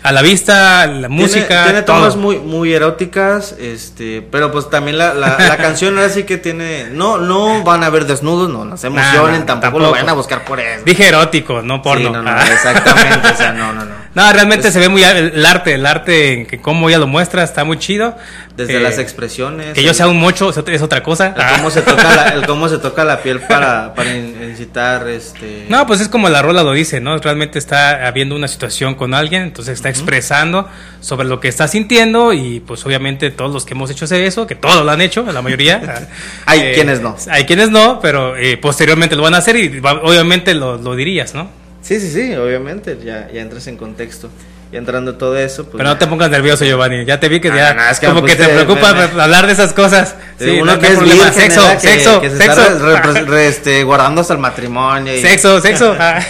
a 0.02 0.12
la 0.12 0.22
vista, 0.22 0.86
la 0.86 1.08
música, 1.08 1.46
tiene, 1.46 1.64
tiene 1.64 1.82
todo. 1.82 1.96
tomas 1.98 2.16
muy 2.16 2.38
muy 2.38 2.72
eróticas 2.72 3.52
este 3.58 4.20
pero 4.22 4.50
pues 4.50 4.68
también 4.68 4.98
la, 4.98 5.14
la, 5.14 5.38
la 5.38 5.56
canción 5.58 5.96
ahora 5.96 6.10
sí 6.10 6.24
que 6.24 6.38
tiene 6.38 6.88
no 6.90 7.18
no 7.18 7.62
van 7.62 7.84
a 7.84 7.90
ver 7.90 8.06
desnudos 8.06 8.50
no 8.50 8.64
no 8.64 8.76
se 8.76 8.88
emocionen 8.88 9.46
tampoco, 9.46 9.60
tampoco. 9.60 9.84
lo 9.84 9.90
vayan 9.92 10.08
a 10.08 10.12
buscar 10.14 10.44
por 10.44 10.58
eso 10.58 10.82
Dije 10.84 11.06
erótico, 11.08 11.62
no 11.62 11.82
porno. 11.82 12.06
Sí, 12.08 12.12
no, 12.12 12.22
no, 12.22 12.30
Ah. 12.30 12.44
exactamente 12.52 13.28
o 13.28 13.36
sea 13.36 13.52
no 13.52 13.72
no 13.72 13.84
no 13.84 14.01
No, 14.14 14.30
realmente 14.32 14.70
se 14.70 14.78
ve 14.78 14.88
muy 14.90 15.02
el, 15.02 15.44
arte, 15.46 15.72
el 15.74 15.86
arte 15.86 16.32
en 16.34 16.46
que 16.46 16.60
cómo 16.60 16.88
ella 16.90 16.98
lo 16.98 17.06
muestra 17.06 17.42
está 17.42 17.64
muy 17.64 17.78
chido. 17.78 18.16
desde 18.56 18.76
Eh, 18.76 18.80
las 18.80 18.98
expresiones 18.98 19.72
Que 19.72 19.82
yo 19.82 19.94
sea 19.94 20.08
un 20.08 20.18
mocho 20.20 20.50
es 20.50 20.58
otra- 20.58 20.74
es 20.74 20.82
cosa. 21.02 21.34
el 21.34 21.56
cómo 21.56 21.70
se 21.70 21.80
toca 21.80 22.14
la, 22.16 22.28
el 22.34 22.46
cómo 22.46 22.68
se 22.68 22.76
toca 22.78 23.04
la 23.04 23.22
piel 23.22 23.40
para 23.40 23.94
para 23.94 24.14
in- 24.14 24.36
incitar 24.50 25.08
este 25.08 25.64
No, 25.70 25.86
pues 25.86 26.00
es 26.02 26.08
como 26.08 26.28
la 26.28 26.42
rola 26.42 26.62
lo 26.62 26.72
dice, 26.72 27.00
¿no? 27.00 27.16
Realmente 27.16 27.58
está 27.58 28.06
habiendo 28.06 28.36
una 28.36 28.48
situación 28.48 28.94
con 28.94 29.14
alguien, 29.14 29.42
entonces 29.44 29.72
está 29.74 29.88
expresando 29.88 30.68
sobre 31.00 31.26
lo 31.26 31.40
que 31.40 31.48
está 31.48 31.66
sintiendo 31.66 32.34
y 32.34 32.60
pues 32.60 32.84
obviamente 32.84 33.30
todos 33.30 33.50
los 33.52 33.64
que 33.64 33.72
hemos 33.72 33.90
hecho 33.90 34.04
eso, 34.26 34.46
que 34.46 34.54
todos 34.54 34.84
lo 34.84 34.90
han 34.90 35.00
hecho, 35.00 35.24
la 35.32 35.40
mayoría. 35.40 35.80
Hay 36.46 36.72
quienes 36.74 37.00
no. 37.00 37.16
Hay 37.30 37.46
quienes 37.46 37.70
no, 37.70 37.98
pero 38.00 38.36
eh, 38.36 38.58
posteriormente 38.58 39.16
lo 39.16 39.22
van 39.22 39.32
a 39.34 39.38
hacer 39.38 39.56
y 39.56 39.80
obviamente 40.02 40.52
lo, 40.52 40.76
lo 40.76 40.94
dirías, 40.94 41.34
¿no? 41.34 41.61
Sí 42.00 42.08
sí 42.08 42.10
sí 42.12 42.34
obviamente 42.36 42.98
ya 43.04 43.28
ya 43.32 43.40
entras 43.40 43.66
en 43.66 43.76
contexto 43.76 44.28
y 44.72 44.76
entrando 44.78 45.10
en 45.10 45.18
todo 45.18 45.36
eso 45.36 45.64
pues 45.64 45.76
Pero 45.76 45.90
no 45.90 45.98
te 45.98 46.06
pongas 46.06 46.30
nervioso, 46.30 46.64
Giovanni. 46.64 47.04
Ya 47.04 47.20
te 47.20 47.28
vi 47.28 47.40
que 47.40 47.50
No, 47.50 47.56
ya 47.56 47.74
no, 47.74 47.82
es 47.90 48.00
que 48.00 48.06
como 48.06 48.22
que 48.24 48.34
te 48.36 48.48
preocupa 48.48 48.94
me- 48.94 49.06
me- 49.08 49.22
hablar 49.22 49.46
de 49.46 49.52
esas 49.52 49.74
cosas. 49.74 50.14
Sí, 50.38 50.58
uno 50.62 50.72
no, 50.72 50.78
que 50.78 50.86
es 50.86 50.94
problema. 50.94 51.24
virgen, 51.24 51.42
Sexo, 51.52 51.68
que, 51.72 51.78
sexo, 51.78 52.20
que 52.22 52.30
se 52.30 52.36
sexo. 52.38 52.62
está 52.62 52.78
re- 52.78 53.24
re- 53.26 53.48
este, 53.48 53.82
guardando 53.84 54.22
hasta 54.22 54.32
el 54.32 54.38
matrimonio 54.38 55.14
y- 55.14 55.20
Sexo, 55.20 55.60
sexo. 55.60 55.94
Ah, 56.00 56.20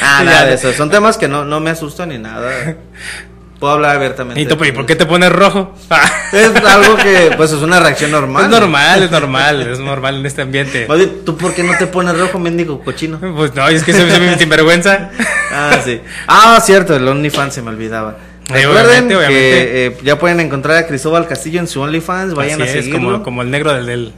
Ah, 0.00 0.22
nada 0.24 0.46
de 0.46 0.54
eso. 0.54 0.72
Son 0.72 0.88
temas 0.90 1.18
que 1.18 1.26
no, 1.28 1.44
no 1.44 1.58
me 1.60 1.70
asustan 1.70 2.08
ni 2.10 2.16
nada. 2.18 2.50
Puedo 3.58 3.72
hablar 3.72 3.96
abiertamente. 3.96 4.40
¿Y 4.40 4.46
tú, 4.46 4.62
¿y 4.64 4.72
por 4.72 4.84
qué 4.84 4.96
te 4.96 5.06
pones 5.06 5.32
rojo? 5.32 5.74
Es 6.32 6.54
algo 6.64 6.96
que, 6.96 7.30
pues, 7.36 7.52
es 7.52 7.62
una 7.62 7.80
reacción 7.80 8.10
normal. 8.10 8.44
Es 8.44 8.50
normal, 8.50 9.02
es 9.04 9.10
normal, 9.10 9.62
es 9.62 9.78
normal 9.78 10.16
en 10.16 10.26
este 10.26 10.42
ambiente. 10.42 10.86
¿Tú 11.24 11.36
por 11.38 11.54
qué 11.54 11.62
no 11.62 11.72
te 11.78 11.86
pones 11.86 12.18
rojo, 12.18 12.38
mendigo 12.38 12.82
cochino? 12.82 13.18
Pues 13.18 13.54
no, 13.54 13.66
es 13.68 13.82
que 13.84 13.92
soy, 13.94 14.10
soy 14.10 14.20
muy 14.20 14.34
sinvergüenza. 14.36 15.10
Ah, 15.58 15.78
sí. 15.82 16.00
Ah, 16.26 16.60
cierto, 16.62 16.94
el 16.96 17.06
OnlyFans 17.08 17.54
se 17.54 17.62
me 17.62 17.70
olvidaba. 17.70 18.16
Recuerden 18.48 18.76
obviamente, 19.06 19.16
obviamente. 19.16 19.40
que 19.40 19.86
eh, 19.86 19.96
ya 20.02 20.18
pueden 20.18 20.40
encontrar 20.40 20.76
a 20.76 20.86
Cristóbal 20.86 21.26
Castillo 21.26 21.60
en 21.60 21.66
su 21.68 21.80
OnlyFans. 21.80 22.34
Vayan 22.34 22.60
Así 22.60 22.70
a 22.70 22.74
es, 22.80 22.84
seguirlo. 22.84 23.12
como, 23.12 23.22
como 23.22 23.42
el 23.42 23.50
negro 23.50 23.72
del, 23.72 23.86
del- 23.86 24.12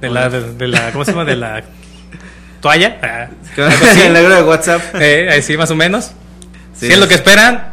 de, 0.00 0.10
la, 0.10 0.28
de, 0.28 0.52
de 0.52 0.68
la, 0.68 0.92
¿cómo 0.92 1.04
se 1.04 1.10
llama? 1.12 1.24
De 1.24 1.34
la 1.36 1.64
toalla. 2.60 2.98
Ah, 3.02 3.28
el 4.04 4.12
negro 4.12 4.34
de 4.34 4.42
WhatsApp. 4.42 4.80
Eh, 5.00 5.28
así 5.36 5.56
más 5.56 5.70
o 5.70 5.74
menos. 5.74 6.12
Sí, 6.74 6.86
si 6.86 6.92
es 6.92 6.98
lo 6.98 7.04
es- 7.04 7.08
que 7.08 7.14
esperan, 7.16 7.72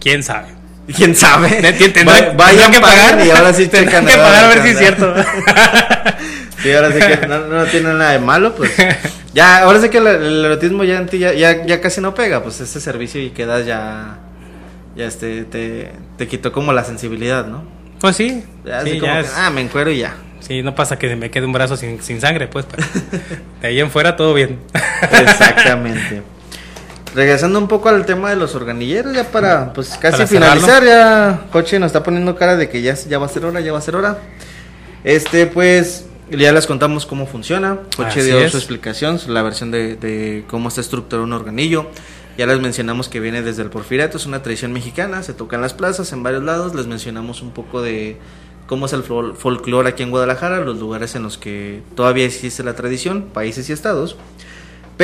quién 0.00 0.22
sabe. 0.22 0.46
¿Quién 0.94 1.14
sabe? 1.14 1.48
Tendrán- 1.62 1.92
tendrán- 1.92 2.08
Va- 2.08 2.14
tendrán 2.16 2.36
vayan 2.36 2.72
que 2.72 2.80
pagar 2.80 3.26
y 3.26 3.30
ahora 3.30 3.52
sí 3.52 3.68
checan. 3.72 4.04
que 4.06 4.12
a 4.12 4.16
pagar 4.16 4.44
a 4.44 4.48
ver 4.48 4.62
si 4.62 4.68
es 4.70 4.78
cierto. 4.78 5.14
Sí, 6.62 6.72
ahora 6.72 6.92
sí 6.92 6.98
que 7.00 7.26
no, 7.26 7.40
no 7.48 7.64
tiene 7.64 7.92
nada 7.92 8.12
de 8.12 8.20
malo, 8.20 8.54
pues. 8.54 8.70
Ya, 9.34 9.62
ahora 9.64 9.80
sí 9.80 9.88
que 9.88 9.98
el, 9.98 10.06
el 10.06 10.44
erotismo 10.44 10.84
ya 10.84 10.96
en 10.98 11.06
ti 11.06 11.18
ya, 11.18 11.32
ya, 11.32 11.66
ya 11.66 11.80
casi 11.80 12.00
no 12.00 12.14
pega, 12.14 12.40
pues 12.44 12.60
este 12.60 12.78
servicio 12.78 13.20
y 13.20 13.30
quedas 13.30 13.66
ya. 13.66 14.18
Ya 14.94 15.06
este, 15.06 15.42
te, 15.42 15.90
te 16.16 16.28
quitó 16.28 16.52
como 16.52 16.72
la 16.72 16.84
sensibilidad, 16.84 17.46
¿no? 17.46 17.64
Pues 17.98 18.14
sí, 18.14 18.44
Ya 18.64 18.78
así 18.78 18.92
sí, 18.92 18.98
como 19.00 19.12
ya 19.12 19.20
que, 19.22 19.26
es- 19.26 19.34
ah, 19.36 19.50
me 19.50 19.60
encuero 19.62 19.90
y 19.90 19.98
ya. 19.98 20.14
sí, 20.38 20.62
no 20.62 20.72
pasa 20.76 20.98
que 21.00 21.16
me 21.16 21.32
quede 21.32 21.46
un 21.46 21.52
brazo 21.52 21.76
sin, 21.76 22.00
sin 22.00 22.20
sangre, 22.20 22.46
pues. 22.46 22.64
pero 22.70 22.86
de 23.60 23.66
ahí 23.66 23.80
en 23.80 23.90
fuera 23.90 24.14
todo 24.14 24.32
bien. 24.32 24.60
Exactamente. 25.10 26.22
Regresando 27.14 27.58
un 27.58 27.68
poco 27.68 27.90
al 27.90 28.06
tema 28.06 28.30
de 28.30 28.36
los 28.36 28.54
organilleros, 28.54 29.14
ya 29.14 29.24
para 29.30 29.72
pues 29.74 29.90
casi 30.00 30.16
Para 30.16 30.26
finalizar, 30.26 30.82
ya 30.84 31.42
Coche 31.52 31.78
nos 31.78 31.88
está 31.88 32.02
poniendo 32.02 32.34
cara 32.36 32.56
de 32.56 32.70
que 32.70 32.80
ya, 32.80 32.94
ya 32.94 33.18
va 33.18 33.26
a 33.26 33.28
ser 33.28 33.44
hora, 33.44 33.60
ya 33.60 33.70
va 33.72 33.78
a 33.78 33.82
ser 33.82 33.96
hora. 33.96 34.18
Este, 35.04 35.46
pues, 35.46 36.06
ya 36.30 36.52
les 36.52 36.66
contamos 36.66 37.04
cómo 37.04 37.26
funciona. 37.26 37.80
Coche 37.96 38.20
Así 38.20 38.22
dio 38.22 38.38
es. 38.38 38.52
su 38.52 38.56
explicación, 38.56 39.20
la 39.28 39.42
versión 39.42 39.70
de, 39.70 39.96
de 39.96 40.44
cómo 40.48 40.68
está 40.68 40.80
estructurado 40.80 41.24
un 41.24 41.34
organillo. 41.34 41.86
Ya 42.38 42.46
les 42.46 42.60
mencionamos 42.60 43.10
que 43.10 43.20
viene 43.20 43.42
desde 43.42 43.60
el 43.62 43.68
porfiriato, 43.68 44.16
es 44.16 44.24
una 44.24 44.42
tradición 44.42 44.72
mexicana, 44.72 45.22
se 45.22 45.34
toca 45.34 45.56
en 45.56 45.62
las 45.62 45.74
plazas, 45.74 46.12
en 46.14 46.22
varios 46.22 46.42
lados. 46.42 46.74
Les 46.74 46.86
mencionamos 46.86 47.42
un 47.42 47.50
poco 47.50 47.82
de 47.82 48.16
cómo 48.66 48.86
es 48.86 48.94
el 48.94 49.04
fol- 49.04 49.34
folclore 49.34 49.90
aquí 49.90 50.02
en 50.02 50.10
Guadalajara, 50.10 50.60
los 50.60 50.78
lugares 50.78 51.14
en 51.14 51.24
los 51.24 51.36
que 51.36 51.82
todavía 51.94 52.24
existe 52.24 52.62
la 52.64 52.74
tradición, 52.74 53.24
países 53.34 53.68
y 53.68 53.74
estados. 53.74 54.16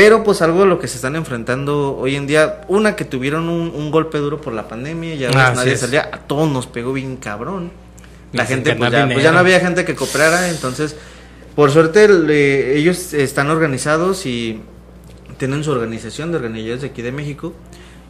Pero 0.01 0.23
pues 0.23 0.43
algo 0.43 0.61
de 0.61 0.67
lo 0.67 0.79
que 0.79 0.87
se 0.87 0.95
están 0.95 1.17
enfrentando 1.17 1.97
hoy 1.97 2.15
en 2.15 2.29
día, 2.29 2.61
una 2.69 2.95
que 2.95 3.05
tuvieron 3.05 3.49
un, 3.49 3.73
un 3.75 3.91
golpe 3.91 4.19
duro 4.19 4.41
por 4.41 4.53
la 4.53 4.69
pandemia, 4.69 5.17
ya 5.17 5.29
Así 5.31 5.57
nadie 5.57 5.73
es. 5.73 5.81
salía, 5.81 6.09
a 6.13 6.19
todos 6.19 6.49
nos 6.49 6.69
pegó 6.69 6.93
bien 6.93 7.17
cabrón. 7.17 7.73
La 8.33 8.47
gente 8.47 8.77
pues 8.77 8.93
ya, 8.93 9.09
pues 9.13 9.25
ya 9.25 9.33
no 9.33 9.41
había 9.41 9.59
gente 9.59 9.85
que 9.85 9.97
cooperara, 9.97 10.51
entonces 10.51 10.95
por 11.57 11.73
suerte 11.73 12.09
le- 12.09 12.77
ellos 12.77 13.13
están 13.13 13.51
organizados 13.51 14.25
y 14.25 14.61
tienen 15.37 15.65
su 15.65 15.73
organización 15.73 16.31
de 16.31 16.37
organillos 16.37 16.81
de 16.83 16.87
aquí 16.87 17.03
de 17.03 17.11
México. 17.11 17.53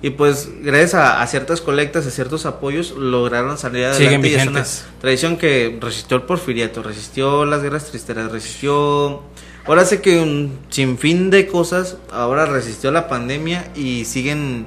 Y 0.03 0.11
pues 0.11 0.51
gracias 0.62 0.93
a, 0.95 1.22
a 1.22 1.26
ciertas 1.26 1.62
colectas, 1.62 2.07
a 2.07 2.11
ciertos 2.11 2.45
apoyos, 2.45 2.91
lograron 2.99 3.57
salir 3.57 3.86
adelante. 3.86 4.28
Y 4.28 4.34
es 4.34 4.47
una 4.47 4.61
tradición 5.01 5.39
que 5.39 5.78
resistió 5.80 6.18
el 6.18 6.24
porfiriato, 6.24 6.82
resistió 6.82 7.47
las 7.47 7.62
guerras 7.62 7.86
tristeras, 7.86 8.30
resistió... 8.30 9.22
Ahora 9.69 9.85
sé 9.85 10.01
que 10.01 10.19
un 10.19 10.59
sinfín 10.71 11.29
de 11.29 11.47
cosas, 11.47 11.99
ahora 12.11 12.47
resistió 12.47 12.91
la 12.91 13.07
pandemia 13.07 13.71
y 13.77 14.07
siguen... 14.07 14.64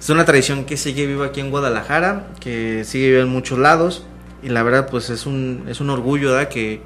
Es 0.00 0.10
una 0.10 0.24
tradición 0.24 0.64
que 0.64 0.76
sigue 0.76 1.06
viva 1.06 1.26
aquí 1.26 1.38
en 1.38 1.50
Guadalajara, 1.50 2.26
que 2.40 2.82
sigue 2.82 3.10
viva 3.10 3.22
en 3.22 3.28
muchos 3.28 3.60
lados. 3.60 4.04
Y 4.42 4.48
la 4.48 4.64
verdad, 4.64 4.88
pues 4.90 5.10
es 5.10 5.26
un, 5.26 5.66
es 5.68 5.80
un 5.80 5.90
orgullo, 5.90 6.32
¿verdad? 6.32 6.48
Que, 6.48 6.80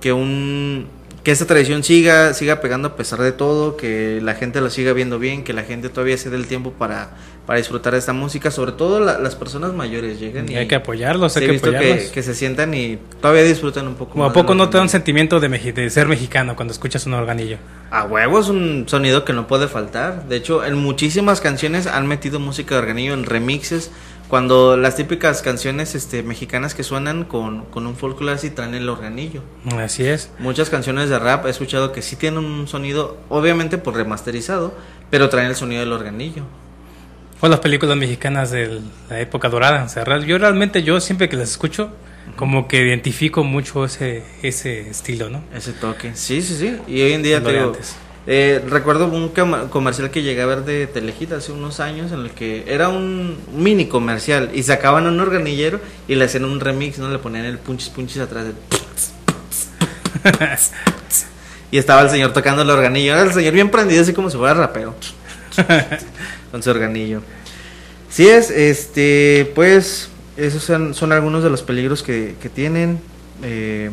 que 0.00 0.12
un 0.12 0.86
que 1.24 1.30
esta 1.32 1.46
tradición 1.46 1.82
siga 1.82 2.34
siga 2.34 2.60
pegando 2.60 2.88
a 2.88 2.96
pesar 2.96 3.20
de 3.20 3.32
todo 3.32 3.76
que 3.76 4.20
la 4.22 4.34
gente 4.34 4.60
lo 4.60 4.70
siga 4.70 4.92
viendo 4.92 5.18
bien 5.18 5.42
que 5.42 5.52
la 5.54 5.62
gente 5.64 5.88
todavía 5.88 6.16
se 6.18 6.28
dé 6.30 6.36
el 6.36 6.46
tiempo 6.46 6.72
para 6.72 7.10
para 7.46 7.58
disfrutar 7.58 7.92
de 7.92 7.98
esta 7.98 8.12
música 8.14 8.50
sobre 8.50 8.72
todo 8.72 9.00
la- 9.00 9.18
las 9.18 9.34
personas 9.34 9.72
mayores 9.74 10.18
llegan 10.18 10.50
y, 10.50 10.56
hay 10.56 10.66
que 10.66 10.76
apoyarlos, 10.76 11.36
hay 11.36 11.46
que 11.46 11.56
apoyarlos. 11.56 12.04
que 12.10 12.22
se 12.22 12.34
sientan 12.34 12.72
y 12.72 12.98
todavía 13.20 13.42
disfrutan 13.42 13.86
un 13.86 13.94
poco 13.96 14.12
Como 14.12 14.24
a 14.24 14.28
más 14.28 14.34
de 14.34 14.40
poco 14.42 14.54
no 14.54 14.70
te 14.70 14.76
da 14.78 14.82
un 14.82 14.88
sentimiento 14.88 15.40
de 15.40 15.90
ser 15.90 16.06
mexicano 16.08 16.56
cuando 16.56 16.72
escuchas 16.72 17.04
un 17.06 17.12
organillo. 17.14 17.58
a 17.90 18.04
huevo 18.04 18.40
es 18.40 18.48
un 18.48 18.84
sonido 18.88 19.24
que 19.26 19.32
no 19.34 19.46
puede 19.46 19.68
faltar. 19.68 20.26
De 20.26 20.36
hecho, 20.36 20.64
en 20.64 20.74
muchísimas 20.76 21.40
canciones 21.42 21.86
han 21.86 22.06
metido 22.06 22.40
música 22.40 22.74
de 22.76 22.80
organillo 22.80 23.12
en 23.14 23.24
remixes. 23.24 23.90
Cuando 24.28 24.76
las 24.76 24.96
típicas 24.96 25.42
canciones 25.42 25.94
este, 25.94 26.22
mexicanas 26.22 26.74
que 26.74 26.82
suenan 26.82 27.24
con, 27.24 27.66
con 27.66 27.86
un 27.86 27.94
folclore 27.94 28.34
así 28.34 28.50
traen 28.50 28.74
el 28.74 28.88
organillo. 28.88 29.42
Así 29.78 30.04
es. 30.06 30.30
Muchas 30.38 30.70
canciones 30.70 31.10
de 31.10 31.18
rap 31.18 31.46
he 31.46 31.50
escuchado 31.50 31.92
que 31.92 32.02
sí 32.02 32.16
tienen 32.16 32.44
un 32.44 32.66
sonido, 32.66 33.18
obviamente 33.28 33.78
por 33.78 33.94
remasterizado, 33.94 34.74
pero 35.10 35.28
traen 35.28 35.48
el 35.48 35.56
sonido 35.56 35.80
del 35.80 35.92
organillo. 35.92 36.44
O 37.40 37.48
las 37.48 37.60
películas 37.60 37.96
mexicanas 37.96 38.50
de 38.50 38.80
la 39.10 39.20
época 39.20 39.48
dorada. 39.48 39.84
O 39.84 39.88
sea, 39.88 40.04
yo 40.20 40.38
realmente, 40.38 40.82
yo 40.82 41.00
siempre 41.00 41.28
que 41.28 41.36
las 41.36 41.50
escucho, 41.50 41.90
como 42.36 42.68
que 42.68 42.80
identifico 42.80 43.44
mucho 43.44 43.84
ese, 43.84 44.24
ese 44.42 44.88
estilo, 44.88 45.28
¿no? 45.28 45.44
Ese 45.54 45.72
toque. 45.72 46.12
Sí, 46.14 46.40
sí, 46.40 46.56
sí. 46.56 46.78
Y 46.88 47.02
hoy 47.02 47.12
en 47.12 47.22
día 47.22 47.42
te 47.42 47.52
digo, 47.52 47.66
antes. 47.66 47.96
Eh, 48.26 48.64
recuerdo 48.66 49.08
un 49.08 49.28
comercial 49.68 50.10
que 50.10 50.22
llegué 50.22 50.40
a 50.40 50.46
ver 50.46 50.64
de 50.64 50.86
Telehit 50.86 51.32
hace 51.32 51.52
unos 51.52 51.78
años 51.80 52.10
en 52.10 52.20
el 52.20 52.30
que 52.30 52.64
era 52.66 52.88
un 52.88 53.36
mini 53.54 53.86
comercial 53.86 54.50
y 54.54 54.62
sacaban 54.62 55.06
un 55.06 55.20
organillero 55.20 55.78
y 56.08 56.14
le 56.14 56.24
hacían 56.24 56.46
un 56.46 56.58
remix, 56.58 56.98
¿no? 56.98 57.10
Le 57.10 57.18
ponían 57.18 57.44
el 57.44 57.58
punchis 57.58 57.90
punchis 57.90 58.22
atrás 58.22 58.46
del... 58.46 58.54
Y 61.70 61.78
estaba 61.78 62.02
el 62.02 62.10
señor 62.10 62.32
tocando 62.32 62.62
el 62.62 62.70
organillo. 62.70 63.14
Era 63.14 63.22
el 63.22 63.32
señor 63.32 63.52
bien 63.52 63.68
prendido, 63.68 64.00
así 64.00 64.12
como 64.12 64.30
si 64.30 64.36
fuera 64.36 64.54
rapero. 64.54 64.94
Con 66.52 66.62
su 66.62 66.70
organillo. 66.70 67.20
Sí 68.08 68.28
es, 68.28 68.48
este, 68.48 69.50
pues, 69.56 70.08
esos 70.36 70.62
son, 70.62 70.94
son 70.94 71.10
algunos 71.10 71.42
de 71.42 71.50
los 71.50 71.62
peligros 71.62 72.04
que, 72.04 72.36
que 72.40 72.48
tienen. 72.48 73.00
Eh, 73.42 73.90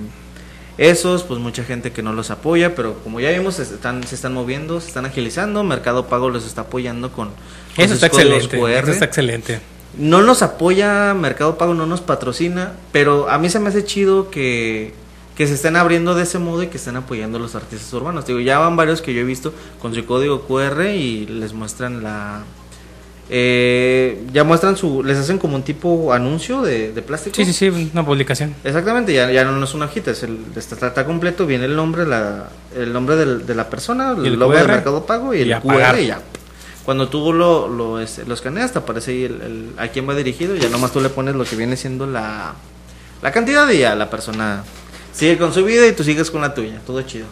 esos, 0.77 1.23
pues 1.23 1.39
mucha 1.39 1.63
gente 1.63 1.91
que 1.91 2.01
no 2.01 2.13
los 2.13 2.31
apoya, 2.31 2.75
pero 2.75 2.95
como 3.03 3.19
ya 3.19 3.29
vimos, 3.31 3.55
se 3.55 3.63
están, 3.63 4.03
se 4.05 4.15
están 4.15 4.33
moviendo, 4.33 4.79
se 4.81 4.87
están 4.87 5.05
agilizando. 5.05 5.63
Mercado 5.63 6.07
Pago 6.07 6.29
los 6.29 6.45
está 6.45 6.61
apoyando 6.61 7.11
con, 7.11 7.29
con 7.29 7.85
Eso 7.85 7.93
está 7.93 8.07
excelente. 8.07 8.57
QR. 8.57 8.69
Eso 8.69 8.91
está 8.91 9.05
excelente. 9.05 9.59
No 9.97 10.21
nos 10.21 10.41
apoya, 10.41 11.13
Mercado 11.13 11.57
Pago 11.57 11.73
no 11.73 11.85
nos 11.85 12.01
patrocina, 12.01 12.73
pero 12.91 13.29
a 13.29 13.37
mí 13.37 13.49
se 13.49 13.59
me 13.59 13.69
hace 13.69 13.83
chido 13.83 14.31
que, 14.31 14.93
que 15.35 15.47
se 15.47 15.53
estén 15.53 15.75
abriendo 15.75 16.15
de 16.15 16.23
ese 16.23 16.39
modo 16.39 16.63
y 16.63 16.67
que 16.67 16.77
estén 16.77 16.95
apoyando 16.95 17.37
a 17.37 17.41
los 17.41 17.55
artistas 17.55 17.91
urbanos. 17.93 18.25
Digo, 18.25 18.39
ya 18.39 18.57
van 18.59 18.77
varios 18.77 19.01
que 19.01 19.13
yo 19.13 19.21
he 19.21 19.25
visto 19.25 19.53
con 19.81 19.93
su 19.93 20.05
código 20.05 20.47
QR 20.47 20.85
y 20.85 21.25
les 21.27 21.53
muestran 21.53 22.03
la... 22.03 22.43
eh, 23.33 24.21
ya 24.33 24.43
muestran 24.43 24.75
su... 24.75 25.03
Les 25.03 25.17
hacen 25.17 25.37
como 25.37 25.55
un 25.55 25.63
tipo 25.63 26.11
anuncio 26.11 26.61
de, 26.61 26.91
de 26.91 27.01
plástico. 27.01 27.33
Sí, 27.35 27.45
sí, 27.45 27.53
sí, 27.53 27.89
una 27.93 28.05
publicación. 28.05 28.53
Exactamente, 28.63 29.13
ya, 29.13 29.31
ya 29.31 29.45
no 29.45 29.63
es 29.63 29.73
una 29.73 29.85
hojita, 29.85 30.11
es 30.11 30.23
el, 30.23 30.37
está, 30.55 30.87
está 30.87 31.05
completo, 31.05 31.45
viene 31.45 31.63
el 31.65 31.75
nombre, 31.75 32.05
la, 32.05 32.49
el 32.75 32.91
nombre 32.91 33.15
del- 33.15 33.45
de 33.45 33.55
la 33.55 33.69
persona, 33.69 34.11
el, 34.17 34.25
el 34.25 34.33
logo 34.37 34.53
de 34.53 34.63
Mercado 34.65 35.05
Pago 35.05 35.33
y, 35.33 35.39
y 35.43 35.51
el 35.53 35.59
QR 35.61 35.67
pagar. 35.75 35.99
y 35.99 36.07
ya. 36.07 36.19
Cuando 36.83 37.07
tú 37.07 37.31
lo, 37.31 37.69
lo, 37.69 37.99
este, 38.01 38.25
lo 38.25 38.33
escaneas, 38.33 38.73
te 38.73 38.79
aparece 38.79 39.11
ahí 39.11 39.23
el, 39.23 39.41
el- 39.41 39.69
a 39.77 39.87
quién 39.87 40.09
va 40.09 40.13
dirigido 40.13 40.53
y 40.55 40.59
ya 40.59 40.67
nomás 40.67 40.91
tú 40.91 40.99
le 40.99 41.07
pones 41.09 41.33
lo 41.33 41.45
que 41.45 41.55
viene 41.55 41.77
siendo 41.77 42.05
la, 42.05 42.53
la 43.21 43.31
cantidad 43.31 43.69
y 43.69 43.77
ya 43.77 43.95
la 43.95 44.09
persona 44.09 44.63
sigue 45.13 45.37
con 45.37 45.53
su 45.53 45.63
vida 45.63 45.87
y 45.87 45.93
tú 45.93 46.03
sigues 46.03 46.29
con 46.29 46.41
la 46.41 46.53
tuya, 46.53 46.81
todo 46.85 47.01
chido. 47.03 47.27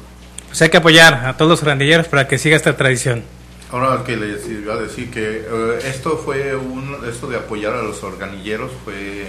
Pues 0.47 0.62
hay 0.62 0.70
que 0.70 0.78
apoyar 0.78 1.26
a 1.26 1.36
todos 1.36 1.50
los 1.52 1.62
grandilleros 1.64 2.08
para 2.08 2.26
que 2.28 2.38
siga 2.38 2.56
esta 2.56 2.78
tradición. 2.78 3.24
Ahora 3.72 4.03
que 4.03 4.17
les 4.17 4.47
iba 4.49 4.74
a 4.74 4.78
decir 4.78 5.11
que 5.11 5.45
eh, 5.47 5.80
esto 5.86 6.17
fue 6.17 6.55
un, 6.55 6.97
esto 7.07 7.28
de 7.28 7.38
apoyar 7.38 7.74
a 7.74 7.84
los 7.84 8.01
organilleros 8.03 8.72
fue 8.84 9.28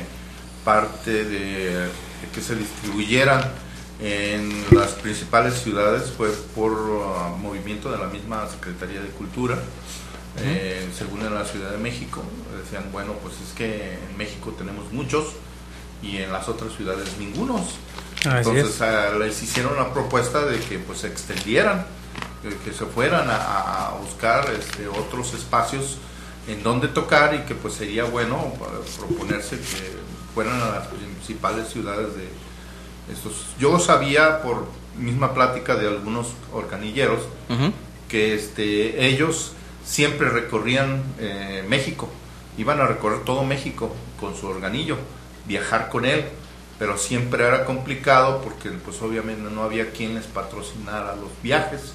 parte 0.64 1.24
de, 1.24 1.88
que 2.34 2.40
se 2.40 2.54
distribuyeran 2.54 3.42
en 4.00 4.64
las 4.70 4.92
principales 4.92 5.54
ciudades 5.54 6.10
fue 6.16 6.30
por 6.54 6.72
uh, 6.72 7.36
movimiento 7.36 7.92
de 7.92 7.98
la 7.98 8.06
misma 8.06 8.48
Secretaría 8.48 9.00
de 9.00 9.08
Cultura. 9.08 9.58
Eh, 10.38 10.88
según 10.96 11.20
en 11.20 11.34
la 11.34 11.44
Ciudad 11.44 11.72
de 11.72 11.76
México, 11.76 12.22
decían, 12.62 12.84
bueno, 12.92 13.14
pues 13.22 13.34
es 13.46 13.52
que 13.54 13.94
en 13.94 14.16
México 14.16 14.54
tenemos 14.56 14.90
muchos 14.92 15.34
y 16.02 16.18
en 16.18 16.32
las 16.32 16.48
otras 16.48 16.72
ciudades 16.74 17.18
ningunos. 17.18 17.74
Entonces 18.24 18.76
es. 18.76 18.80
ah, 18.80 19.10
les 19.18 19.42
hicieron 19.42 19.76
la 19.76 19.92
propuesta 19.92 20.44
de 20.46 20.58
que 20.60 20.78
pues 20.78 21.00
se 21.00 21.08
extendieran, 21.08 21.84
que, 22.42 22.56
que 22.56 22.72
se 22.72 22.86
fueran 22.86 23.28
a, 23.28 23.88
a 23.88 23.90
buscar 23.96 24.50
este, 24.58 24.88
otros 24.88 25.34
espacios 25.34 25.98
en 26.48 26.62
donde 26.62 26.88
tocar 26.88 27.34
y 27.34 27.40
que 27.40 27.54
pues 27.54 27.74
sería 27.74 28.04
bueno 28.04 28.52
proponerse 28.98 29.56
que 29.58 29.92
fueran 30.34 30.60
a 30.60 30.70
las 30.70 30.86
principales 30.88 31.68
ciudades 31.68 32.08
de 32.16 32.28
estos. 33.12 33.46
Yo 33.58 33.78
sabía 33.78 34.42
por 34.42 34.66
misma 34.96 35.34
plática 35.34 35.76
de 35.76 35.88
algunos 35.88 36.28
organilleros 36.52 37.20
que 38.08 38.34
este, 38.34 39.06
ellos 39.06 39.52
siempre 39.84 40.28
recorrían 40.28 41.02
eh, 41.18 41.64
México, 41.68 42.08
iban 42.58 42.80
a 42.80 42.86
recorrer 42.86 43.20
todo 43.24 43.44
México 43.44 43.94
con 44.18 44.36
su 44.36 44.46
organillo, 44.46 44.96
viajar 45.46 45.88
con 45.88 46.04
él, 46.04 46.24
pero 46.78 46.98
siempre 46.98 47.46
era 47.46 47.64
complicado 47.64 48.40
porque 48.42 48.70
pues 48.70 49.00
obviamente 49.02 49.42
no 49.50 49.62
había 49.62 49.92
quien 49.92 50.14
les 50.14 50.26
patrocinara 50.26 51.14
los 51.16 51.30
viajes. 51.42 51.92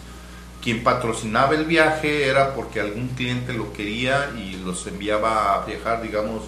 Quien 0.66 0.84
patrocinaba 0.84 1.54
el 1.56 1.64
viaje 1.66 2.28
era 2.28 2.54
porque 2.56 2.82
algún 2.82 3.10
cliente 3.10 3.54
lo 3.54 3.72
quería 3.72 4.32
y 4.36 4.58
los 4.66 4.86
enviaba 4.88 5.54
a 5.54 5.66
viajar, 5.66 6.02
digamos, 6.02 6.42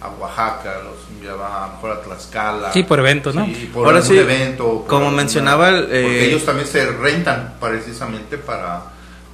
a 0.00 0.08
Oaxaca, 0.08 0.82
los 0.84 0.94
enviaba 1.10 1.64
a 1.64 1.66
lo 1.66 1.72
mejor 1.74 1.90
a 1.90 2.00
Tlaxcala. 2.02 2.72
Sí, 2.72 2.84
por 2.84 3.00
eventos, 3.00 3.34
¿no? 3.34 3.44
Sí, 3.46 3.68
por 3.74 3.84
Ahora 3.86 4.02
sí, 4.02 4.16
evento. 4.16 4.64
por 4.82 4.86
como 4.86 5.06
alguna- 5.06 5.16
mencionaba 5.22 5.68
el, 5.70 5.84
eh, 5.90 6.02
Porque 6.02 6.24
ellos 6.26 6.44
también 6.44 6.68
se 6.68 6.86
rentan 6.92 7.56
precisamente 7.60 8.38
para, 8.38 8.82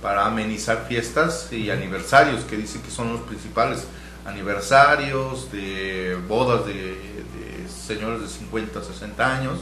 para 0.01 0.25
amenizar 0.25 0.87
fiestas 0.89 1.53
y 1.53 1.69
aniversarios, 1.71 2.43
que 2.45 2.57
dicen 2.57 2.81
que 2.81 2.91
son 2.91 3.13
los 3.13 3.21
principales 3.23 3.85
aniversarios 4.25 5.53
de 5.53 6.17
bodas 6.27 6.65
de, 6.67 6.75
de 6.75 7.69
señores 7.69 8.23
de 8.23 8.29
50, 8.29 8.83
60 8.83 9.37
años 9.37 9.59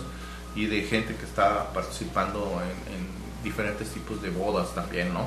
y 0.55 0.67
de 0.67 0.83
gente 0.83 1.15
que 1.17 1.25
está 1.25 1.73
participando 1.73 2.61
en, 2.63 2.95
en 2.95 3.20
diferentes 3.43 3.89
tipos 3.89 4.21
de 4.23 4.31
bodas 4.31 4.75
también, 4.75 5.13
¿no? 5.13 5.27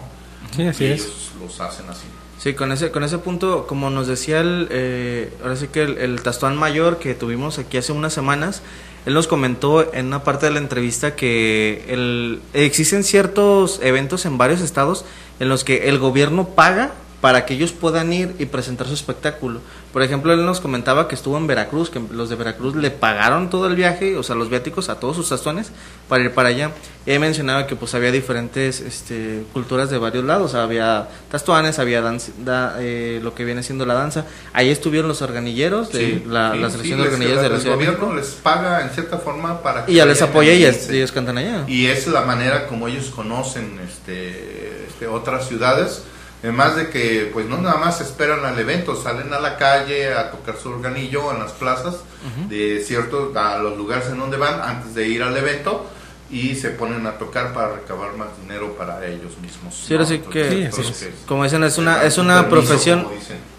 Sí, 0.55 0.63
así 0.67 0.85
y 0.85 0.87
es. 0.87 1.01
ellos 1.01 1.31
los 1.41 1.59
hacen 1.59 1.89
así. 1.89 2.05
Sí, 2.37 2.53
con 2.53 2.71
ese, 2.71 2.91
con 2.91 3.03
ese 3.03 3.19
punto, 3.19 3.67
como 3.67 3.89
nos 3.89 4.07
decía 4.07 4.41
el, 4.41 4.67
eh, 4.69 5.33
ahora 5.41 5.55
sí 5.55 5.67
que 5.67 5.83
el, 5.83 5.97
el 5.97 6.21
Tastuán 6.21 6.57
Mayor 6.57 6.99
que 6.99 7.13
tuvimos 7.13 7.57
aquí 7.59 7.77
hace 7.77 7.91
unas 7.91 8.13
semanas, 8.13 8.61
él 9.05 9.13
nos 9.13 9.27
comentó 9.27 9.93
en 9.93 10.07
una 10.07 10.23
parte 10.23 10.45
de 10.45 10.53
la 10.53 10.59
entrevista 10.59 11.15
que 11.15 11.85
el, 11.89 12.41
existen 12.53 13.03
ciertos 13.03 13.79
eventos 13.81 14.25
en 14.25 14.37
varios 14.37 14.61
estados 14.61 15.05
en 15.39 15.49
los 15.49 15.63
que 15.63 15.89
el 15.89 15.99
gobierno 15.99 16.49
paga 16.49 16.93
para 17.23 17.45
que 17.45 17.53
ellos 17.53 17.71
puedan 17.71 18.11
ir 18.11 18.35
y 18.37 18.47
presentar 18.47 18.85
su 18.85 18.93
espectáculo. 18.95 19.61
Por 19.93 20.03
ejemplo, 20.03 20.33
él 20.33 20.45
nos 20.45 20.59
comentaba 20.59 21.07
que 21.07 21.15
estuvo 21.15 21.37
en 21.37 21.47
Veracruz, 21.47 21.89
que 21.89 22.01
los 22.11 22.27
de 22.29 22.35
Veracruz 22.35 22.75
le 22.75 22.91
pagaron 22.91 23.49
todo 23.49 23.67
el 23.67 23.77
viaje, 23.77 24.17
o 24.17 24.23
sea, 24.23 24.35
los 24.35 24.49
viáticos 24.49 24.89
a 24.89 24.99
todos 24.99 25.15
sus 25.15 25.29
tastuanes 25.29 25.71
para 26.09 26.21
ir 26.21 26.31
para 26.31 26.49
allá. 26.49 26.71
Y 27.05 27.11
él 27.11 27.21
mencionaba 27.21 27.65
que 27.65 27.77
pues 27.77 27.95
había 27.95 28.11
diferentes 28.11 28.81
este, 28.81 29.45
culturas 29.53 29.89
de 29.89 29.99
varios 29.99 30.25
lados, 30.25 30.53
había 30.53 31.07
tastuanes, 31.31 31.79
había 31.79 32.01
danza, 32.01 32.33
da- 32.39 32.75
eh, 32.81 33.21
lo 33.23 33.33
que 33.33 33.45
viene 33.45 33.63
siendo 33.63 33.85
la 33.85 33.93
danza. 33.93 34.25
Ahí 34.51 34.69
estuvieron 34.69 35.07
los 35.07 35.21
organilleros, 35.21 35.93
de 35.93 35.99
Sí, 35.99 36.23
la, 36.27 36.51
sí, 36.51 36.59
la 36.59 36.67
sí, 36.67 36.71
selección 36.73 36.97
de 36.99 37.05
les- 37.05 37.13
organilleros 37.13 37.41
de 37.43 37.49
la 37.49 37.55
el 37.55 37.61
Ciudad 37.61 37.77
de 37.77 37.85
gobierno 37.85 38.15
les 38.17 38.27
paga 38.31 38.81
en 38.81 38.89
cierta 38.89 39.17
forma 39.19 39.61
para 39.63 39.85
que 39.85 39.93
Y 39.93 39.95
ya 39.95 40.05
les 40.05 40.21
apoya 40.21 40.53
y 40.53 40.65
a 40.65 40.69
es- 40.71 40.75
irse. 40.75 40.97
ellos 40.97 41.13
cantan 41.13 41.37
allá. 41.37 41.63
Y 41.69 41.85
es 41.85 42.05
la 42.07 42.21
manera 42.23 42.67
como 42.67 42.89
ellos 42.89 43.05
conocen 43.15 43.79
este, 43.79 44.87
este, 44.89 45.07
otras 45.07 45.47
ciudades. 45.47 46.03
Además 46.43 46.75
de 46.75 46.89
que, 46.89 47.29
pues 47.31 47.45
no 47.47 47.57
nada 47.57 47.77
más 47.77 48.01
esperan 48.01 48.43
al 48.43 48.59
evento, 48.59 49.01
salen 49.01 49.33
a 49.33 49.39
la 49.39 49.57
calle 49.57 50.13
a 50.13 50.29
tocar 50.29 50.57
su 50.57 50.69
organillo 50.69 51.31
en 51.31 51.39
las 51.39 51.53
plazas 51.53 52.01
de 52.49 52.83
ciertos, 52.85 53.33
a 53.35 53.57
los 53.59 53.77
lugares 53.77 54.07
en 54.09 54.19
donde 54.19 54.35
van 54.35 54.59
antes 54.61 54.93
de 54.93 55.07
ir 55.07 55.23
al 55.23 55.35
evento 55.37 55.89
y 56.29 56.55
se 56.55 56.71
ponen 56.71 57.07
a 57.07 57.13
tocar 57.17 57.53
para 57.53 57.75
recabar 57.75 58.17
más 58.17 58.27
dinero 58.41 58.75
para 58.75 59.05
ellos 59.05 59.37
mismos. 59.41 59.85
Sí, 59.87 59.93
¿no? 59.93 60.01
Entonces, 60.01 60.21
que, 60.29 60.69
Sí, 60.73 61.05
que 61.05 61.13
como 61.25 61.45
dicen, 61.45 61.63
es 61.63 61.77
una, 61.77 62.03
es 62.03 62.17
una 62.17 62.49
permiso, 62.49 62.67
profesión. 62.67 63.07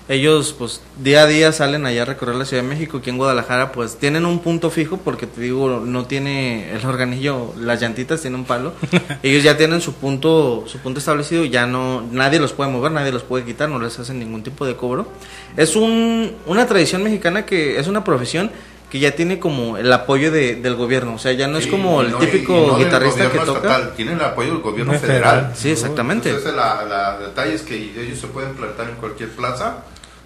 Ellos, 0.07 0.55
pues, 0.59 0.83
día 1.03 1.23
a 1.23 1.27
día 1.27 1.51
salen 1.51 1.87
allá 1.87 2.03
a 2.03 2.05
recorrer 2.05 2.35
la 2.35 2.45
Ciudad 2.45 2.63
de 2.63 2.69
México. 2.69 2.99
Aquí 2.99 3.09
en 3.09 3.17
Guadalajara, 3.17 3.73
pues, 3.73 3.97
tienen 3.97 4.27
un 4.27 4.41
punto 4.41 4.69
fijo, 4.69 4.99
porque 4.99 5.27
te 5.27 5.41
digo, 5.41 5.81
no 5.81 6.05
tiene 6.05 6.75
el 6.75 6.85
organillo, 6.85 7.55
las 7.59 7.81
llantitas 7.81 8.21
tienen 8.21 8.41
un 8.41 8.47
palo. 8.47 8.75
Ellos 9.23 9.43
ya 9.43 9.57
tienen 9.57 9.81
su 9.81 9.95
punto, 9.95 10.65
su 10.67 10.79
punto 10.79 10.99
establecido, 10.99 11.47
ya 11.47 11.67
no, 11.67 12.03
nadie 12.13 12.39
los 12.39 12.53
puede 12.53 12.71
mover, 12.71 12.93
nadie 12.93 13.13
los 13.13 13.23
puede 13.23 13.47
quitar, 13.47 13.71
no 13.71 13.79
les 13.79 13.99
hacen 13.99 14.19
ningún 14.19 14.43
tipo 14.43 14.67
de 14.67 14.77
cobro. 14.77 15.09
Es 15.57 15.75
un, 15.75 16.33
una 16.45 16.67
tradición 16.67 17.03
mexicana 17.03 17.47
que 17.47 17.79
es 17.79 17.87
una 17.87 18.05
profesión 18.05 18.51
que 18.95 19.01
ya 19.01 19.11
tiene 19.17 19.41
como 19.41 19.77
el 19.77 19.93
apoyo 19.93 20.31
de- 20.31 20.55
del 20.55 20.77
gobierno. 20.77 21.15
O 21.15 21.19
sea, 21.19 21.33
ya 21.33 21.49
no 21.49 21.59
es 21.59 21.67
como 21.67 22.01
y 22.01 22.07
el 22.07 22.13
no- 22.13 22.23
y- 22.23 22.27
típico 22.27 22.53
y 22.53 22.67
no 22.69 22.77
del 22.79 22.85
guitarrista 22.85 23.29
que 23.29 23.39
toca. 23.41 23.57
estatal, 23.59 23.93
tiene 23.97 24.13
el 24.13 24.21
apoyo 24.21 24.53
del 24.53 24.63
gobierno 24.63 24.93
No, 24.93 24.99
federal. 25.01 25.33
federal. 25.41 25.53
Sí, 25.57 25.71
exactamente. 25.73 26.29
Entonces, 26.29 26.55
la, 26.55 26.85
la 26.85 27.19
detalle 27.19 27.55
es 27.55 27.63
que 27.63 27.75
ellos 27.75 28.21
se 28.21 28.29
pueden 28.29 28.55
plantar 28.55 28.89
en 28.91 28.95
cualquier 28.95 29.31
plaza 29.31 29.79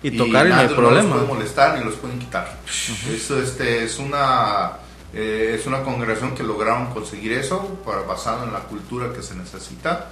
Y 0.02 0.10
tocar 0.10 0.46
y 0.46 0.50
no 0.50 0.56
hay 0.56 0.68
problema. 0.68 1.08
los 1.16 1.24
puede 1.24 1.26
molestar 1.38 1.78
ni 1.78 1.84
los 1.86 1.94
pueden 1.94 2.18
quitar. 2.18 2.58
Eso 3.10 3.40
este, 3.42 3.84
es 3.84 3.98
una 3.98 4.72
eh, 5.14 5.56
es 5.58 5.66
una 5.66 5.80
congregación 5.82 6.34
que 6.34 6.42
lograron 6.42 6.88
conseguir 6.92 7.32
eso 7.32 7.78
para, 7.86 8.02
basado 8.02 8.44
en 8.44 8.52
la 8.52 8.58
cultura 8.58 9.14
que 9.14 9.22
se 9.22 9.34
necesita 9.34 10.08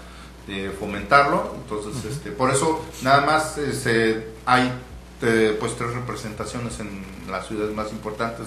de 0.47 0.71
fomentarlo. 0.71 1.55
Entonces, 1.63 2.03
este, 2.11 2.31
por 2.31 2.51
eso 2.51 2.83
nada 3.03 3.21
más 3.21 3.59
este, 3.59 4.29
hay 4.47 4.73
eh, 5.23 5.57
pues 5.59 5.77
tres 5.77 5.93
representaciones 5.95 6.79
en 6.81 7.03
las 7.31 7.47
ciudades 7.47 7.75
más 7.75 7.91
importantes 7.93 8.47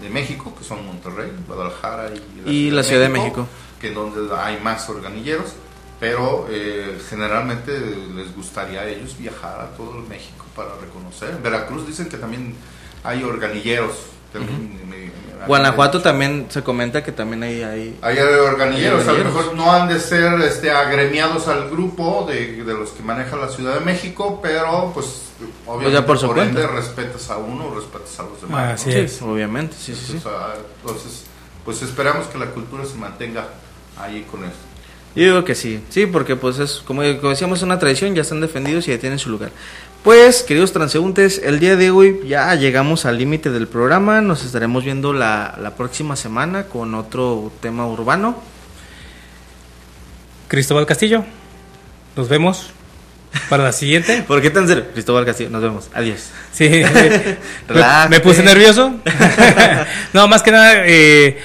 de 0.00 0.10
México, 0.10 0.54
que 0.56 0.64
son 0.64 0.84
Monterrey, 0.86 1.32
Guadalajara 1.46 2.10
y 2.44 2.50
Y 2.50 2.70
la 2.70 2.82
Ciudad 2.82 3.02
de 3.02 3.08
México. 3.08 3.46
que 3.80 3.88
en 3.88 3.94
donde 3.94 4.34
hay 4.36 4.58
más 4.62 4.88
organilleros, 4.88 5.52
pero 5.98 6.46
eh, 6.50 6.98
generalmente 7.08 7.72
les 8.14 8.34
gustaría 8.34 8.80
a 8.82 8.86
ellos 8.86 9.16
viajar 9.18 9.60
a 9.60 9.76
todo 9.76 9.96
el 9.98 10.04
México 10.08 10.44
para 10.54 10.70
reconocer. 10.76 11.30
En 11.30 11.42
Veracruz 11.42 11.86
dicen 11.86 12.08
que 12.08 12.18
también 12.18 12.54
hay 13.04 13.22
organilleros, 13.22 13.96
también 14.32 14.80
me- 14.88 15.06
Guanajuato 15.46 16.00
también 16.02 16.46
se 16.48 16.62
comenta 16.62 17.04
que 17.04 17.12
también 17.12 17.42
hay... 17.42 17.62
hay 17.62 17.98
Hay 18.02 18.18
organilleros, 18.18 19.06
a 19.06 19.12
lo 19.12 19.24
mejor 19.24 19.54
no 19.54 19.70
han 19.70 19.86
de 19.88 20.00
ser 20.00 20.40
este, 20.40 20.70
agremiados 20.70 21.46
al 21.48 21.68
grupo 21.70 22.26
de, 22.28 22.64
de 22.64 22.74
los 22.74 22.90
que 22.90 23.02
maneja 23.02 23.36
la 23.36 23.48
Ciudad 23.48 23.74
de 23.74 23.80
México, 23.84 24.40
pero 24.42 24.90
pues 24.94 25.22
obviamente 25.66 26.00
ya 26.00 26.06
por 26.06 26.18
su 26.18 26.32
ende 26.40 26.66
respetas 26.66 27.30
a 27.30 27.38
uno, 27.38 27.74
respetas 27.74 28.18
a 28.20 28.22
los 28.24 28.40
demás. 28.40 28.74
Así 28.74 28.90
¿no? 28.90 28.96
es. 28.96 29.22
obviamente, 29.22 29.76
sí, 29.78 29.94
sí, 29.94 30.04
sí. 30.06 30.12
Entonces, 30.14 30.32
ah, 30.40 30.54
entonces, 30.80 31.24
pues 31.64 31.82
esperamos 31.82 32.26
que 32.26 32.38
la 32.38 32.46
cultura 32.46 32.84
se 32.84 32.94
mantenga 32.96 33.48
ahí 33.98 34.26
con 34.30 34.44
esto. 34.44 34.58
Yo 35.16 35.24
digo 35.24 35.44
que 35.44 35.54
sí, 35.54 35.80
sí, 35.88 36.04
porque 36.04 36.36
pues 36.36 36.58
es, 36.58 36.82
como, 36.86 37.02
como 37.18 37.30
decíamos, 37.30 37.60
es 37.60 37.62
una 37.62 37.78
tradición, 37.78 38.14
ya 38.14 38.20
están 38.22 38.40
defendidos 38.40 38.86
y 38.86 38.90
ya 38.90 38.98
tienen 38.98 39.18
su 39.18 39.30
lugar. 39.30 39.50
Pues, 40.04 40.42
queridos 40.42 40.72
transeúntes, 40.72 41.38
el 41.38 41.58
día 41.58 41.74
de 41.74 41.90
hoy 41.90 42.20
ya 42.28 42.54
llegamos 42.54 43.06
al 43.06 43.18
límite 43.18 43.50
del 43.50 43.66
programa, 43.66 44.20
nos 44.20 44.44
estaremos 44.44 44.84
viendo 44.84 45.12
la, 45.12 45.58
la 45.60 45.74
próxima 45.74 46.16
semana 46.16 46.64
con 46.64 46.94
otro 46.94 47.50
tema 47.60 47.86
urbano. 47.86 48.36
Cristóbal 50.48 50.86
Castillo, 50.86 51.24
nos 52.14 52.28
vemos 52.28 52.70
para 53.48 53.64
la 53.64 53.72
siguiente. 53.72 54.22
¿Por 54.28 54.40
qué 54.42 54.50
tan 54.50 54.66
serio? 54.66 54.86
Cristóbal 54.92 55.24
Castillo, 55.24 55.50
nos 55.50 55.62
vemos, 55.62 55.90
adiós. 55.94 56.30
Sí, 56.52 56.68
me, 58.10 58.20
puse 58.20 58.42
nervioso. 58.42 58.94
no, 60.12 60.28
más 60.28 60.42
que 60.42 60.50
nada, 60.50 60.86
eh, 60.86 61.38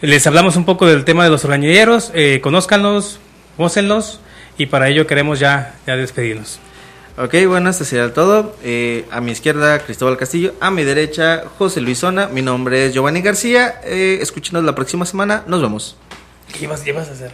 les 0.00 0.26
hablamos 0.26 0.56
un 0.56 0.64
poco 0.64 0.86
del 0.86 1.04
tema 1.04 1.24
de 1.24 1.30
los 1.30 1.44
orgañilleros, 1.44 2.10
eh, 2.14 2.40
conózcanlos, 2.42 3.18
gócenlos, 3.58 4.20
y 4.58 4.66
para 4.66 4.88
ello 4.88 5.06
queremos 5.06 5.40
ya, 5.40 5.74
ya 5.86 5.96
despedirnos. 5.96 6.60
Ok, 7.16 7.34
bueno, 7.46 7.70
esto 7.70 7.84
sería 7.84 8.12
todo. 8.12 8.56
Eh, 8.64 9.04
a 9.12 9.20
mi 9.20 9.30
izquierda, 9.30 9.78
Cristóbal 9.78 10.16
Castillo. 10.16 10.52
A 10.60 10.72
mi 10.72 10.82
derecha, 10.82 11.44
José 11.58 11.80
Luis 11.80 11.98
Zona. 11.98 12.26
Mi 12.26 12.42
nombre 12.42 12.86
es 12.86 12.92
Giovanni 12.92 13.22
García. 13.22 13.80
Eh, 13.84 14.18
escúchenos 14.20 14.64
la 14.64 14.74
próxima 14.74 15.06
semana. 15.06 15.44
Nos 15.46 15.62
vemos. 15.62 15.96
¿Qué 16.52 16.58
llevas, 16.58 16.84
llevas 16.84 17.08
a 17.08 17.12
hacer? 17.12 17.30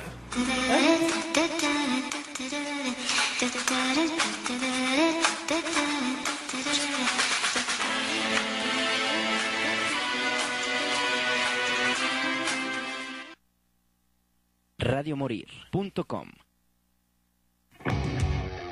radiomorir.com. 15.01 16.29